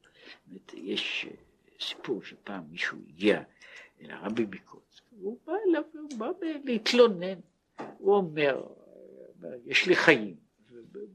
יש 0.73 1.27
סיפור 1.79 2.23
שפעם 2.23 2.63
מישהו 2.69 2.97
הגיע 3.07 3.43
אל 4.01 4.11
הרבי 4.11 4.45
מקוצק, 4.45 5.03
והוא 5.11 5.39
בא 5.45 5.53
אליו, 5.67 5.83
הוא 5.93 6.19
בא 6.19 6.29
להתלונן, 6.63 7.39
הוא 7.97 8.15
אומר, 8.15 8.67
יש 9.65 9.87
לי 9.87 9.95
חיים. 9.95 10.35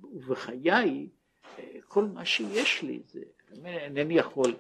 ובחיי 0.03 1.09
כל 1.89 2.05
מה 2.05 2.25
שיש 2.25 2.83
לי 2.83 3.03
זה, 3.07 3.23
אינני 3.65 4.15
יכול, 4.15 4.55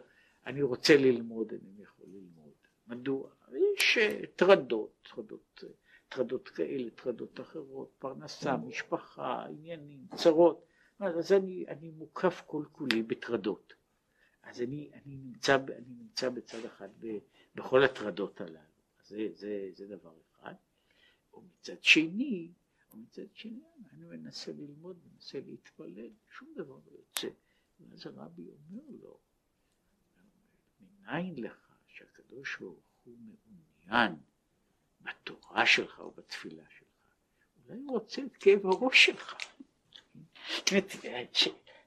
אני 0.46 0.62
רוצה 0.62 0.96
ללמוד, 0.96 1.52
אינני 1.52 1.82
יכול 1.82 2.06
ללמוד. 2.08 2.52
מדוע? 2.86 3.28
יש 3.76 3.98
טרדות, 4.36 5.08
טרדות, 5.14 5.64
טרדות 6.08 6.48
כאלה, 6.48 6.90
טרדות 6.90 7.40
אחרות, 7.40 7.94
פרנסה, 7.98 8.56
משפחה, 8.56 9.46
עניינים, 9.46 10.06
צרות. 10.14 10.64
אז 11.00 11.32
אני, 11.32 11.64
אני 11.68 11.90
מוקף 11.90 12.42
כל 12.46 12.64
כולי 12.72 13.02
בטרדות. 13.02 13.74
אז 14.42 14.62
אני, 14.62 14.90
אני, 14.94 15.16
נמצא, 15.16 15.56
אני 15.56 15.94
נמצא 15.98 16.28
בצד 16.28 16.64
אחד 16.64 16.88
ב, 16.98 17.18
בכל 17.54 17.84
הטרדות 17.84 18.40
הללו. 18.40 18.58
זה, 19.04 19.28
זה, 19.32 19.68
זה 19.74 19.86
דבר 19.86 20.12
אחד. 20.30 20.54
ומצד 21.34 21.82
שני, 21.84 22.52
ומצד 22.94 23.34
שני 23.34 23.62
אני 23.92 24.04
מנסה 24.04 24.52
ללמוד, 24.52 24.98
מנסה 25.12 25.40
להתפלל, 25.46 26.10
שום 26.30 26.48
דבר 26.56 26.74
לא 26.74 26.92
יוצא. 26.92 27.28
ואז 27.80 28.06
הרבי 28.06 28.48
אומר 28.48 28.82
לו, 29.02 29.18
מניין 30.80 31.34
לך 31.36 31.76
שהקדוש 31.86 32.56
ברוך 32.60 32.82
הוא 33.04 33.16
מעוניין 33.18 34.16
בתורה 35.04 35.66
שלך 35.66 35.98
או 35.98 36.10
בתפילה 36.10 36.64
שלך, 36.78 36.88
אולי 37.68 37.80
הוא 37.80 37.92
רוצה 37.92 38.22
את 38.22 38.36
כאב 38.36 38.66
הראש 38.66 39.06
שלך. 39.06 39.36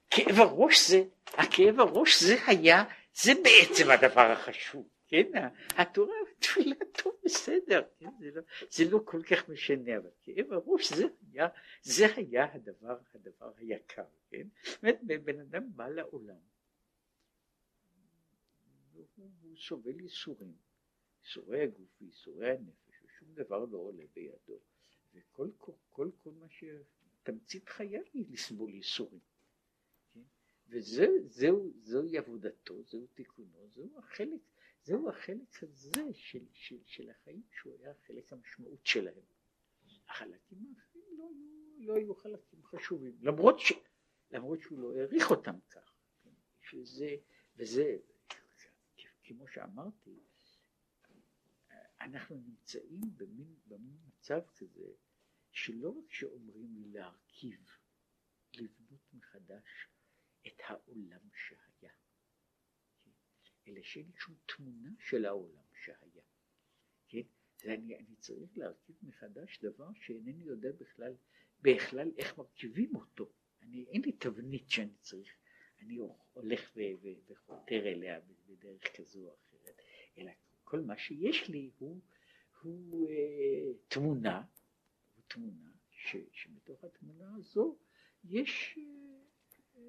כאב 0.09 0.35
הראש 0.39 0.89
זה, 0.89 1.03
הכאב 1.27 1.79
הראש 1.79 2.23
זה 2.23 2.35
היה, 2.47 2.83
זה 3.13 3.31
בעצם 3.43 3.91
הדבר 3.91 4.31
החשוב, 4.31 4.87
כן? 5.07 5.31
התורה 5.69 6.15
תפילה 6.39 6.75
טוב 6.91 7.13
בסדר, 7.25 7.81
כן? 7.99 8.09
זה, 8.19 8.29
לא, 8.35 8.41
זה 8.69 8.83
לא 8.91 8.99
כל 9.05 9.23
כך 9.23 9.49
משנה, 9.49 9.97
אבל 9.97 10.09
כאב 10.21 10.53
הראש 10.53 10.93
זה 10.93 11.05
היה, 11.31 11.47
זה 11.81 12.05
היה 12.15 12.53
הדבר, 12.53 12.97
הדבר 13.13 13.51
היקר, 13.57 14.05
כן? 14.29 14.47
זאת 14.63 14.83
אומרת, 14.83 14.99
בן 15.23 15.39
אדם 15.39 15.63
בא 15.75 15.87
לעולם, 15.87 16.35
הוא 18.93 19.57
סובל 19.57 19.99
ייסורים, 19.99 20.53
ייסורי 21.23 21.63
הגוף 21.63 22.01
וייסורי 22.01 22.51
הנפש, 22.51 22.86
ושום 23.27 23.35
דבר 23.35 23.65
לא 23.65 23.77
עולה 23.77 24.03
בידו, 24.13 24.59
וכל 25.13 25.49
כל, 25.57 25.71
כל, 25.89 26.09
כל 26.23 26.31
מה 26.31 26.49
ש... 26.49 26.63
תמצית 27.23 27.69
חייו 27.69 28.01
היא 28.13 28.25
לסבול 28.29 28.73
ייסורים. 28.73 29.19
כן? 30.13 30.21
וזוהי 30.69 32.17
עבודתו, 32.17 32.83
זהו 32.83 33.07
תיקונו, 33.13 33.67
זהו 33.69 33.99
החלק 33.99 34.41
זהו 34.83 35.09
החלק 35.09 35.63
הזה 35.63 36.13
של, 36.13 36.45
של, 36.53 36.77
של 36.85 37.09
החיים 37.09 37.41
שהוא 37.51 37.73
היה 37.79 37.93
חלק 38.07 38.33
המשמעות 38.33 38.85
שלהם. 38.85 39.23
החלקים 40.07 40.73
האחרים 40.75 41.17
לא, 41.17 41.29
לא 41.77 41.93
היו 41.93 42.15
חלקים 42.15 42.63
חשובים, 42.63 43.17
למרות, 43.21 43.59
ש, 43.59 43.73
למרות 44.31 44.61
שהוא 44.61 44.79
לא 44.79 44.95
העריך 44.95 45.31
אותם 45.31 45.55
כך. 45.69 45.93
כן? 46.23 46.29
שזה, 46.61 47.15
וזה, 47.55 47.97
כמו 49.23 49.47
שאמרתי, 49.47 50.19
אנחנו 52.07 52.37
נמצאים 52.37 53.01
במין, 53.17 53.55
במין 53.67 53.97
מצב 54.07 54.39
כזה, 54.55 54.87
שלא 55.51 55.89
רק 55.89 56.11
שאומרים 56.11 56.75
לי 56.75 56.89
להרכיב, 56.89 57.69
לבנות 58.53 59.13
מחדש 59.13 59.87
את 60.47 60.61
העולם 60.67 61.29
שהיה. 61.33 61.93
אלא 63.67 63.81
שאין 63.83 64.11
שום 64.15 64.35
תמונה 64.45 64.89
של 64.99 65.25
העולם 65.25 65.63
שהיה. 65.83 66.23
כן? 67.07 67.21
ואני 67.63 67.97
אני 67.97 68.15
צריך 68.15 68.57
להרכיב 68.57 68.95
מחדש 69.01 69.59
דבר 69.61 69.89
שאינני 69.93 70.43
יודע 70.43 70.71
בכלל, 70.71 71.15
בכלל 71.61 72.11
איך 72.17 72.37
מרכיבים 72.37 72.95
אותו. 72.95 73.31
אני, 73.61 73.85
אין 73.89 74.01
לי 74.01 74.11
תבנית 74.11 74.69
שאני 74.69 74.97
צריך, 75.01 75.33
אני 75.79 75.97
הולך 76.33 76.77
וחותר 77.27 77.87
אליה 77.87 78.19
בדרך 78.47 78.97
כזו 78.97 79.29
או 79.29 79.35
אחרת, 79.35 79.81
אלא 80.17 80.31
כל 80.69 80.79
מה 80.79 80.97
שיש 80.97 81.49
לי 81.49 81.71
הוא, 81.77 81.99
הוא 82.61 83.09
אה, 83.09 83.73
תמונה, 83.87 84.43
הוא 85.15 85.23
תמונה 85.27 85.71
ש, 85.91 86.15
שמתוך 86.31 86.83
התמונה 86.83 87.35
הזו 87.35 87.77
יש 88.23 88.79
אה, 89.77 89.81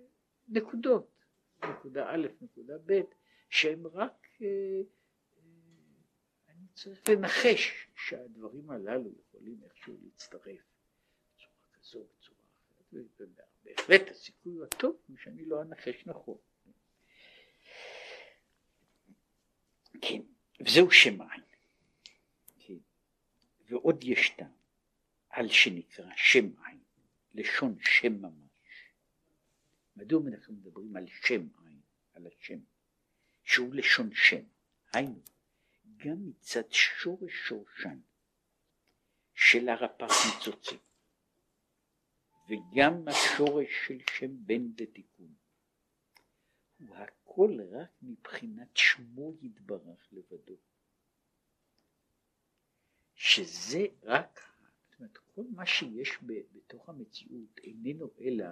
נקודות, 0.49 1.25
נקודה 1.71 2.11
א', 2.11 2.27
נקודה 2.41 2.75
ב', 2.87 3.01
שהם 3.51 3.87
רק, 3.87 4.29
אה, 4.43 4.47
אה, 4.47 4.83
אני 6.49 6.67
צריך 6.75 7.09
לנחש 7.09 7.89
שהדברים 7.97 8.71
הללו 8.71 9.11
יכולים 9.19 9.61
איכשהו 9.65 9.97
להצטרף 10.03 10.61
בצורה 11.35 11.53
כזו, 11.73 12.07
בצורה 12.19 12.39
אחרת, 12.67 13.21
ובהחלט 13.21 14.11
הסיכוי 14.11 14.55
הוא 14.55 14.65
הטוב 14.65 14.97
שאני 15.17 15.45
לא 15.45 15.63
אנחש 15.63 16.07
נכון. 16.07 16.39
כן, 20.01 20.23
וזהו. 20.61 20.89
כן. 22.59 22.75
ועוד 23.69 24.05
יש 24.05 24.31
טעם 24.31 24.59
על 25.31 25.49
שנקרא 25.49 26.11
שם 26.17 26.45
עין, 26.65 26.79
לשון 27.35 27.79
שם 27.81 28.13
ממש. 28.23 28.93
מדוע 29.97 30.23
אנחנו 30.29 30.55
מדברים 30.55 30.97
על 30.97 31.07
שם 31.09 31.49
עין, 31.65 31.81
על 32.15 32.27
השם? 32.27 32.59
שהוא 33.45 33.75
לשון 33.75 34.11
שם, 34.15 34.43
היינו, 34.93 35.21
גם 35.97 36.29
מצד 36.29 36.73
שורש 36.73 37.33
שורשן 37.49 38.01
של 39.35 39.69
הרפ"ק 39.69 40.09
ניצוצים, 40.35 40.79
וגם 42.49 43.09
השורש 43.09 43.69
של 43.87 43.99
שם 44.19 44.47
בן 44.47 44.63
ותיקון. 44.77 45.35
הוא 46.79 46.97
הכל 47.39 47.61
רק 47.71 47.91
מבחינת 48.03 48.77
שמו 48.77 49.35
יתברך 49.43 50.09
לבדו. 50.13 50.57
שזה 53.15 53.87
רק, 54.03 54.41
זאת 54.91 55.01
אומרת, 55.01 55.17
כל 55.17 55.45
מה 55.55 55.67
שיש 55.67 56.19
בתוך 56.53 56.89
המציאות 56.89 57.59
איננו 57.65 58.11
אלא 58.21 58.45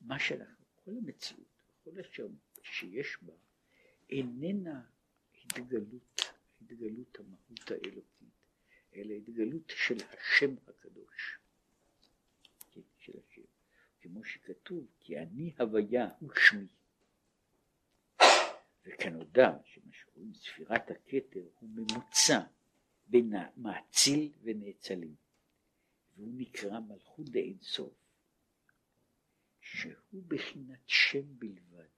מה 0.00 0.18
שאנחנו, 0.18 0.64
כל 0.84 0.90
המציאות, 0.90 1.62
כל 1.84 2.00
אשר 2.00 2.26
שיש 2.62 3.16
בה, 3.22 3.32
איננה 4.10 4.82
התגלות, 5.34 6.20
התגלות 6.62 7.18
המהות 7.18 7.70
האלוקית, 7.70 8.34
אלא 8.94 9.12
התגלות 9.12 9.72
של 9.76 9.96
השם 10.10 10.54
הקדוש. 10.66 11.38
כן, 12.70 12.80
של 12.98 13.12
השם. 13.18 13.42
כמו 14.00 14.24
שכתוב, 14.24 14.86
כי 15.00 15.18
אני 15.18 15.52
הוויה 15.58 16.08
הוא 16.20 16.30
שמי. 16.34 16.79
וכנודע 18.86 19.50
שמה 19.64 19.92
ספירת 20.34 20.90
הכתר 20.90 21.48
הוא 21.60 21.68
ממוצע 21.68 22.40
בין 23.06 23.32
המאציל 23.34 24.32
ונאצלים, 24.42 25.14
והוא 26.16 26.32
נקרא 26.36 26.80
מלכות 26.80 27.28
דאין 27.28 27.58
סוף, 27.60 27.94
שהוא 29.60 30.22
בחינת 30.28 30.80
שם 30.86 31.38
בלבד. 31.38 31.88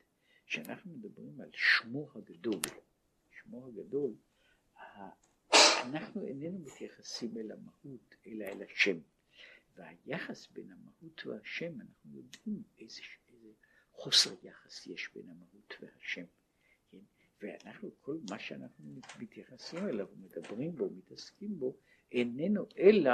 כשאנחנו 0.46 0.92
מדברים 0.92 1.40
על 1.40 1.50
שמו 1.54 2.10
הגדול, 2.14 2.60
שמו 3.30 3.66
הגדול, 3.66 4.14
אנחנו 5.82 6.26
איננו 6.26 6.58
מתייחסים 6.58 7.38
אל 7.38 7.50
המהות, 7.52 8.14
אלא 8.26 8.44
אל 8.44 8.62
השם. 8.62 8.98
והיחס 9.74 10.46
בין 10.46 10.70
המהות 10.70 11.26
והשם, 11.26 11.80
אנחנו 11.80 12.10
יודעים 12.16 12.62
איזה, 12.78 13.02
איזה 13.28 13.48
חוסר 13.92 14.34
יחס 14.42 14.86
יש 14.86 15.10
בין 15.14 15.28
המהות 15.28 15.74
והשם. 15.80 16.24
ואנחנו, 17.42 17.90
כל 18.00 18.16
מה 18.30 18.38
שאנחנו 18.38 19.00
מתייחסים 19.20 19.88
אליו, 19.88 20.06
מדברים 20.16 20.76
בו, 20.76 20.90
מתעסקים 20.90 21.58
בו, 21.58 21.76
איננו 22.12 22.66
אלא 22.78 23.12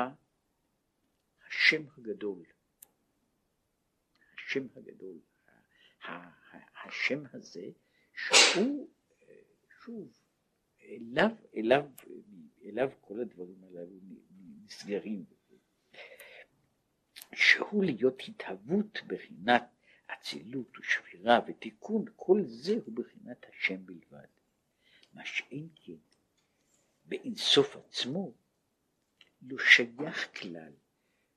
השם 1.49 1.83
הגדול. 1.97 2.45
השם 4.35 4.67
הגדול. 4.77 5.19
השם 6.85 7.23
הזה, 7.33 7.71
שהוא, 8.15 8.91
שוב, 9.85 10.19
אליו, 10.83 11.31
אליו, 11.57 11.85
אליו 12.65 12.91
כל 13.01 13.21
הדברים 13.21 13.65
הללו 13.65 13.97
נסגרים. 14.65 15.25
שהוא 17.35 17.85
להיות 17.85 18.23
התהוות 18.29 18.99
בחינת 19.07 19.78
אצילות 20.13 20.79
ושבירה 20.79 21.41
ותיקון, 21.47 22.05
כל 22.17 22.43
זה 22.45 22.73
הוא 22.87 22.95
בחינת 22.95 23.47
השם 23.49 23.87
בלבד. 23.87 24.27
מה 25.15 25.25
שאין 25.25 25.69
כן, 25.75 25.93
באינסוף 27.05 27.77
עצמו, 27.77 28.33
לא 29.43 29.59
שייך 29.59 30.41
כלל, 30.41 30.73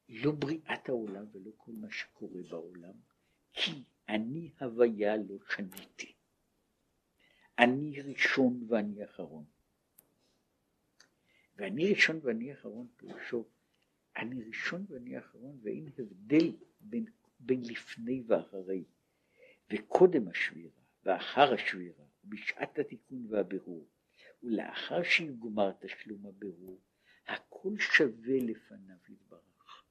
לא 0.09 0.31
בריאת 0.31 0.89
העולם 0.89 1.25
ולא 1.31 1.51
כל 1.57 1.71
מה 1.71 1.91
שקורה 1.91 2.41
בעולם, 2.49 2.93
כי 3.53 3.83
אני 4.09 4.51
הוויה 4.59 5.17
לא 5.17 5.35
שניתי. 5.55 6.13
אני 7.59 8.01
ראשון 8.01 8.65
ואני 8.67 9.05
אחרון. 9.05 9.45
ואני 11.55 11.93
ראשון 11.93 12.19
ואני 12.23 12.53
אחרון 12.53 12.87
פירושו, 12.97 13.45
אני 14.17 14.43
ראשון 14.43 14.85
ואני 14.89 15.19
אחרון 15.19 15.59
ואין 15.63 15.87
הבדל 15.97 16.51
בין, 16.79 17.05
בין 17.45 17.61
לפני 17.61 18.23
ואחרי, 18.27 18.83
וקודם 19.71 20.27
השבירה 20.27 20.81
ואחר 21.03 21.53
השבירה, 21.53 22.05
ובשעת 22.23 22.79
התיקון 22.79 23.25
והבירור, 23.29 23.87
ולאחר 24.43 25.03
שיגומר 25.03 25.71
תשלום 25.79 26.25
הבירור, 26.25 26.79
הכל 27.27 27.77
שווה 27.79 28.37
לפניו 28.37 28.97
יתברך. 29.09 29.83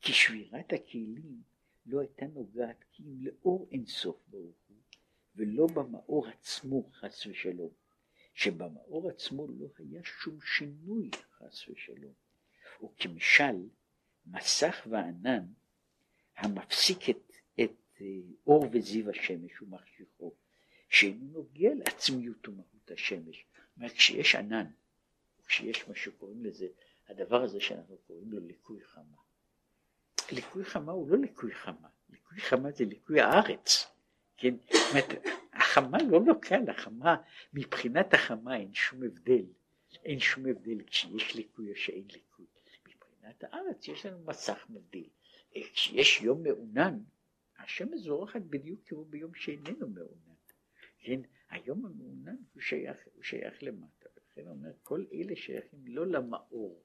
כי 0.00 0.12
שבירת 0.12 0.72
הכלים 0.72 1.42
לא 1.86 2.00
הייתה 2.00 2.26
נוגעת 2.26 2.84
כי 2.92 3.02
אם 3.02 3.20
לאור 3.20 3.68
אינסוף 3.72 4.16
ברוך 4.28 4.56
הוא, 4.68 4.76
ולא 5.34 5.66
במאור 5.66 6.26
עצמו 6.28 6.90
חס 6.92 7.26
ושלום, 7.26 7.72
שבמאור 8.34 9.08
עצמו 9.08 9.48
לא 9.48 9.66
היה 9.78 10.00
שום 10.04 10.40
שינוי 10.40 11.10
חס 11.32 11.68
ושלום, 11.68 12.14
וכמשל 12.82 13.68
מסך 14.26 14.86
וענן 14.90 15.46
המפסיק 16.36 17.10
את, 17.10 17.32
את 17.60 17.70
אה, 18.00 18.06
אור 18.46 18.66
וזיו 18.72 19.10
השמש 19.10 19.62
ומחשיכו, 19.62 20.34
שאינו 20.88 21.26
נוגע 21.32 21.74
לעצמיות 21.74 22.48
ומהות 22.48 22.90
השמש. 22.90 23.44
זאת 23.80 23.92
כשיש 23.92 24.34
ענן, 24.34 24.66
כשיש 25.46 25.88
מה 25.88 25.94
שקוראים 25.94 26.44
לזה, 26.44 26.66
הדבר 27.08 27.42
הזה 27.42 27.60
שאנחנו 27.60 27.96
קוראים 27.96 28.32
לו 28.32 28.40
ליקוי 28.46 28.80
חמה. 28.84 29.16
ליקוי 30.32 30.64
חמה 30.64 30.92
הוא 30.92 31.10
לא 31.10 31.18
ליקוי 31.18 31.54
חמה, 31.54 31.88
ליקוי 32.10 32.38
חמה 32.40 32.70
זה 32.70 32.84
ליקוי 32.84 33.20
הארץ, 33.20 33.86
כן? 34.36 34.54
זאת 34.72 34.82
אומרת, 34.90 35.26
החמה 35.52 35.98
לא 36.10 36.20
לוקל, 36.26 36.70
החמה, 36.70 37.16
מבחינת 37.52 38.14
החמה 38.14 38.56
אין 38.56 38.74
שום 38.74 39.02
הבדל, 39.02 39.44
אין 40.04 40.20
שום 40.20 40.46
הבדל 40.46 40.82
כשיש 40.86 41.34
ליקוי 41.34 41.70
או 41.70 41.76
שאין 41.76 42.04
ליקוי. 42.12 42.46
מבחינת 42.86 43.44
הארץ 43.44 43.88
יש 43.88 44.06
לנו 44.06 44.24
מסך 44.24 44.66
מבדיל. 44.70 45.08
כשיש 45.72 46.22
יום 46.22 46.42
מעונן, 46.42 46.98
השמש 47.58 48.00
זורחת 48.00 48.42
בדיוק 48.42 48.80
כמו 48.88 49.04
ביום 49.04 49.34
שאיננו 49.34 49.88
מעונן. 49.88 50.34
כן, 50.98 51.20
היום 51.50 51.86
המעונן 51.86 52.36
הוא 52.52 52.62
שייך, 52.62 52.96
הוא 53.14 53.22
שייך 53.22 53.62
למטה, 53.62 54.08
ולכן 54.16 54.48
אומר 54.48 54.70
כל 54.82 55.04
אלה 55.12 55.36
שייכים 55.36 55.86
לא 55.86 56.06
למאור, 56.06 56.82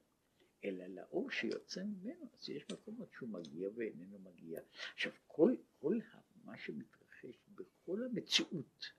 אלא 0.64 0.86
לאור 0.88 1.32
שיוצא 1.32 1.84
ממנו, 1.84 2.30
אז 2.34 2.50
יש 2.50 2.64
מקומות 2.72 3.14
שהוא 3.14 3.30
מגיע 3.30 3.70
ואיננו 3.76 4.20
מגיע. 4.20 4.62
עכשיו 4.94 5.12
כל, 5.28 5.56
כל 5.80 6.00
מה 6.44 6.58
שמתרחש 6.58 7.36
בכל 7.56 8.04
המציאות, 8.04 8.92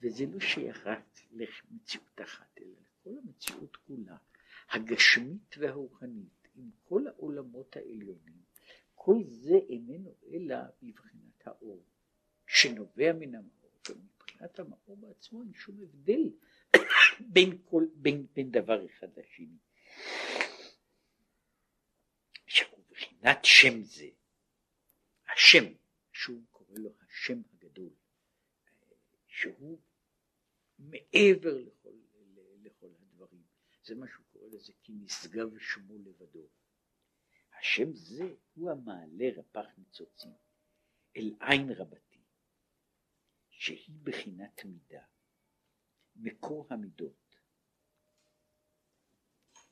וזה 0.00 0.26
לא 0.26 0.40
שייך 0.40 0.86
רק 0.86 1.04
למציאות 1.32 2.20
אחת, 2.22 2.58
אלא 2.58 2.74
לכל 2.80 3.18
המציאות 3.18 3.76
כולה, 3.76 4.16
הגשמית 4.70 5.54
והרוחנית, 5.58 6.48
עם 6.56 6.70
כל 6.84 7.06
העולמות 7.06 7.76
העליונים, 7.76 8.44
כל 9.04 9.24
זה 9.26 9.54
איננו 9.68 10.14
אלא 10.32 10.56
בבחינת 10.82 11.46
האור, 11.46 11.84
שנובע 12.46 13.12
מן 13.12 13.34
המאור, 13.34 13.72
ומבחינת 13.90 14.58
המאור 14.58 14.96
בעצמו 14.96 15.42
אין 15.42 15.54
שום 15.54 15.80
הבדל 15.82 16.30
בין, 17.34 17.58
כל, 17.64 17.84
בין, 17.94 18.26
בין 18.34 18.50
דבר 18.50 18.86
אחד 18.86 19.08
לשני. 19.18 19.58
מבחינת 23.24 23.44
שם 23.44 23.82
זה, 23.82 24.08
השם, 25.32 25.64
שהוא 26.12 26.42
קורא 26.50 26.78
לו 26.78 26.90
השם 27.00 27.42
הגדול, 27.52 27.90
שהוא 29.26 29.78
מעבר 30.78 31.58
לכל, 31.58 31.94
לכל 32.62 32.88
הדברים, 33.02 33.42
זה 33.84 33.94
מה 33.94 34.06
שהוא 34.08 34.24
קורא 34.32 34.48
לזה 34.48 34.72
כי 34.82 34.92
נשגב 34.92 35.58
שמו 35.58 35.98
לבדו. 35.98 36.48
השם 37.64 37.94
זה 37.94 38.34
הוא 38.54 38.70
המעלה 38.70 39.24
רפ"ח 39.36 39.66
ניצוצים 39.78 40.32
אל 41.16 41.34
עין 41.40 41.70
רבתי, 41.70 42.20
שהיא 43.50 43.94
בחינת 44.02 44.64
מידה, 44.64 45.02
מקור 46.16 46.66
המידות, 46.70 47.36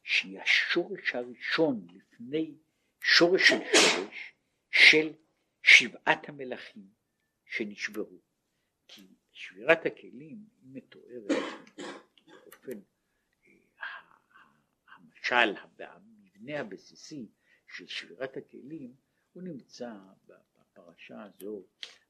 שהיא 0.02 0.40
השורש 0.40 1.14
הראשון 1.14 1.86
לפני 1.90 2.54
שורש 3.00 3.48
של 3.48 3.58
שורש 3.74 4.34
של 4.70 5.12
שבעת 5.62 6.28
המלכים 6.28 6.90
שנשברו. 7.46 8.20
כי 8.88 9.06
שבירת 9.32 9.86
הכלים 9.86 10.46
היא 10.62 10.68
מתוארת 10.72 11.28
באופן, 12.26 12.80
אה, 13.80 13.84
המשל, 14.88 15.54
המבנה 15.78 16.60
הבסיסי 16.60 17.26
של 17.72 17.86
שבירת 17.86 18.36
הכלים, 18.36 18.94
הוא 19.32 19.42
נמצא 19.42 19.94
בפרשה 20.26 21.22
הזו 21.22 21.62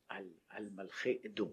על, 0.08 0.28
על 0.48 0.68
מלכי 0.70 1.18
אדום. 1.26 1.52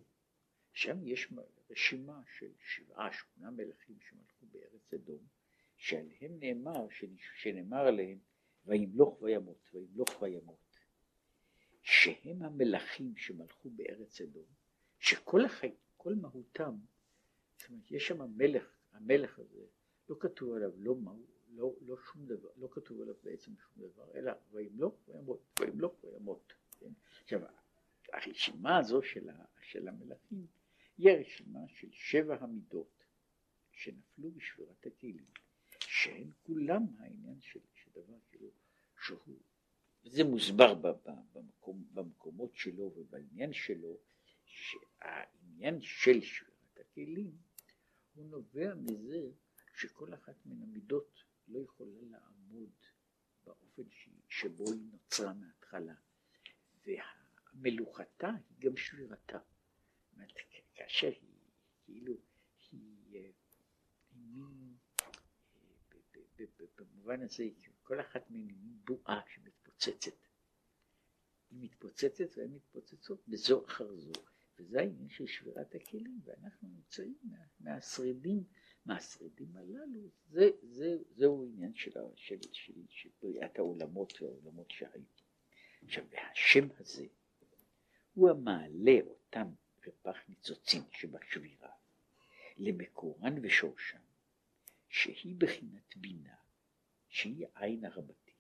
שם 0.74 1.08
יש 1.08 1.34
רשימה 1.70 2.22
של 2.38 2.52
שבעה, 2.60 3.10
שמונה 3.14 3.52
מלכים 3.52 3.96
שמלכו 4.00 4.46
בארץ 4.52 4.94
אדום, 4.94 5.20
שעליהם 5.78 6.40
נאמר, 6.40 6.88
שנאמר 7.36 7.88
עליהם 7.88 8.18
וימלוך 8.66 9.22
וימות, 9.22 9.70
וימלוך 9.74 10.22
וימות, 10.22 10.78
שהם 11.82 12.44
המלכים 12.44 13.18
שמלכו 13.18 13.70
בארץ 13.70 14.22
אדום, 14.22 14.46
שכל 15.00 15.46
החיים, 15.46 15.76
כל 15.98 16.16
מהותם, 16.16 16.76
זאת 17.58 17.70
אומרת, 17.70 17.92
יש 17.92 18.08
שם 18.08 18.38
מלך, 18.38 18.78
המלך 18.92 19.40
הזה, 19.40 19.66
לא 20.10 20.16
כתוב 20.20 20.54
עליו 20.54 20.72
לא, 20.78 20.96
מה, 20.96 21.14
לא, 21.50 21.76
לא 21.82 21.98
שום 21.98 22.26
דבר, 22.26 22.50
לא 22.58 22.68
כתוב 22.72 23.02
עליו 23.02 23.16
בעצם 23.24 23.52
שום 23.56 23.88
דבר, 23.88 24.12
אלא 24.16 24.32
וימלוך 24.52 24.96
וימות, 25.08 25.42
וימלוך 25.60 26.04
וימות. 26.04 26.54
כן? 26.80 26.92
עכשיו, 27.24 27.42
הרשימה 28.14 28.78
הזו 28.78 29.02
של, 29.02 29.30
ה, 29.30 29.46
של 29.62 29.88
המלכים 29.88 30.48
היא 30.98 31.10
הרשימה 31.10 31.60
של 31.68 31.88
שבע 31.92 32.38
המידות 32.40 33.04
שנפלו 33.72 34.32
בשבירת 34.32 34.86
הכלים, 34.86 35.26
שהן 35.80 36.32
כולם 36.44 36.84
העניין 37.00 37.42
של, 37.42 37.60
של 37.74 37.92
דבר 37.92 38.18
כאילו 38.30 38.50
שהוא, 39.06 39.40
וזה 40.04 40.24
מוסבר 40.24 40.74
במקום, 41.34 41.88
במקומות 41.94 42.56
שלו 42.56 42.94
ובעניין 42.96 43.54
שלו, 43.54 43.98
שהעניין 44.46 45.82
של 45.82 46.22
שבירת 46.22 46.80
הכלים 46.80 47.32
הוא 48.16 48.26
נובע 48.26 48.74
מזה 48.76 49.30
שכל 49.76 50.14
אחת 50.14 50.36
מן 50.46 50.62
המידות 50.62 51.24
לא 51.50 51.60
יכולה 51.60 52.02
לעמוד 52.02 52.72
באופן 53.44 53.84
שבו 54.28 54.72
היא 54.72 54.82
נוצרה 54.92 55.34
מההתחלה, 55.34 55.96
והמלוכתה 56.86 58.28
היא 58.28 58.58
גם 58.60 58.78
שבירתה. 58.78 59.40
אומרת, 60.14 60.32
כאשר 60.76 61.08
היא 61.08 61.40
כאילו, 61.84 62.14
היא, 62.72 63.34
מין, 64.14 64.78
במובן 66.78 67.22
הזה, 67.22 67.44
כל 67.84 68.02
אחת 68.02 68.30
מהן 68.30 68.50
היא 68.50 68.58
מין 68.58 68.80
בועה 68.86 69.22
שמתפוצצת. 69.34 70.12
היא 71.50 71.60
מתפוצצת 71.62 72.38
והן 72.38 72.52
מתפוצצות 72.52 73.28
בזו 73.28 73.66
אחר 73.66 73.96
זו, 73.96 74.12
וזה 74.60 74.80
העניין 74.80 75.10
של 75.10 75.28
שבירת 75.28 75.76
הכלים, 75.76 76.20
ואנחנו 76.24 76.68
נמצאים 76.68 77.18
מה, 77.24 77.38
מהשרידים, 77.60 78.44
מהשרידים 78.86 79.56
הללו, 79.56 80.02
זה, 80.30 80.50
זה, 80.62 80.98
זהו 81.16 81.46
עניין 81.46 81.76
של, 81.76 81.92
של, 82.16 82.36
של, 82.52 82.74
של 82.90 83.10
בריאת 83.22 83.60
העולמות 83.60 84.22
והעולמות 84.22 84.72
שהיו. 84.72 85.02
עכשיו, 85.84 86.04
והשם 86.10 86.68
הזה 86.80 87.06
הוא 88.14 88.30
המעלה 88.30 88.98
אותם 89.08 89.48
כפח 89.82 90.18
ניצוצים 90.30 90.82
שבשבירה 90.92 91.72
למקורן 92.58 93.36
ושורשן, 93.46 94.00
שהיא 94.90 95.36
בחינת 95.38 95.98
בינה, 95.98 96.36
שהיא 97.08 97.46
עין 97.56 97.86
הרבתי. 97.86 98.32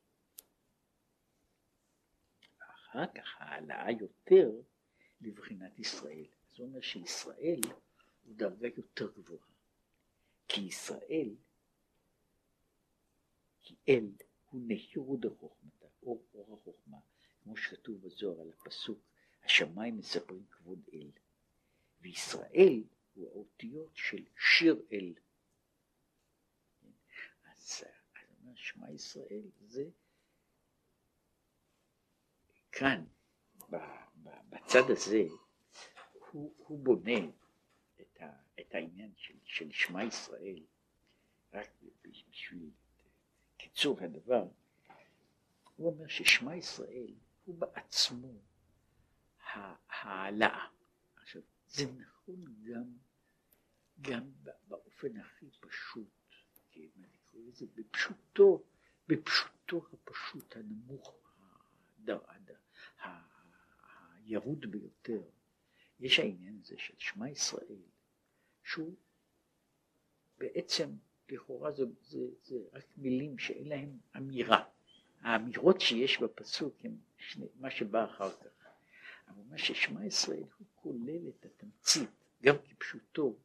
ואחר 2.59 3.05
כך 3.15 3.35
העלאה 3.37 3.91
יותר 3.91 4.51
לבחינת 5.21 5.79
ישראל. 5.79 6.25
זאת 6.51 6.59
אומרת 6.59 6.83
שישראל 6.83 7.59
הוא 8.23 8.35
דרגה 8.35 8.67
יותר 8.77 9.11
גבוהה. 9.11 9.48
כי 10.49 10.61
ישראל, 10.61 11.35
כי 13.61 13.75
אל 13.89 14.09
הוא 14.49 14.61
נהירו 14.61 15.17
דחוכמתה, 15.17 15.85
אור 16.03 16.25
אור 16.33 16.53
החוכמה, 16.61 16.97
כמו 17.43 17.57
שכתוב 17.57 18.01
בזוהר 18.01 18.41
על 18.41 18.49
הפסוק, 18.49 18.99
השמיים 19.43 19.97
מספרים 19.97 20.45
כבוד 20.49 20.79
אל. 20.93 21.11
וישראל 22.01 22.83
הוא 23.13 23.29
האותיות 23.29 23.91
של 23.95 24.25
שיר 24.37 24.81
אל. 24.91 25.13
אז, 27.45 27.83
שמע 28.55 28.91
ישראל 28.91 29.49
זה 29.67 29.89
כאן, 32.71 33.05
בצד 34.49 34.89
הזה, 34.89 35.23
הוא, 36.31 36.53
הוא 36.57 36.79
בונה 36.79 37.19
את, 38.61 38.75
העניין 38.75 39.11
של, 39.15 39.33
של 39.43 39.71
שמע 39.71 40.03
ישראל, 40.03 40.63
רק 41.53 41.69
בשביל 42.01 42.69
קיצור 43.57 43.99
הדבר, 44.01 44.47
הוא 45.75 45.91
אומר 45.91 46.07
ששמע 46.07 46.55
ישראל 46.55 47.13
הוא 47.45 47.55
בעצמו 47.55 48.33
העלאה. 49.89 50.67
עכשיו, 51.15 51.41
זה 51.67 51.85
נכון 51.91 52.45
גם, 52.63 52.97
גם 54.01 54.31
באופן 54.67 55.17
הכי 55.17 55.49
פשוט, 55.59 56.07
כן, 56.71 56.87
אני 56.97 57.17
קורא 57.31 57.41
לזה 57.47 57.65
בפשוטו, 57.75 58.63
בפשוטו 59.07 59.85
הפשוט, 59.93 60.55
הנמוך, 60.55 61.15
הדר, 61.99 62.19
הדר, 62.27 62.55
הירוד 64.13 64.65
ביותר, 64.65 65.21
יש 65.99 66.19
העניין 66.19 66.59
הזה 66.61 66.75
של 66.77 66.93
שמע 66.97 67.29
ישראל, 67.29 67.81
שהוא 68.69 68.95
בעצם, 70.37 70.89
לכאורה 71.29 71.71
זה, 71.71 71.83
זה, 72.01 72.19
זה 72.43 72.55
רק 72.73 72.83
מילים 72.97 73.37
שאין 73.37 73.67
להם 73.67 73.97
אמירה. 74.17 74.63
האמירות 75.21 75.81
שיש 75.81 76.17
בפסוק 76.21 76.75
הן 76.83 76.97
שני, 77.17 77.47
מה 77.55 77.71
שבא 77.71 78.05
אחר 78.05 78.31
כך. 78.31 78.67
אבל 79.27 79.43
מה 79.49 79.57
ששמע 79.57 80.05
ישראל 80.05 80.43
הוא 80.57 80.67
כולל 80.75 81.29
את 81.29 81.45
התמצית, 81.45 82.09
גם 82.43 82.55
כפשוטו, 82.57 83.35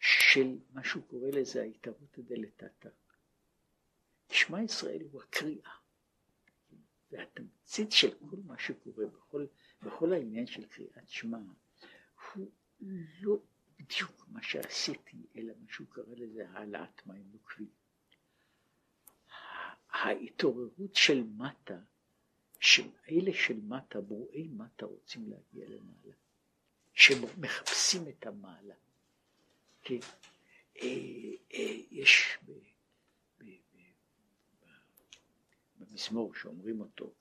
של 0.00 0.58
מה 0.72 0.84
שהוא 0.84 1.02
קורא 1.06 1.28
לזה 1.28 1.62
ההתערותא 1.62 2.22
דלתתא. 2.22 2.88
שמע 4.30 4.62
ישראל 4.62 5.02
הוא 5.12 5.22
הקריאה. 5.22 5.72
והתמצית 7.10 7.92
של 7.92 8.10
כל 8.30 8.36
מה 8.46 8.58
שקורה 8.58 9.06
בכל 9.06 9.46
בכל 9.82 10.12
העניין 10.12 10.46
של 10.46 10.66
קריאת 10.66 11.08
שמע, 11.08 11.38
הוא 12.34 12.46
לא 13.20 13.38
בדיוק 13.82 14.26
מה 14.28 14.42
שעשיתי, 14.42 15.16
אלא 15.36 15.52
מה 15.60 15.72
שהוא 15.72 15.86
קרא 15.90 16.14
לזה 16.16 16.48
העלאת 16.48 17.06
מים 17.06 17.24
נוקבים. 17.32 17.70
ההתעוררות 19.90 20.94
של 20.94 21.22
מטה, 21.22 21.78
שאלה 22.60 23.32
של 23.34 23.60
מטה, 23.60 24.00
ברואי 24.00 24.48
מטה 24.48 24.86
רוצים 24.86 25.30
להגיע 25.30 25.68
למעלה, 25.68 26.14
שמחפשים 26.94 28.08
את 28.08 28.26
המעלה. 28.26 28.74
כן, 29.82 29.98
אה, 30.76 30.86
אה, 31.54 31.76
יש 31.90 32.38
במזמור 35.78 36.34
שאומרים 36.34 36.80
אותו 36.80 37.12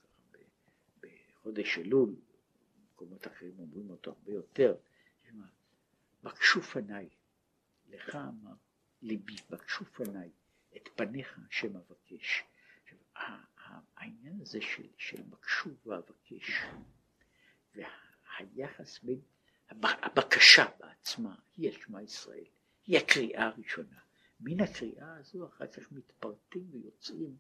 בחודש 1.00 1.78
אלול, 1.78 2.16
במקומות 2.76 3.28
אחרים 3.28 3.60
אומרים 3.60 3.90
אותו 3.90 4.12
הרבה 4.12 4.32
יותר, 4.32 4.76
בקשו 6.24 6.62
פניי, 6.62 7.10
לך 7.90 8.16
אמר 8.16 8.54
ליבי, 9.02 9.36
בקשו 9.50 9.86
פניי, 9.86 10.30
את 10.76 10.90
פניך 10.96 11.40
השם 11.48 11.78
אבקש. 11.78 12.44
העניין 13.98 14.42
הזה 14.42 14.62
של, 14.62 14.88
של 14.98 15.22
בקשו 15.22 15.70
ואבקש, 15.86 16.62
והיחס 17.76 19.00
בין, 19.04 19.22
הבקשה 19.82 20.66
בעצמה, 20.80 21.36
היא 21.58 21.70
השמע 21.70 22.02
ישראל, 22.02 22.46
היא 22.86 22.98
הקריאה 22.98 23.46
הראשונה. 23.46 24.00
מן 24.40 24.62
הקריאה 24.62 25.16
הזו 25.18 25.48
אחר 25.48 25.68
כך 25.68 25.92
מתפרטים 25.92 26.68
ויוצאים 26.72 27.38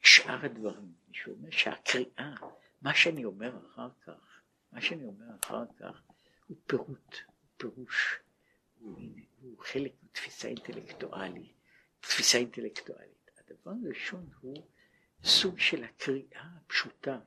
שאר 0.00 0.44
הדברים. 0.44 0.92
מישהו 1.08 1.34
אומר 1.34 1.50
שהקריאה, 1.50 2.34
מה 2.82 2.94
שאני 2.94 3.24
אומר 3.24 3.66
אחר 3.66 3.88
כך, 4.06 4.42
מה 4.72 4.80
שאני 4.80 5.04
אומר 5.04 5.26
אחר 5.44 5.64
כך 5.78 6.02
הוא 6.46 6.56
פירוט, 6.66 7.16
פירוש, 7.58 8.18
הוא, 8.78 8.98
הוא 9.42 9.58
חלק 9.58 9.92
מתפיסה 10.02 10.48
אינטלקטואלית, 10.48 11.52
תפיסה 12.00 12.38
אינטלקטואלית. 12.38 13.30
הדבר 13.38 13.72
הראשון 13.84 14.30
הוא 14.40 14.62
סוג 15.24 15.58
של 15.58 15.84
הקריאה 15.84 16.48
הפשוטה, 16.56 17.20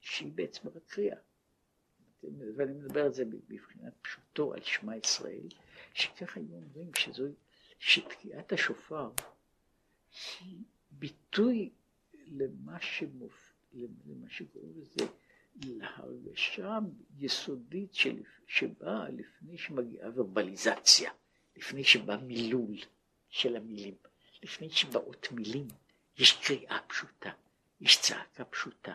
שהיא 0.00 0.32
בעצם 0.32 0.68
רק 0.68 0.82
קריאה. 0.86 1.16
ואני 2.56 2.72
מדבר 2.72 3.04
על 3.04 3.12
זה 3.12 3.24
בבחינת 3.24 3.92
פשוטו 4.02 4.54
על 4.54 4.62
שמע 4.62 4.96
ישראל, 4.96 5.48
שככה 5.94 6.40
היו 6.40 6.54
אומרים 6.54 6.94
שזו, 6.94 7.24
שתקיעת 7.78 8.52
השופר 8.52 9.10
היא 10.40 10.58
ביטוי 10.90 11.70
למה, 12.14 12.80
שמופ... 12.80 13.52
למה 13.72 14.30
שקוראים 14.30 14.72
לזה 14.80 15.06
להרגשה 15.64 16.78
יסודית 17.18 17.94
של, 17.94 18.16
שבאה 18.46 19.08
לפני 19.08 19.58
שמגיעה 19.58 20.10
ורבליזציה, 20.14 21.10
לפני 21.56 21.84
שבא 21.84 22.16
מילול 22.16 22.76
של 23.28 23.56
המילים, 23.56 23.94
לפני 24.42 24.70
שבאות 24.70 25.28
מילים, 25.32 25.68
יש 26.18 26.32
קריאה 26.32 26.78
פשוטה, 26.88 27.30
יש 27.80 28.00
צעקה 28.00 28.44
פשוטה. 28.44 28.94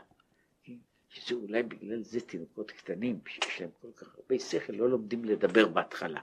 שזה 1.10 1.36
אולי 1.36 1.64
בגלל 1.64 2.04
זה 2.04 2.22
תינוקות 2.22 2.72
קטנים, 2.72 3.20
שיש 3.28 3.62
להם 3.62 3.70
כל 3.82 3.88
כך 3.96 4.16
הרבה 4.16 4.40
שכל, 4.40 4.74
לא 4.74 4.90
לומדים 4.90 5.26
לדבר 5.26 5.68
בהתחלה. 5.68 6.22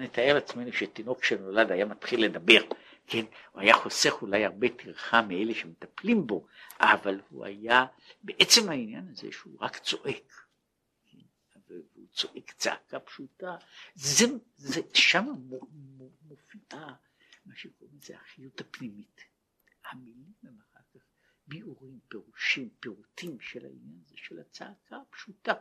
נתאר 0.00 0.34
לעצמנו 0.34 0.72
שתינוק 0.72 1.24
שנולד 1.24 1.72
היה 1.72 1.84
מתחיל 1.84 2.24
לדבר, 2.24 2.60
כן, 3.08 3.24
הוא 3.52 3.60
היה 3.60 3.74
חוסך 3.76 4.12
אולי 4.22 4.44
הרבה 4.44 4.68
טרחה 4.68 5.22
מאלה 5.22 5.54
שמטפלים 5.54 6.26
בו, 6.26 6.46
אבל 6.80 7.20
הוא 7.28 7.44
היה, 7.44 7.86
בעצם 8.22 8.68
העניין 8.68 9.08
הזה 9.08 9.32
שהוא 9.32 9.56
רק 9.60 9.78
צועק, 9.78 10.32
והוא 11.68 12.06
צועק 12.12 12.52
צעקה 12.52 13.00
פשוטה, 13.00 13.56
זה, 13.94 14.24
זה 14.56 14.80
שם 14.94 15.26
מופיעה 16.22 16.94
מה 17.46 17.56
שקוראים 17.56 17.98
לזה 18.02 18.16
החיות 18.16 18.60
הפנימית. 18.60 19.20
המילים 19.84 20.32
הם 20.42 20.56
אחר 20.60 20.80
כך 20.94 21.00
ביאורים, 21.46 21.98
פירושים, 22.08 22.68
פירוטים 22.80 23.40
של 23.40 23.64
העניין 23.64 24.00
הזה, 24.06 24.14
של 24.16 24.38
הצעקה 24.38 24.96
הפשוטה, 24.96 25.52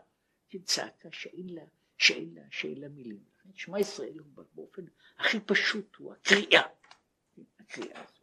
כן, 0.50 0.60
צעקה 0.62 1.10
שאין 1.12 1.50
לה, 1.50 1.64
שאין 1.98 2.34
לה, 2.34 2.42
שאין 2.52 2.82
לה 2.82 2.90
מילים. 2.90 3.24
שמע 3.56 3.80
ישראל 3.80 4.20
הוא 4.20 4.46
באופן 4.54 4.86
הכי 5.18 5.40
פשוט, 5.40 5.96
הוא 5.96 6.14
הקריאה. 6.14 6.77
הקריאה 7.68 8.04
הזאת. 8.04 8.18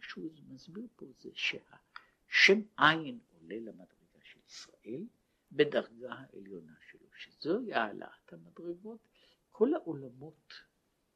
שהוא 0.00 0.30
מסביר 0.48 0.86
פה 0.96 1.06
זה 1.18 1.30
שהשם 1.34 2.60
עין 2.78 3.18
עולה 3.30 3.56
למדרגה 3.56 4.20
של 4.22 4.38
ישראל 4.46 5.06
בדרגה 5.52 6.12
העליונה 6.12 6.72
שלו, 6.90 7.06
שזוהי 7.16 7.74
העלאת 7.74 8.32
המדרגות. 8.32 9.08
כל 9.50 9.74
העולמות 9.74 10.54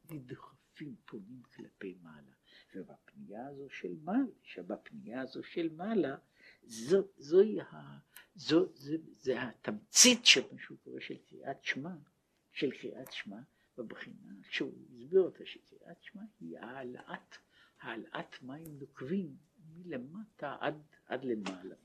נדחפים, 0.09 0.95
פונים 1.05 1.43
כלפי 1.55 1.97
מעלה. 2.01 2.31
ובפנייה 2.75 3.47
הזו 3.47 3.69
של 3.69 3.95
מעלה, 4.03 4.31
שבפנייה 4.43 5.21
הזו 5.21 5.43
של 5.43 5.69
מעלה, 5.73 6.17
זו, 6.63 7.07
זוהי 7.17 7.61
ה... 7.61 7.97
זו, 8.35 8.65
זה, 8.75 8.97
זה 9.11 9.43
התמצית 9.43 10.25
של 10.25 10.41
מה 10.51 10.59
שהוא 10.59 10.77
קורא 10.83 10.99
של 10.99 11.17
קריאת 11.17 11.63
שמע, 11.63 11.95
של 12.51 12.71
קריאת 12.71 13.11
שמע, 13.11 13.39
בבחינה 13.77 14.33
שהוא 14.49 14.73
הסביר 14.93 15.21
אותה 15.21 15.45
שקריאת 15.45 16.03
שמע 16.03 16.21
היא 16.39 16.59
העלאת, 16.59 17.37
העלאת 17.81 18.43
מים 18.43 18.77
נוקבים 18.79 19.37
מלמטה 19.75 20.57
עד, 20.59 20.81
עד 21.05 21.25
למעלה. 21.25 21.75